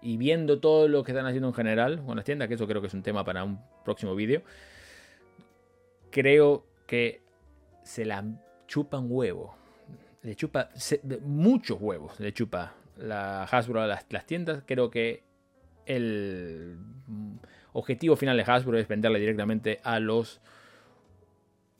Y 0.00 0.16
viendo 0.16 0.60
todo 0.60 0.86
lo 0.86 1.02
que 1.02 1.12
están 1.12 1.26
haciendo 1.26 1.48
en 1.48 1.54
general 1.54 2.04
con 2.04 2.16
las 2.16 2.24
tiendas, 2.24 2.48
que 2.48 2.54
eso 2.54 2.66
creo 2.66 2.80
que 2.80 2.86
es 2.86 2.94
un 2.94 3.02
tema 3.02 3.24
para 3.24 3.42
un 3.42 3.60
próximo 3.84 4.14
vídeo, 4.14 4.42
creo 6.10 6.66
que 6.86 7.22
se 7.82 8.04
la 8.04 8.24
chupa 8.66 8.98
un 8.98 9.08
huevo. 9.10 9.56
Le 10.22 10.36
chupa 10.36 10.68
muchos 11.22 11.80
huevos, 11.80 12.18
le 12.20 12.32
chupa 12.32 12.74
la 12.96 13.44
Hasbro 13.44 13.80
a 13.80 13.86
las, 13.86 14.06
las 14.10 14.26
tiendas. 14.26 14.62
Creo 14.66 14.90
que 14.90 15.24
el 15.86 16.76
objetivo 17.72 18.14
final 18.16 18.36
de 18.36 18.42
Hasbro 18.42 18.78
es 18.78 18.86
venderle 18.86 19.18
directamente 19.20 19.80
a 19.82 20.00
los 20.00 20.40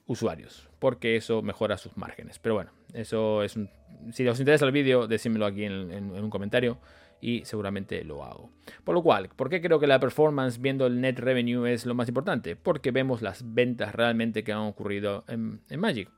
usuarios, 0.08 0.68
porque 0.80 1.16
eso 1.16 1.42
mejora 1.42 1.76
sus 1.76 1.96
márgenes. 1.96 2.40
Pero 2.40 2.56
bueno, 2.56 2.72
eso 2.94 3.44
es 3.44 3.54
un... 3.56 3.70
Si 4.10 4.26
os 4.26 4.40
interesa 4.40 4.64
el 4.64 4.72
vídeo, 4.72 5.06
decídmelo 5.06 5.46
aquí 5.46 5.64
en, 5.64 6.10
un 6.10 6.30
comentario 6.30 6.78
y 7.20 7.44
seguramente 7.44 8.02
lo 8.04 8.24
hago. 8.24 8.50
Por 8.84 8.94
lo 8.94 9.02
cual, 9.02 9.28
¿por 9.28 9.50
qué 9.50 9.60
creo 9.60 9.78
que 9.78 9.86
la 9.86 10.00
performance 10.00 10.60
viendo 10.60 10.86
el 10.86 11.00
net 11.00 11.18
revenue 11.18 11.66
es 11.66 11.84
lo 11.84 11.94
más 11.94 12.08
importante? 12.08 12.56
Porque 12.56 12.90
vemos 12.90 13.22
las 13.22 13.42
ventas 13.54 13.94
realmente 13.94 14.42
que 14.42 14.52
han 14.52 14.60
ocurrido 14.60 15.24
en, 15.28 15.60
Magic. 15.78 16.10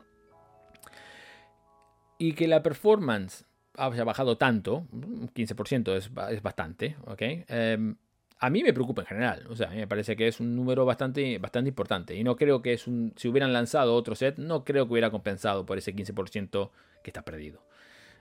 Y 2.16 2.34
que 2.34 2.47
la 2.47 2.62
performance 2.62 3.45
haya 3.76 4.05
bajado 4.05 4.36
tanto, 4.36 4.86
15% 4.93 5.97
es, 5.97 6.11
es 6.30 6.43
bastante, 6.43 6.97
¿ok? 7.07 7.22
Em, 7.49 7.97
a 8.43 8.49
mí 8.49 8.62
me 8.62 8.72
preocupa 8.72 9.03
en 9.03 9.07
general. 9.07 9.47
O 9.51 9.55
sea, 9.55 9.68
me 9.68 9.86
parece 9.86 10.16
que 10.16 10.26
es 10.26 10.41
un 10.41 10.57
número 10.57 10.86
bastante, 10.86 11.38
bastante 11.38 11.68
importante. 11.68 12.16
Y 12.16 12.24
no 12.24 12.36
creo 12.36 12.62
que 12.62 12.72
es 12.72 12.86
un. 12.86 13.12
Si 13.16 13.28
hubieran 13.28 13.53
lanzado 13.53 13.95
otro 13.95 14.14
set, 14.14 14.38
no 14.38 14.64
creo 14.64 14.86
que 14.86 14.93
hubiera 14.93 15.11
compensado 15.11 15.66
por 15.66 15.76
ese 15.76 15.95
15% 15.95 16.70
que 17.03 17.11
está 17.11 17.22
perdido. 17.22 17.62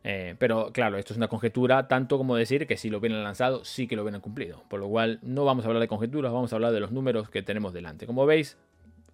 Eh, 0.03 0.35
pero 0.37 0.71
claro, 0.73 0.97
esto 0.97 1.13
es 1.13 1.17
una 1.17 1.29
conjetura, 1.29 1.87
tanto 1.87 2.17
como 2.17 2.35
decir 2.35 2.67
que 2.67 2.77
si 2.77 2.89
lo 2.89 2.99
hubieran 2.99 3.23
lanzado, 3.23 3.63
sí 3.63 3.87
que 3.87 3.95
lo 3.95 4.03
hubieran 4.03 4.19
cumplido. 4.19 4.63
Por 4.69 4.81
lo 4.81 4.89
cual, 4.89 5.19
no 5.21 5.45
vamos 5.45 5.63
a 5.63 5.67
hablar 5.69 5.81
de 5.81 5.87
conjeturas, 5.87 6.33
vamos 6.33 6.51
a 6.51 6.55
hablar 6.57 6.73
de 6.73 6.81
los 6.81 6.91
números 6.91 7.29
que 7.29 7.41
tenemos 7.41 7.73
delante. 7.73 8.05
Como 8.05 8.25
veis, 8.25 8.57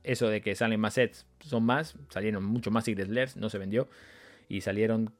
eso 0.03 0.27
de 0.27 0.41
que 0.41 0.55
salen 0.55 0.79
más 0.79 0.95
sets 0.95 1.27
son 1.39 1.63
más, 1.63 1.95
salieron 2.09 2.43
mucho 2.43 2.71
más 2.71 2.85
Secret 2.85 3.09
Lairs, 3.09 3.37
no 3.37 3.49
se 3.49 3.59
vendió. 3.59 3.87
Y 4.49 4.61
salieron. 4.61 5.13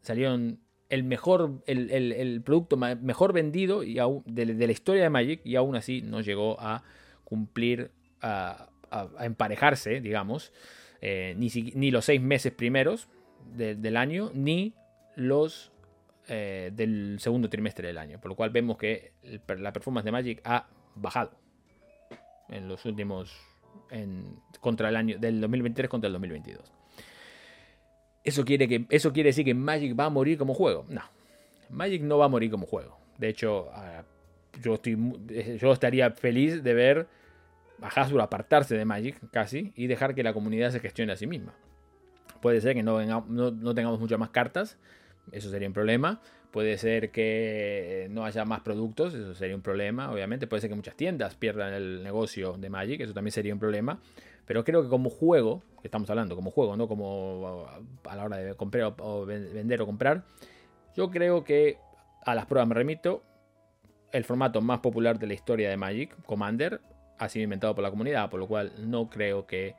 Salieron 0.00 0.60
el 0.88 1.04
mejor, 1.04 1.62
el, 1.66 2.42
producto 2.44 2.76
mejor 2.76 3.32
vendido 3.32 3.82
y 3.82 3.98
de, 4.24 4.46
la 4.46 4.72
historia 4.72 5.02
de 5.02 5.10
Magic 5.10 5.40
y 5.44 5.56
aún 5.56 5.76
así 5.76 6.02
no 6.02 6.20
llegó 6.20 6.58
a 6.60 6.82
cumplir, 7.24 7.90
a, 8.22 8.68
emparejarse, 9.20 10.00
digamos, 10.00 10.52
eh, 11.02 11.34
ni, 11.36 11.90
los 11.90 12.06
seis 12.06 12.22
meses 12.22 12.52
primeros 12.52 13.08
del 13.54 13.96
año, 13.96 14.30
ni 14.34 14.74
los 15.14 15.72
eh, 16.28 16.70
del 16.74 17.18
segundo 17.20 17.50
trimestre 17.50 17.88
del 17.88 17.98
año. 17.98 18.18
Por 18.20 18.30
lo 18.30 18.36
cual 18.36 18.50
vemos 18.50 18.78
que 18.78 19.12
la 19.46 19.72
performance 19.72 20.04
de 20.04 20.12
Magic 20.12 20.40
ha 20.44 20.68
bajado 20.94 21.32
en 22.48 22.66
los 22.66 22.84
últimos, 22.86 23.36
en, 23.90 24.40
contra 24.60 24.88
el 24.88 24.96
año, 24.96 25.18
del 25.18 25.40
2023 25.40 25.90
contra 25.90 26.06
el 26.06 26.12
2022. 26.14 26.77
¿Eso 28.24 28.44
quiere, 28.44 28.68
que, 28.68 28.86
¿Eso 28.90 29.12
quiere 29.12 29.28
decir 29.28 29.44
que 29.44 29.54
Magic 29.54 29.98
va 29.98 30.06
a 30.06 30.10
morir 30.10 30.38
como 30.38 30.54
juego? 30.54 30.84
No. 30.88 31.02
Magic 31.70 32.02
no 32.02 32.18
va 32.18 32.26
a 32.26 32.28
morir 32.28 32.50
como 32.50 32.66
juego. 32.66 32.98
De 33.18 33.28
hecho, 33.28 33.68
ah, 33.72 34.04
yo, 34.62 34.74
estoy, 34.74 34.96
yo 35.58 35.72
estaría 35.72 36.10
feliz 36.10 36.62
de 36.62 36.74
ver 36.74 37.06
a 37.80 37.88
Hasbro 37.88 38.22
apartarse 38.22 38.76
de 38.76 38.84
Magic 38.84 39.16
casi 39.30 39.72
y 39.76 39.86
dejar 39.86 40.14
que 40.14 40.22
la 40.22 40.32
comunidad 40.32 40.70
se 40.70 40.80
gestione 40.80 41.12
a 41.12 41.16
sí 41.16 41.26
misma. 41.26 41.54
Puede 42.40 42.60
ser 42.60 42.74
que 42.74 42.82
no, 42.82 43.04
no, 43.04 43.74
tengamos 43.74 43.98
muchas 43.98 44.18
más 44.18 44.30
cartas, 44.30 44.78
eso 45.32 45.50
sería 45.50 45.68
un 45.68 45.74
problema. 45.74 46.20
Puede 46.50 46.78
ser 46.78 47.10
que 47.10 48.08
no 48.10 48.24
haya 48.24 48.44
más 48.44 48.60
productos, 48.60 49.12
eso 49.14 49.34
sería 49.34 49.54
un 49.54 49.62
problema, 49.62 50.10
obviamente. 50.10 50.46
Puede 50.46 50.62
ser 50.62 50.70
que 50.70 50.76
muchas 50.76 50.96
tiendas 50.96 51.34
pierdan 51.34 51.74
el 51.74 52.02
negocio 52.02 52.56
de 52.56 52.70
Magic, 52.70 53.00
eso 53.00 53.12
también 53.12 53.32
sería 53.32 53.52
un 53.52 53.60
problema. 53.60 54.00
Pero 54.48 54.64
creo 54.64 54.82
que 54.82 54.88
como 54.88 55.10
juego, 55.10 55.62
que 55.82 55.88
estamos 55.88 56.08
hablando 56.08 56.34
como 56.34 56.50
juego, 56.50 56.74
no 56.74 56.88
como 56.88 57.66
a 58.08 58.16
la 58.16 58.24
hora 58.24 58.38
de 58.38 58.54
comprar 58.54 58.94
o 58.98 59.26
vender 59.26 59.82
o 59.82 59.86
comprar, 59.86 60.24
yo 60.96 61.10
creo 61.10 61.44
que 61.44 61.76
a 62.24 62.34
las 62.34 62.46
pruebas 62.46 62.66
me 62.66 62.74
remito. 62.74 63.22
El 64.10 64.24
formato 64.24 64.62
más 64.62 64.78
popular 64.78 65.18
de 65.18 65.26
la 65.26 65.34
historia 65.34 65.68
de 65.68 65.76
Magic, 65.76 66.16
Commander, 66.24 66.80
ha 67.18 67.28
sido 67.28 67.44
inventado 67.44 67.74
por 67.74 67.84
la 67.84 67.90
comunidad, 67.90 68.30
por 68.30 68.40
lo 68.40 68.48
cual 68.48 68.72
no 68.78 69.10
creo 69.10 69.46
que 69.46 69.74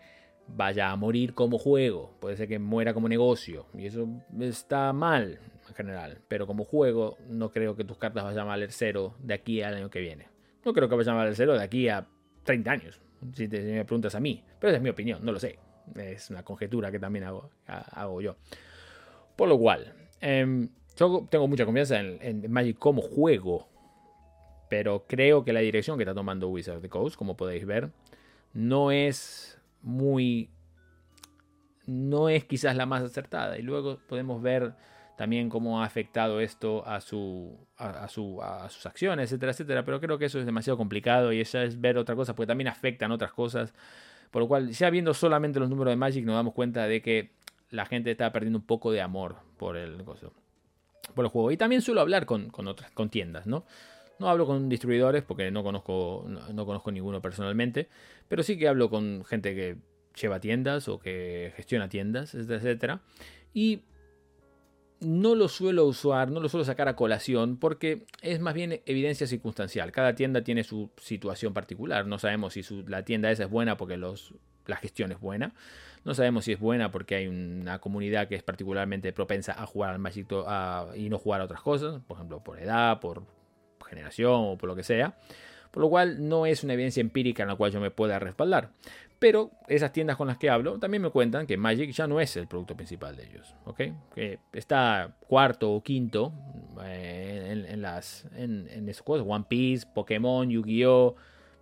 vaya 0.46 0.92
a 0.92 0.96
morir 0.96 1.34
como 1.34 1.58
juego. 1.58 2.12
Puede 2.20 2.38
ser 2.38 2.48
que 2.48 2.60
muera 2.60 2.94
como 2.94 3.10
negocio. 3.10 3.66
Y 3.74 3.88
eso 3.88 4.08
está 4.40 4.94
mal 4.94 5.40
en 5.68 5.74
general. 5.74 6.20
Pero 6.28 6.46
como 6.46 6.64
juego, 6.64 7.18
no 7.28 7.50
creo 7.50 7.76
que 7.76 7.86
tus 7.86 7.98
cartas 7.98 8.24
vayan 8.24 8.42
a 8.42 8.50
valer 8.50 8.72
cero 8.72 9.16
de 9.18 9.34
aquí 9.34 9.64
al 9.64 9.74
año 9.74 9.90
que 9.90 10.00
viene. 10.00 10.28
No 10.64 10.74
creo 10.74 10.88
que 10.88 10.96
vayan 10.96 11.16
a 11.16 11.18
valer 11.18 11.36
cero 11.36 11.58
de 11.58 11.64
aquí 11.64 11.90
a 11.90 12.06
30 12.44 12.72
años 12.72 13.02
si, 13.34 13.48
te, 13.48 13.84
preguntas 13.86 14.16
a 14.16 14.20
mí. 14.20 14.44
Pero 14.60 14.72
esa 14.72 14.78
es 14.78 14.84
mi 14.84 14.90
opinión, 14.90 15.24
no 15.24 15.32
lo 15.32 15.40
sé. 15.40 15.60
Es 15.96 16.30
una 16.30 16.44
conjetura 16.44 16.92
que 16.92 17.00
también 17.00 17.26
hago, 17.26 17.50
hago 17.68 18.22
yo. 18.22 18.36
Por 19.36 19.50
lo 19.50 19.58
cual, 19.58 19.94
em, 20.22 20.70
yo 20.96 21.28
tengo 21.30 21.48
mucha 21.48 21.66
confianza 21.66 22.00
en, 22.00 22.52
Magic 22.52 22.78
como 22.78 23.02
juego. 23.02 23.68
Pero 24.70 25.06
creo 25.08 25.44
que 25.44 25.54
la 25.54 25.62
dirección 25.62 25.98
que 25.98 26.04
está 26.04 26.14
tomando 26.14 26.50
Wizard 26.50 26.78
of 26.78 26.82
the 26.82 26.90
Coast, 26.90 27.16
como 27.16 27.36
podéis 27.36 27.66
ver, 27.66 27.90
no 28.54 28.92
es 28.92 29.60
muy. 29.82 30.50
No 31.86 32.30
es 32.30 32.44
quizás 32.44 32.76
la 32.76 32.86
más 32.86 33.02
acertada. 33.02 33.58
Y 33.58 33.64
luego 33.64 33.98
podemos 34.08 34.42
ver 34.42 34.74
también 35.20 35.50
cómo 35.50 35.82
ha 35.82 35.86
afectado 35.86 36.40
esto 36.40 36.88
a, 36.88 37.02
su, 37.02 37.68
a, 37.76 38.08
su, 38.08 38.42
a, 38.42 38.70
sus 38.70 38.86
acciones, 38.86 39.30
etcétera, 39.30 39.52
etcétera. 39.52 39.84
Pero 39.84 40.00
creo 40.00 40.18
que 40.18 40.24
eso 40.24 40.40
es 40.40 40.46
demasiado 40.46 40.78
complicado 40.78 41.34
y 41.34 41.42
esa 41.42 41.62
es 41.66 41.82
ver 41.82 41.98
otra 41.98 42.16
cosa, 42.16 42.34
porque 42.34 42.48
también 42.48 42.70
afectan 42.70 43.12
otras 43.12 43.34
cosas. 43.34 43.74
Por 44.32 44.44
lo 44.44 44.48
cual, 44.48 44.72
ya 44.72 44.90
viendo 44.90 45.14
solamente 45.14 45.60
los 45.60 45.70
números 45.70 45.92
de 45.92 45.98
Magic, 45.98 46.24
nos 46.24 46.36
damos 46.36 46.54
cuenta 46.54 46.88
de 46.88 47.02
que 47.02 47.32
la 47.70 47.86
gente 47.86 48.12
está 48.12 48.32
perdiendo 48.32 48.60
un 48.60 48.66
poco 48.66 48.94
de 48.94 49.02
amor 49.02 49.40
por 49.58 49.76
el, 49.76 50.06
por 50.06 51.26
el 51.26 51.30
juego. 51.30 51.52
Y 51.52 51.58
también 51.58 51.82
suelo 51.82 52.00
hablar 52.00 52.26
con, 52.26 52.50
otras 52.66 52.90
con 52.92 53.10
tiendas, 53.10 53.46
¿no? 53.46 53.66
No 54.20 54.30
hablo 54.30 54.46
con 54.46 54.70
distribuidores 54.70 55.24
porque 55.24 55.52
no 55.52 55.64
conozco, 55.64 56.28
no, 56.30 56.66
conozco 56.66 56.94
ninguno 56.94 57.22
personalmente, 57.22 57.90
pero 58.30 58.42
sí 58.42 58.58
que 58.58 58.70
hablo 58.70 58.90
con 58.90 59.26
gente 59.26 59.54
que 59.54 59.76
lleva 60.16 60.40
tiendas 60.40 60.88
o 60.88 60.98
que 60.98 61.52
gestiona 61.58 61.90
tiendas, 61.90 62.36
etcétera. 62.36 63.02
Y 63.54 63.82
no 65.02 65.36
lo 65.36 65.48
suelo 65.48 65.86
usar, 65.86 66.32
no 66.32 66.40
lo 66.40 66.50
suelo 66.50 66.66
sacar 66.66 66.88
a 66.88 66.96
colación 66.96 67.58
porque 67.58 68.06
es 68.22 68.40
más 68.40 68.54
bien 68.54 68.82
evidencia 68.86 69.28
circunstancial. 69.28 69.92
Cada 69.92 70.16
tienda 70.16 70.44
tiene 70.44 70.64
su 70.64 70.92
situación 70.98 71.54
particular. 71.54 72.06
No 72.06 72.20
sabemos 72.20 72.54
si 72.54 72.64
la 72.88 73.04
tienda 73.04 73.32
esa 73.32 73.44
es 73.44 73.50
buena 73.50 73.78
porque 73.78 73.98
la 73.98 74.76
gestión 74.78 75.12
es 75.12 75.20
buena. 75.20 75.54
No 76.06 76.14
sabemos 76.14 76.46
si 76.46 76.54
es 76.54 76.60
buena 76.60 76.92
porque 76.92 77.16
hay 77.16 77.28
una 77.28 77.80
comunidad 77.80 78.28
que 78.28 78.36
es 78.36 78.44
particularmente 78.44 79.12
propensa 79.14 79.54
a 79.62 79.66
jugar 79.66 79.92
al 79.92 80.00
Magic 80.00 80.28
y 80.96 81.10
no 81.10 81.18
jugar 81.18 81.42
a 81.42 81.46
otras 81.46 81.62
cosas. 81.62 82.02
Por 82.08 82.18
ejemplo, 82.18 82.44
por 82.44 82.60
edad, 82.60 83.00
por 83.00 83.24
generación 83.88 84.34
o 84.36 84.58
por 84.58 84.70
lo 84.70 84.76
que 84.76 84.84
sea. 84.84 85.18
Por 85.72 85.84
lo 85.84 85.90
cual 85.90 86.28
no 86.28 86.46
es 86.46 86.64
una 86.64 86.74
evidencia 86.74 87.02
empírica 87.02 87.44
en 87.44 87.50
la 87.50 87.56
cual 87.56 87.72
yo 87.72 87.80
me 87.80 87.92
pueda 87.92 88.20
respaldar. 88.20 88.72
Pero 89.20 89.52
esas 89.68 89.92
tiendas 89.92 90.16
con 90.16 90.28
las 90.28 90.38
que 90.38 90.50
hablo 90.50 90.80
también 90.80 91.04
me 91.04 91.10
cuentan 91.10 91.46
que 91.46 91.58
Magic 91.58 91.92
ya 91.92 92.08
no 92.08 92.22
es 92.22 92.38
el 92.38 92.48
producto 92.48 92.76
principal 92.76 93.16
de 93.18 93.26
ellos. 93.26 93.54
¿ok? 93.66 93.82
Que 94.16 94.40
está 94.54 95.16
cuarto 95.28 95.72
o 95.72 95.84
quinto 95.84 96.34
eh, 96.84 97.66
en, 97.70 97.82
las, 97.82 98.26
en, 98.36 98.88
esos 98.88 99.06
juegos. 99.06 99.28
One 99.30 99.46
Piece, 99.48 99.86
Pokémon, 99.94 100.50
Yu-Gi-Oh! 100.50 101.16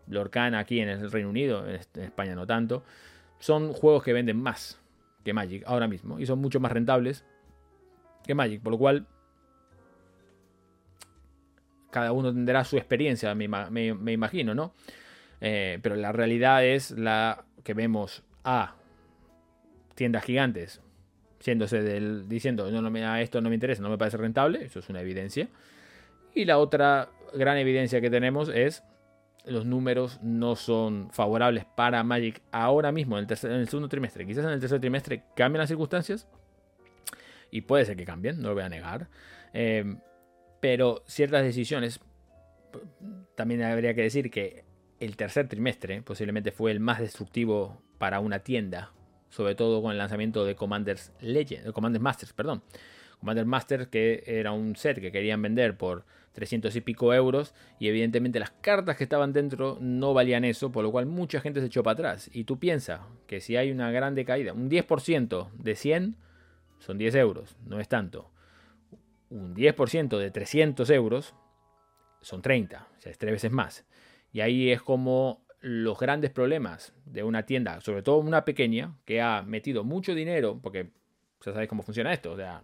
Lorcana 0.10 0.60
aquí 0.60 0.80
en 0.80 0.88
el 0.88 1.12
Reino 1.12 1.30
Unido, 1.30 1.68
en 1.68 1.82
España 2.02 2.36
no 2.36 2.48
tanto. 2.48 2.84
Son 3.40 3.74
juegos 3.74 4.04
que 4.04 4.14
venden 4.14 4.38
más 4.38 4.80
que 5.26 5.34
Magic 5.34 5.64
ahora 5.66 5.88
mismo 5.88 6.20
y 6.20 6.26
son 6.26 6.40
mucho 6.40 6.60
más 6.60 6.72
rentables 6.72 7.26
que 8.24 8.34
Magic, 8.34 8.62
por 8.62 8.72
lo 8.72 8.78
cual 8.78 9.08
cada 11.92 12.12
uno 12.12 12.34
tendrá 12.34 12.64
su 12.64 12.78
experiencia, 12.78 13.34
me, 13.36 13.46
imagino, 14.12 14.54
¿no? 14.54 14.74
Eh, 15.40 15.80
pero 15.82 15.96
la 15.96 16.12
realidad 16.12 16.66
es 16.66 16.92
la 16.92 17.46
que 17.64 17.74
vemos 17.74 18.24
a 18.44 18.76
tiendas 19.96 20.24
gigantes 20.24 20.82
siéndose 21.40 21.82
del, 21.82 22.28
diciendo 22.28 22.70
no, 22.72 22.82
no 22.82 23.16
esto 23.18 23.42
no 23.42 23.50
me 23.50 23.56
interesa, 23.56 23.82
no 23.82 23.90
me 23.90 23.98
parece 23.98 24.18
rentable, 24.18 24.64
eso 24.66 24.80
es 24.80 24.90
una 24.90 25.02
evidencia. 25.02 25.48
Y 26.34 26.46
la 26.46 26.58
otra 26.58 27.10
gran 27.34 27.58
evidencia 27.58 28.02
que 28.02 28.10
tenemos 28.10 28.50
es 28.50 28.84
los 29.46 29.66
números 29.66 30.20
no 30.22 30.56
son 30.56 31.10
favorables 31.12 31.66
para 31.66 32.04
Magic 32.04 32.42
ahora 32.52 32.92
mismo, 32.92 33.18
en 33.18 33.28
el, 33.30 33.38
en 33.44 33.60
el 33.60 33.68
segundo 33.70 33.88
trimestre. 33.88 34.26
Quizás 34.26 34.46
en 34.46 34.52
el 34.52 34.60
tercer 34.60 34.80
trimestre 34.80 35.24
cambien 35.36 35.60
las 35.60 35.70
circunstancias. 35.70 36.28
Y 37.50 37.62
puede 37.62 37.86
ser 37.86 37.96
que 37.96 38.04
cambien, 38.04 38.42
no 38.42 38.50
lo 38.50 38.56
voy 38.56 38.64
a 38.64 38.70
negar. 38.70 39.08
Eh, 39.54 39.96
pero 40.70 41.02
ciertas 41.08 41.44
decisiones, 41.44 42.02
también 43.36 43.64
habría 43.64 43.94
que 43.94 44.02
decir 44.02 44.30
que 44.30 44.66
el 45.00 45.16
tercer 45.16 45.48
trimestre 45.48 46.02
posiblemente 46.02 46.52
fue 46.52 46.72
el 46.72 46.82
más 46.82 47.00
destructivo 47.00 47.82
para 47.98 48.20
una 48.20 48.40
tienda, 48.40 48.92
sobre 49.30 49.56
todo 49.56 49.82
con 49.82 49.94
el 49.94 49.98
lanzamiento 49.98 50.44
de 50.44 50.58
Commanders 50.58 51.14
Legend, 51.22 51.72
Commanders 51.72 52.04
Masters, 52.04 52.34
perdón. 52.34 52.64
Commanders 53.22 53.48
Masters 53.48 53.88
que 53.88 54.26
era 54.28 54.52
un 54.52 54.76
set 54.76 55.00
que 55.00 55.10
querían 55.10 55.42
vender 55.42 55.78
por 55.78 56.04
300 56.34 56.76
y 56.76 56.82
pico 56.82 57.14
euros 57.14 57.54
y 57.80 57.88
evidentemente 57.88 58.38
las 58.38 58.52
cartas 58.52 58.98
que 58.98 59.06
estaban 59.06 59.32
dentro 59.32 59.78
no 59.80 60.14
valían 60.14 60.44
eso, 60.44 60.74
por 60.74 60.84
lo 60.84 60.92
cual 60.92 61.06
mucha 61.06 61.40
gente 61.40 61.62
se 61.62 61.68
echó 61.68 61.82
para 61.82 61.94
atrás. 61.94 62.30
Y 62.34 62.44
tú 62.44 62.60
piensas 62.60 63.00
que 63.26 63.40
si 63.40 63.56
hay 63.56 63.72
una 63.72 63.90
grande 63.90 64.26
caída, 64.26 64.52
un 64.52 64.70
10% 64.70 65.50
de 65.54 65.76
100 65.76 66.18
son 66.80 66.98
10 66.98 67.16
euros, 67.16 67.56
no 67.66 67.80
es 67.80 67.88
tanto. 67.88 68.32
Un 69.30 69.56
10% 69.56 70.18
de 70.18 70.32
300 70.32 70.90
euros 70.90 71.36
son 72.22 72.42
30, 72.42 72.88
o 72.98 73.02
sea, 73.02 73.12
es 73.12 73.18
tres 73.18 73.34
veces 73.34 73.52
más. 73.52 73.86
Y 74.32 74.42
ahí 74.42 74.72
es 74.72 74.82
como 74.82 75.46
los 75.60 76.00
grandes 76.00 76.32
problemas 76.32 76.94
de 77.06 77.24
una 77.24 77.46
tienda, 77.46 77.82
sobre 77.82 78.04
todo 78.04 78.18
una 78.18 78.46
pequeña, 78.46 78.96
que 79.06 79.22
ha 79.22 79.42
metido 79.42 79.84
mucho 79.84 80.14
dinero, 80.14 80.60
porque 80.62 80.92
ya 81.44 81.52
sabéis 81.52 81.70
cómo 81.70 81.84
funciona 81.84 82.14
esto, 82.14 82.32
o 82.34 82.38
sea, 82.38 82.64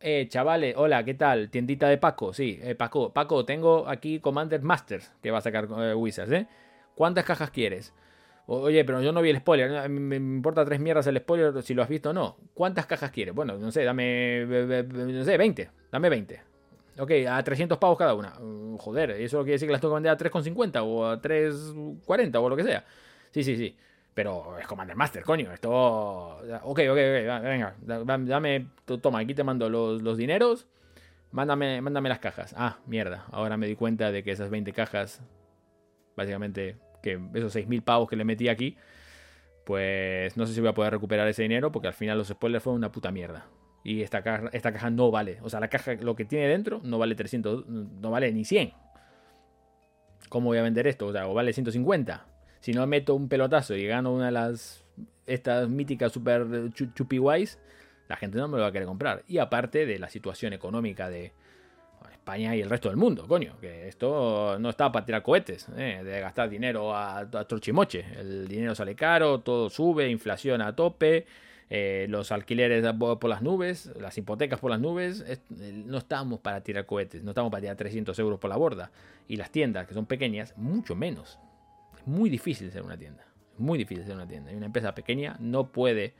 eh, 0.00 0.26
chavales, 0.28 0.74
hola, 0.76 1.04
¿qué 1.04 1.14
tal? 1.14 1.50
Tiendita 1.50 1.88
de 1.88 1.98
Paco, 1.98 2.32
sí, 2.32 2.58
eh, 2.62 2.74
Paco, 2.74 3.12
Paco, 3.12 3.44
tengo 3.44 3.86
aquí 3.86 4.18
Commander 4.18 4.62
Masters 4.62 5.12
que 5.22 5.30
va 5.30 5.38
a 5.38 5.42
sacar 5.42 5.68
eh, 5.78 5.94
Wizards, 5.94 6.32
¿eh? 6.32 6.46
¿Cuántas 6.94 7.24
cajas 7.24 7.50
quieres? 7.50 7.92
Oye, 8.46 8.84
pero 8.84 9.00
yo 9.00 9.12
no 9.12 9.22
vi 9.22 9.30
el 9.30 9.38
spoiler, 9.38 9.88
me, 9.88 10.16
importa 10.16 10.64
tres 10.64 10.80
mierdas 10.80 11.06
el 11.06 11.18
spoiler 11.18 11.62
si 11.62 11.74
lo 11.74 11.82
has 11.82 11.88
visto 11.88 12.10
o 12.10 12.12
no. 12.12 12.36
¿Cuántas 12.54 12.86
cajas 12.86 13.10
quieres? 13.10 13.34
Bueno, 13.34 13.56
no 13.56 13.70
sé, 13.70 13.84
dame, 13.84 14.44
no 14.44 15.24
sé, 15.24 15.36
20, 15.36 15.70
dame 15.92 16.08
20. 16.08 16.50
Ok, 16.98 17.12
a 17.28 17.42
300 17.42 17.78
pavos 17.78 17.96
cada 17.96 18.14
una. 18.14 18.34
Mm, 18.40 18.76
joder, 18.76 19.12
eso 19.12 19.38
quiere 19.38 19.52
decir 19.52 19.68
que 19.68 19.72
las 19.72 19.80
tengo 19.80 19.94
que 19.94 20.02
vender 20.02 20.12
a 20.12 20.18
3,50 20.18 20.82
o 20.82 21.06
a 21.06 21.20
3,40 21.22 22.42
o 22.42 22.48
lo 22.48 22.56
que 22.56 22.64
sea. 22.64 22.84
Sí, 23.30 23.44
sí, 23.44 23.56
sí. 23.56 23.76
Pero 24.12 24.58
es 24.58 24.66
Commander 24.66 24.96
Master, 24.96 25.22
coño. 25.24 25.52
Esto. 25.52 25.70
Ok, 25.70 26.40
ok, 26.64 26.78
ok. 26.78 26.96
Venga, 27.42 27.74
dame. 27.80 28.66
Toma, 29.00 29.20
aquí 29.20 29.34
te 29.34 29.44
mando 29.44 29.70
los, 29.70 30.16
dineros. 30.16 30.66
Mándame, 31.30 31.80
mándame 31.80 32.08
las 32.08 32.18
cajas. 32.18 32.54
Ah, 32.56 32.78
mierda. 32.86 33.24
Ahora 33.30 33.56
me 33.56 33.66
di 33.66 33.76
cuenta 33.76 34.10
de 34.10 34.22
que 34.22 34.32
esas 34.32 34.50
20 34.50 34.72
cajas. 34.72 35.22
Básicamente, 36.16 36.76
que 37.02 37.20
esos 37.34 37.54
6.000 37.54 37.82
pavos 37.82 38.08
que 38.08 38.16
le 38.16 38.24
metí 38.24 38.48
aquí. 38.48 38.76
Pues 39.64 40.36
no 40.36 40.46
sé 40.46 40.54
si 40.54 40.60
voy 40.60 40.70
a 40.70 40.74
poder 40.74 40.92
recuperar 40.92 41.28
ese 41.28 41.42
dinero. 41.42 41.72
Porque 41.72 41.88
al 41.88 41.94
final 41.94 42.18
los 42.18 42.28
spoilers 42.28 42.62
fueron 42.62 42.78
una 42.78 42.92
puta 42.92 43.10
mierda. 43.10 43.46
Y 43.84 44.02
esta 44.02 44.22
caja, 44.22 44.90
no 44.90 45.10
vale. 45.10 45.38
O 45.42 45.48
sea, 45.48 45.60
la 45.60 45.68
caja, 45.68 45.94
lo 45.94 46.16
que 46.16 46.24
tiene 46.24 46.48
dentro, 46.48 46.80
no 46.84 46.98
vale 46.98 47.14
300. 47.14 47.66
No 47.66 48.10
vale 48.10 48.32
ni 48.32 48.44
100. 48.44 48.72
¿Cómo 50.28 50.46
voy 50.46 50.58
a 50.58 50.62
vender 50.62 50.86
esto? 50.86 51.06
O 51.06 51.12
sea, 51.12 51.28
o 51.28 51.34
vale 51.34 51.52
150 51.52 52.26
si 52.60 52.72
no 52.72 52.86
meto 52.86 53.14
un 53.14 53.28
pelotazo 53.28 53.74
y 53.74 53.86
gano 53.86 54.12
una 54.12 54.26
de 54.26 54.32
las 54.32 54.84
estas 55.26 55.68
míticas 55.68 56.12
super 56.12 56.44
chupi 56.74 57.18
guays, 57.18 57.58
la 58.08 58.16
gente 58.16 58.38
no 58.38 58.48
me 58.48 58.56
lo 58.56 58.62
va 58.62 58.68
a 58.68 58.72
querer 58.72 58.86
comprar. 58.86 59.22
Y 59.26 59.38
aparte 59.38 59.86
de 59.86 59.98
la 59.98 60.08
situación 60.08 60.52
económica 60.52 61.08
de 61.08 61.32
España 62.10 62.54
y 62.56 62.60
el 62.60 62.70
resto 62.70 62.88
del 62.88 62.96
mundo, 62.96 63.26
coño, 63.26 63.56
que 63.60 63.88
esto 63.88 64.56
no 64.58 64.70
está 64.70 64.90
para 64.90 65.04
tirar 65.04 65.22
cohetes, 65.22 65.66
¿eh? 65.76 66.00
de 66.04 66.20
gastar 66.20 66.48
dinero 66.48 66.94
a, 66.94 67.18
a 67.18 67.26
torchimoche. 67.26 68.04
El 68.18 68.48
dinero 68.48 68.74
sale 68.74 68.94
caro, 68.94 69.40
todo 69.40 69.68
sube, 69.70 70.08
inflación 70.08 70.62
a 70.62 70.74
tope. 70.74 71.26
Eh, 71.72 72.06
los 72.08 72.32
alquileres 72.32 72.84
por 72.98 73.28
las 73.30 73.42
nubes, 73.42 73.92
las 74.00 74.18
hipotecas 74.18 74.58
por 74.58 74.72
las 74.72 74.80
nubes, 74.80 75.24
no 75.48 75.98
estamos 75.98 76.40
para 76.40 76.62
tirar 76.62 76.84
cohetes, 76.84 77.22
no 77.22 77.30
estamos 77.30 77.52
para 77.52 77.60
tirar 77.60 77.76
300 77.76 78.18
euros 78.18 78.40
por 78.40 78.50
la 78.50 78.56
borda. 78.56 78.90
Y 79.28 79.36
las 79.36 79.50
tiendas, 79.52 79.86
que 79.86 79.94
son 79.94 80.06
pequeñas, 80.06 80.52
mucho 80.56 80.96
menos 80.96 81.38
muy 82.06 82.30
difícil 82.30 82.70
ser 82.70 82.82
una 82.82 82.96
tienda. 82.96 83.24
Muy 83.58 83.78
difícil 83.78 84.04
ser 84.04 84.14
una 84.14 84.26
tienda. 84.26 84.52
Y 84.52 84.56
una 84.56 84.66
empresa 84.66 84.94
pequeña 84.94 85.36
no 85.38 85.68
puede 85.68 86.14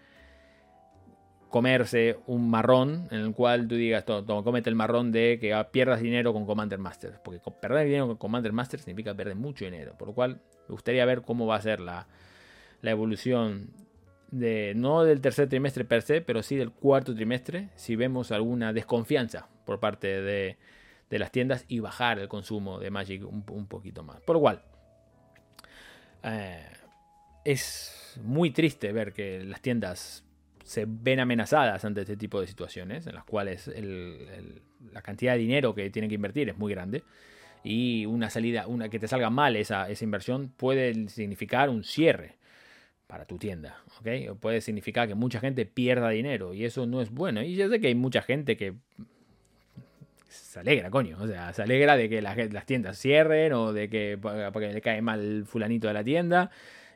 comerse 1.50 2.18
un 2.26 2.48
marrón 2.48 3.08
en 3.10 3.20
el 3.20 3.34
cual 3.34 3.68
tú 3.68 3.74
digas, 3.74 4.04
toma, 4.04 4.42
comete 4.42 4.70
el 4.70 4.76
marrón 4.76 5.12
de 5.12 5.38
que 5.40 5.54
pierdas 5.70 6.00
dinero 6.00 6.32
con 6.32 6.46
Commander 6.46 6.78
Master. 6.78 7.20
Porque 7.22 7.40
perder 7.60 7.86
dinero 7.86 8.06
con 8.06 8.16
Commander 8.16 8.52
Master 8.52 8.80
significa 8.80 9.14
perder 9.14 9.36
mucho 9.36 9.64
dinero. 9.64 9.94
Por 9.98 10.08
lo 10.08 10.14
cual 10.14 10.40
me 10.68 10.72
gustaría 10.72 11.04
ver 11.04 11.22
cómo 11.22 11.46
va 11.46 11.56
a 11.56 11.60
ser 11.60 11.80
la, 11.80 12.06
la 12.80 12.90
evolución 12.90 13.70
de 14.30 14.74
no 14.76 15.02
del 15.02 15.20
tercer 15.20 15.48
trimestre 15.48 15.84
per 15.84 16.02
se, 16.02 16.20
pero 16.20 16.42
sí 16.42 16.56
del 16.56 16.70
cuarto 16.70 17.14
trimestre, 17.14 17.68
si 17.74 17.96
vemos 17.96 18.30
alguna 18.30 18.72
desconfianza 18.72 19.48
por 19.66 19.80
parte 19.80 20.22
de, 20.22 20.56
de 21.10 21.18
las 21.18 21.32
tiendas 21.32 21.64
y 21.68 21.80
bajar 21.80 22.20
el 22.20 22.28
consumo 22.28 22.78
de 22.78 22.90
Magic 22.90 23.24
un, 23.24 23.44
un 23.50 23.66
poquito 23.66 24.04
más. 24.04 24.20
Por 24.20 24.36
lo 24.36 24.40
cual, 24.40 24.62
eh, 26.22 26.64
es 27.44 28.20
muy 28.22 28.50
triste 28.50 28.92
ver 28.92 29.12
que 29.12 29.42
las 29.44 29.60
tiendas 29.60 30.24
se 30.70 30.84
ven 30.86 31.18
amenazadas 31.18 31.84
ante 31.84 32.02
este 32.02 32.16
tipo 32.16 32.40
de 32.40 32.46
situaciones 32.46 33.04
en 33.08 33.16
las 33.16 33.24
cuales 33.24 33.68
la 34.92 35.02
cantidad 35.02 35.32
de 35.32 35.40
dinero 35.40 35.74
que 35.74 35.90
tienen 35.90 36.08
que 36.08 36.14
invertir 36.14 36.48
es 36.48 36.56
muy 36.56 36.72
grande 36.72 37.02
y 37.64 38.06
una 38.06 38.30
salida, 38.30 38.68
una 38.68 38.88
que 38.88 39.00
te 39.00 39.08
salga 39.08 39.30
mal 39.30 39.56
esa, 39.56 39.88
inversión 40.00 40.52
puede 40.56 41.08
significar 41.08 41.70
un 41.70 41.82
cierre 41.82 42.36
para 43.08 43.24
tu 43.24 43.36
tienda, 43.36 43.82
¿ok? 43.98 44.38
puede 44.38 44.60
significar 44.60 45.08
que 45.08 45.16
mucha 45.16 45.40
gente 45.40 45.66
pierda 45.66 46.08
dinero 46.10 46.54
y 46.54 46.64
eso 46.64 46.86
no 46.86 47.02
es 47.02 47.10
bueno. 47.10 47.42
Y 47.42 47.56
yo 47.56 47.68
sé 47.68 47.80
que 47.80 47.88
hay 47.88 47.96
mucha 47.96 48.22
gente 48.22 48.56
que 48.56 48.74
se 50.28 50.60
alegra, 50.60 50.88
coño. 50.88 51.18
O 51.20 51.26
sea, 51.26 51.52
se 51.52 51.62
alegra 51.62 51.96
de 51.96 52.08
que 52.08 52.22
las, 52.22 52.36
tiendas 52.64 52.96
cierren 52.96 53.54
o 53.54 53.72
de 53.72 53.88
que 53.88 54.16
porque 54.22 54.72
le 54.72 54.80
cae 54.80 55.02
mal 55.02 55.46
fulanito 55.46 55.88
de 55.88 55.94
la 55.94 56.04
tienda. 56.04 56.52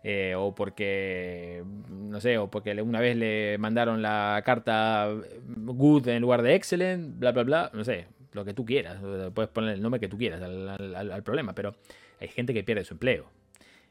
Eh, 0.07 0.34
o 0.36 0.55
porque, 0.55 1.64
no 1.88 2.20
sé, 2.20 2.36
o 2.36 2.50
porque 2.50 2.80
una 2.82 3.00
vez 3.00 3.16
le 3.16 3.57
mandaron 3.57 4.02
la 4.02 4.42
carta 4.44 5.09
good 5.46 6.09
en 6.09 6.20
lugar 6.20 6.42
de 6.42 6.55
excellent, 6.55 7.18
bla, 7.18 7.32
bla, 7.32 7.42
bla, 7.42 7.70
no 7.72 7.84
sé, 7.84 8.05
lo 8.32 8.44
que 8.44 8.52
tú 8.52 8.66
quieras, 8.66 8.98
puedes 9.32 9.50
poner 9.50 9.70
el 9.70 9.80
nombre 9.80 9.98
que 9.98 10.09
tú 10.09 10.18
quieras 10.18 10.42
al, 10.42 11.22
problema, 11.22 11.55
pero 11.55 11.74
hay 12.20 12.28
gente 12.28 12.52
que 12.52 12.62
pierde 12.62 12.84
su 12.84 12.92
empleo, 12.92 13.30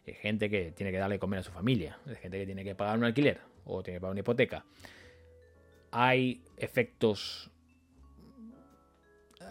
hay 0.05 0.13
gente 0.13 0.51
que 0.51 0.71
tiene 0.71 0.91
que 0.91 0.99
darle 0.99 1.17
comer 1.17 1.39
a 1.39 1.43
su 1.43 1.51
familia, 1.51 1.97
hay 2.07 2.15
gente 2.17 2.37
que 2.37 2.45
tiene 2.45 2.63
que 2.63 2.75
pagar 2.75 2.95
un 2.95 3.05
alquiler 3.05 3.39
o 3.65 3.81
tiene 3.81 3.97
que 3.97 4.01
pagar 4.01 4.11
una 4.11 4.19
hipoteca. 4.19 4.63
Hay 5.89 6.43
efectos 6.57 7.49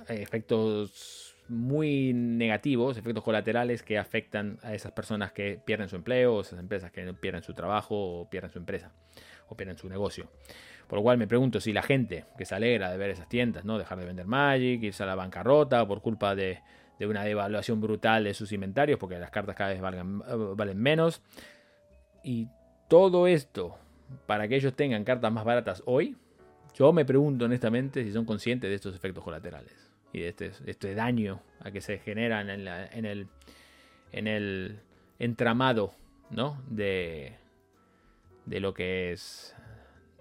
efectos 0.08 1.31
muy 1.52 2.12
negativos, 2.14 2.96
efectos 2.96 3.22
colaterales 3.22 3.82
que 3.82 3.98
afectan 3.98 4.58
a 4.62 4.74
esas 4.74 4.92
personas 4.92 5.32
que 5.32 5.60
pierden 5.64 5.88
su 5.88 5.96
empleo, 5.96 6.40
esas 6.40 6.58
empresas 6.58 6.90
que 6.90 7.12
pierden 7.14 7.42
su 7.42 7.54
trabajo, 7.54 8.20
o 8.20 8.30
pierden 8.30 8.50
su 8.50 8.58
empresa, 8.58 8.90
o 9.48 9.56
pierden 9.56 9.76
su 9.76 9.88
negocio. 9.88 10.28
Por 10.88 10.98
lo 10.98 11.02
cual 11.02 11.18
me 11.18 11.26
pregunto 11.26 11.60
si 11.60 11.72
la 11.72 11.82
gente 11.82 12.24
que 12.36 12.44
se 12.44 12.54
alegra 12.54 12.90
de 12.90 12.96
ver 12.96 13.10
esas 13.10 13.28
tiendas, 13.28 13.64
¿no? 13.64 13.78
Dejar 13.78 13.98
de 13.98 14.06
vender 14.06 14.26
Magic, 14.26 14.82
irse 14.82 15.02
a 15.02 15.06
la 15.06 15.14
bancarrota 15.14 15.86
por 15.86 16.00
culpa 16.00 16.34
de, 16.34 16.60
una 17.00 17.24
devaluación 17.24 17.80
brutal 17.80 18.24
de 18.24 18.34
sus 18.34 18.52
inventarios, 18.52 18.98
porque 18.98 19.18
las 19.18 19.30
cartas 19.30 19.56
cada 19.56 19.70
vez 19.70 19.80
valgan, 19.80 20.20
valen 20.56 20.78
menos. 20.78 21.20
Y 22.22 22.48
todo 22.88 23.26
esto 23.26 23.76
para 24.26 24.48
que 24.48 24.56
ellos 24.56 24.74
tengan 24.74 25.04
cartas 25.04 25.32
más 25.32 25.44
baratas 25.44 25.82
hoy, 25.86 26.16
yo 26.74 26.92
me 26.92 27.04
pregunto 27.04 27.46
honestamente 27.46 28.04
si 28.04 28.12
son 28.12 28.24
conscientes 28.24 28.70
de 28.70 28.76
estos 28.76 28.94
efectos 28.94 29.24
colaterales 29.24 29.91
y 30.12 30.20
de 30.20 30.28
este, 30.28 30.52
este 30.66 30.94
daño 30.94 31.42
a 31.60 31.70
que 31.70 31.80
se 31.80 31.98
genera 31.98 32.40
en, 32.40 32.50
en, 32.50 33.04
el, 33.06 33.28
en 34.12 34.26
el 34.26 34.80
entramado 35.18 35.94
¿no? 36.30 36.62
de, 36.68 37.34
de 38.46 38.60
lo 38.60 38.74
que 38.74 39.12
es 39.12 39.54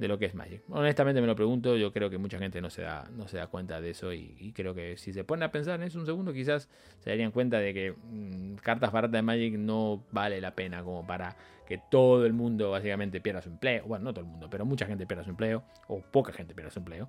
de 0.01 0.07
lo 0.07 0.17
que 0.17 0.25
es 0.25 0.33
Magic. 0.33 0.63
Honestamente 0.69 1.21
me 1.21 1.27
lo 1.27 1.35
pregunto, 1.35 1.77
yo 1.77 1.93
creo 1.93 2.09
que 2.09 2.17
mucha 2.17 2.39
gente 2.39 2.59
no 2.59 2.71
se 2.71 2.81
da, 2.81 3.07
no 3.15 3.27
se 3.27 3.37
da 3.37 3.45
cuenta 3.45 3.79
de 3.79 3.91
eso 3.91 4.11
y, 4.11 4.51
creo 4.55 4.73
que 4.73 4.97
si 4.97 5.13
se 5.13 5.23
ponen 5.23 5.43
a 5.43 5.51
pensar 5.51 5.79
en 5.79 5.85
eso 5.85 5.99
un 5.99 6.07
segundo 6.07 6.33
quizás 6.33 6.69
se 7.01 7.11
darían 7.11 7.29
cuenta 7.29 7.59
de 7.59 7.71
que 7.71 7.91
mm, 7.91 8.55
cartas 8.55 8.91
baratas 8.91 9.11
de 9.11 9.21
Magic 9.21 9.53
no 9.59 10.03
vale 10.11 10.41
la 10.41 10.55
pena 10.55 10.83
como 10.83 11.05
para 11.05 11.37
que 11.67 11.77
todo 11.77 12.25
el 12.25 12.33
mundo 12.33 12.71
básicamente 12.71 13.21
pierda 13.21 13.43
su 13.43 13.49
empleo. 13.49 13.85
Bueno, 13.85 14.05
no 14.05 14.13
todo 14.13 14.25
el 14.25 14.31
mundo, 14.31 14.49
pero 14.49 14.65
mucha 14.65 14.87
gente 14.87 15.05
pierda 15.05 15.23
su 15.23 15.29
empleo 15.29 15.63
o 15.87 16.01
poca 16.01 16.33
gente 16.33 16.55
pierda 16.55 16.71
su 16.71 16.79
empleo. 16.79 17.07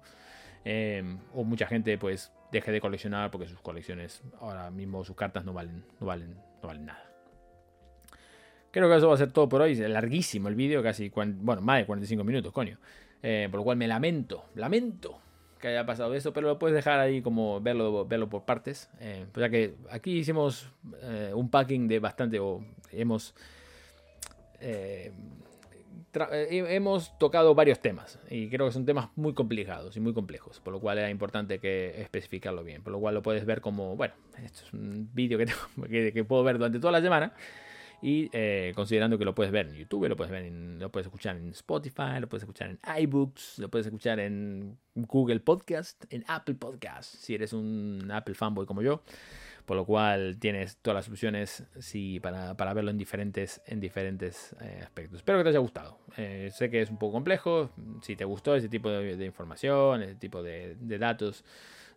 Em, 0.64 1.18
o 1.34 1.44
mucha 1.44 1.66
gente 1.66 1.98
pues 1.98 2.32
deje 2.52 2.70
de 2.70 2.80
coleccionar 2.80 3.30
porque 3.30 3.48
sus 3.48 3.60
colecciones 3.60 4.22
ahora 4.40 4.70
mismo 4.70 5.04
sus 5.04 5.16
cartas 5.16 5.44
no 5.44 5.52
valen, 5.52 5.84
no 6.00 6.06
valen, 6.06 6.34
no 6.62 6.68
valen 6.68 6.86
nada. 6.86 7.12
Creo 8.70 8.88
que 8.88 8.96
eso 8.96 9.08
va 9.08 9.14
a 9.14 9.18
ser 9.18 9.32
todo 9.32 9.48
por 9.48 9.60
hoy. 9.60 9.72
Es 9.72 9.80
larguísimo 9.80 10.48
el 10.48 10.54
vídeo, 10.54 10.82
casi, 10.82 11.10
bueno, 11.10 11.60
más 11.60 11.78
de 11.78 11.86
45 11.86 12.24
minutos, 12.24 12.52
coño. 12.52 12.78
Eh, 13.22 13.48
por 13.50 13.60
lo 13.60 13.64
cual 13.64 13.76
me 13.76 13.86
lamento, 13.86 14.46
lamento 14.54 15.20
que 15.60 15.68
haya 15.68 15.86
pasado 15.86 16.12
eso, 16.14 16.32
pero 16.32 16.48
lo 16.48 16.58
puedes 16.58 16.74
dejar 16.74 16.98
ahí 16.98 17.22
como 17.22 17.60
verlo, 17.60 18.04
verlo 18.06 18.28
por 18.28 18.44
partes. 18.44 18.90
Eh, 18.98 19.26
ya 19.36 19.48
que 19.48 19.76
aquí 19.90 20.18
hicimos 20.18 20.68
eh, 21.02 21.30
un 21.34 21.50
packing 21.50 21.86
de 21.86 22.00
bastante, 22.00 22.40
o 22.40 22.64
hemos, 22.90 23.34
hemos 26.50 27.18
tocado 27.18 27.54
varios 27.54 27.80
temas 27.80 28.18
y 28.28 28.48
creo 28.48 28.66
que 28.66 28.72
son 28.72 28.84
temas 28.84 29.08
muy 29.16 29.34
complicados 29.34 29.96
y 29.96 30.00
muy 30.00 30.12
complejos, 30.12 30.60
por 30.60 30.72
lo 30.72 30.80
cual 30.80 30.98
era 30.98 31.10
importante 31.10 31.58
que 31.58 32.00
especificarlo 32.00 32.64
bien. 32.64 32.82
Por 32.82 32.92
lo 32.92 33.00
cual 33.00 33.14
lo 33.14 33.22
puedes 33.22 33.44
ver 33.44 33.60
como, 33.60 33.96
bueno, 33.96 34.14
esto 34.42 34.62
es 34.66 34.72
un 34.72 35.10
vídeo 35.14 35.38
que, 35.38 35.46
que 36.12 36.24
puedo 36.24 36.42
ver 36.44 36.58
durante 36.58 36.78
toda 36.78 36.92
la 36.92 37.00
semana. 37.00 37.32
Y 38.02 38.28
eh, 38.32 38.72
considerando 38.74 39.16
que 39.16 39.24
lo 39.24 39.32
puedes 39.32 39.52
ver 39.52 39.68
en 39.68 39.74
YouTube, 39.74 40.08
lo 40.08 40.16
puedes 40.16 40.32
ver 40.32 40.50
lo 40.50 40.90
puedes 40.90 41.06
escuchar 41.06 41.36
en 41.36 41.50
Spotify, 41.50 42.18
lo 42.18 42.28
puedes 42.28 42.42
escuchar 42.42 42.70
en 42.70 42.80
iBooks, 43.04 43.60
lo 43.60 43.70
puedes 43.70 43.86
escuchar 43.86 44.18
en 44.18 44.76
Google 44.96 45.38
Podcast, 45.38 46.04
en 46.10 46.24
Apple 46.26 46.56
Podcast, 46.56 47.14
si 47.14 47.36
eres 47.36 47.52
un 47.52 48.10
Apple 48.12 48.34
fanboy 48.34 48.66
como 48.66 48.82
yo. 48.82 49.02
Por 49.66 49.76
lo 49.76 49.84
cual 49.84 50.38
tienes 50.38 50.76
todas 50.78 50.96
las 50.96 51.08
opciones 51.08 51.64
sí, 51.78 52.20
para, 52.20 52.54
verlo 52.74 52.90
en 52.90 52.98
diferentes, 52.98 53.62
en 53.66 53.80
diferentes 53.80 54.56
eh, 54.60 54.80
aspectos. 54.82 55.18
Espero 55.18 55.38
que 55.38 55.44
te 55.44 55.50
haya 55.50 55.60
gustado. 55.60 55.98
Eh, 56.16 56.50
sé 56.52 56.68
que 56.68 56.82
es 56.82 56.90
un 56.90 56.98
poco 56.98 57.12
complejo. 57.12 57.70
Si 58.02 58.16
te 58.16 58.24
gustó 58.24 58.54
ese 58.56 58.68
tipo 58.68 58.90
de, 58.90 59.24
información, 59.24 60.02
ese 60.02 60.16
tipo 60.16 60.42
de 60.42 60.76
datos, 60.98 61.44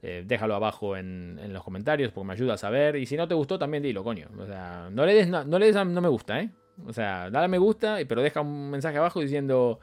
eh, 0.07 0.24
déjalo 0.24 0.53
abajo 0.53 0.95
en, 0.97 1.51
los 1.51 1.63
comentarios 1.63 2.11
porque 2.11 2.28
me 2.28 2.34
ayuda 2.34 2.53
a 2.53 2.57
saber. 2.57 2.95
Y 2.95 3.07
si 3.07 3.18
no 3.18 3.28
te 3.28 3.34
gustó, 3.34 3.57
también 3.57 3.82
dilo, 3.82 4.03
coño. 4.03 4.30
O 4.38 4.45
sea, 4.45 4.88
no 4.91 5.03
le 5.03 5.16
des, 5.16 5.28
no, 5.28 5.43
le 5.43 5.66
des 5.66 5.76
a 5.76 5.84
no 5.84 5.99
me 5.99 6.09
gusta, 6.09 6.41
¿eh? 6.41 6.51
O 6.86 6.93
sea, 6.93 7.32
dale 7.32 7.45
a 7.45 7.47
me 7.47 7.57
gusta, 7.57 7.97
pero 8.07 8.22
deja 8.22 8.41
un 8.41 8.70
mensaje 8.70 8.97
abajo 8.97 9.20
diciendo. 9.20 9.80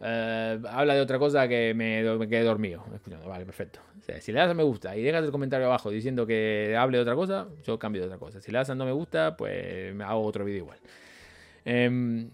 Eh, 0.00 0.60
habla 0.68 0.94
de 0.94 1.00
otra 1.00 1.18
cosa 1.18 1.48
que 1.48 1.72
me, 1.74 2.02
quedé 2.28 2.44
dormido. 2.44 2.84
Vale, 3.26 3.44
perfecto. 3.44 3.80
si 4.20 4.32
le 4.32 4.40
das 4.40 4.50
a 4.50 4.54
me 4.54 4.62
gusta 4.62 4.96
y 4.96 5.02
dejas 5.02 5.24
el 5.24 5.30
comentario 5.30 5.66
abajo 5.66 5.90
diciendo 5.90 6.26
que 6.26 6.76
hable 6.78 6.98
de 6.98 7.02
otra 7.02 7.14
cosa, 7.14 7.48
yo 7.64 7.78
cambio 7.78 8.02
de 8.02 8.06
otra 8.06 8.18
cosa. 8.18 8.40
Si 8.40 8.52
le 8.52 8.58
das 8.58 8.74
no 8.74 8.84
me 8.84 8.92
gusta, 8.92 9.36
pues 9.36 9.98
hago 10.00 10.22
otro 10.22 10.44
vídeo 10.44 10.58
igual. 10.58 10.78
Eh, 11.64 12.28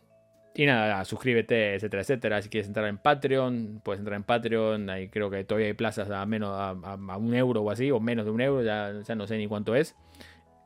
y 0.55 0.67
nada, 0.67 1.03
suscríbete, 1.07 1.75
etcétera, 1.75 2.03
etcétera. 2.03 2.43
Si 2.43 2.51
quieres 2.51 2.69
entrar 2.69 2.87
en 2.87 2.99
Patreon, 2.99 3.81
puedes 3.83 4.01
entrar 4.01 4.17
en 4.17 4.25
Patreon. 4.25 4.91
Ahí 4.91 5.09
creo 5.09 5.31
que 5.31 5.45
todavía 5.45 5.69
hay 5.69 5.73
plazas 5.75 6.11
a 6.11 6.27
menos 6.27 6.51
a, 6.55 7.17
un 7.17 7.35
euro 7.35 7.63
o 7.63 7.71
así, 7.71 7.91
o 7.91 8.01
menos 8.01 8.27
de 8.27 8.33
un 8.33 8.41
euro, 8.43 8.63
ya, 8.63 8.93
ya, 9.03 9.15
no 9.15 9.27
sé 9.27 9.39
ni 9.39 9.47
cuánto 9.47 9.75
es. 9.75 9.97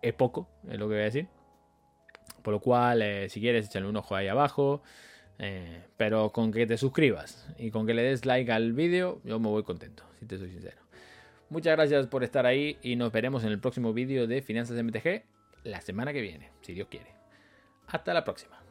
Es 0.02 0.12
poco, 0.14 0.48
es 0.68 0.78
lo 0.78 0.88
que 0.88 0.94
voy 0.94 1.02
a 1.02 1.04
decir. 1.04 1.28
Por 2.42 2.54
lo 2.54 2.60
cual, 2.60 3.02
eh, 3.02 3.28
si 3.28 3.40
quieres, 3.40 3.66
échale 3.66 3.86
un 3.86 3.96
ojo 3.96 4.16
ahí 4.16 4.26
abajo. 4.28 4.82
Eh, 5.38 5.82
pero 5.96 6.30
con 6.32 6.50
que 6.50 6.66
te 6.66 6.78
suscribas 6.78 7.46
y 7.58 7.70
con 7.70 7.86
que 7.86 7.94
le 7.94 8.02
des 8.02 8.24
like 8.24 8.50
al 8.50 8.72
vídeo, 8.72 9.20
yo 9.24 9.38
me 9.38 9.48
voy 9.48 9.62
contento, 9.62 10.04
si 10.18 10.26
te 10.26 10.38
soy 10.38 10.50
sincero. 10.50 10.80
Muchas 11.50 11.76
gracias 11.76 12.06
por 12.06 12.24
estar 12.24 12.46
ahí 12.46 12.78
y 12.82 12.96
nos 12.96 13.12
veremos 13.12 13.44
en 13.44 13.50
el 13.52 13.60
próximo 13.60 13.92
vídeo 13.92 14.26
de 14.26 14.42
Finanzas 14.42 14.82
MTG 14.82 15.22
la 15.64 15.80
semana 15.80 16.12
que 16.12 16.20
viene, 16.20 16.50
si 16.62 16.72
Dios 16.72 16.88
quiere. 16.88 17.14
Hasta 17.86 18.14
la 18.14 18.24
próxima. 18.24 18.65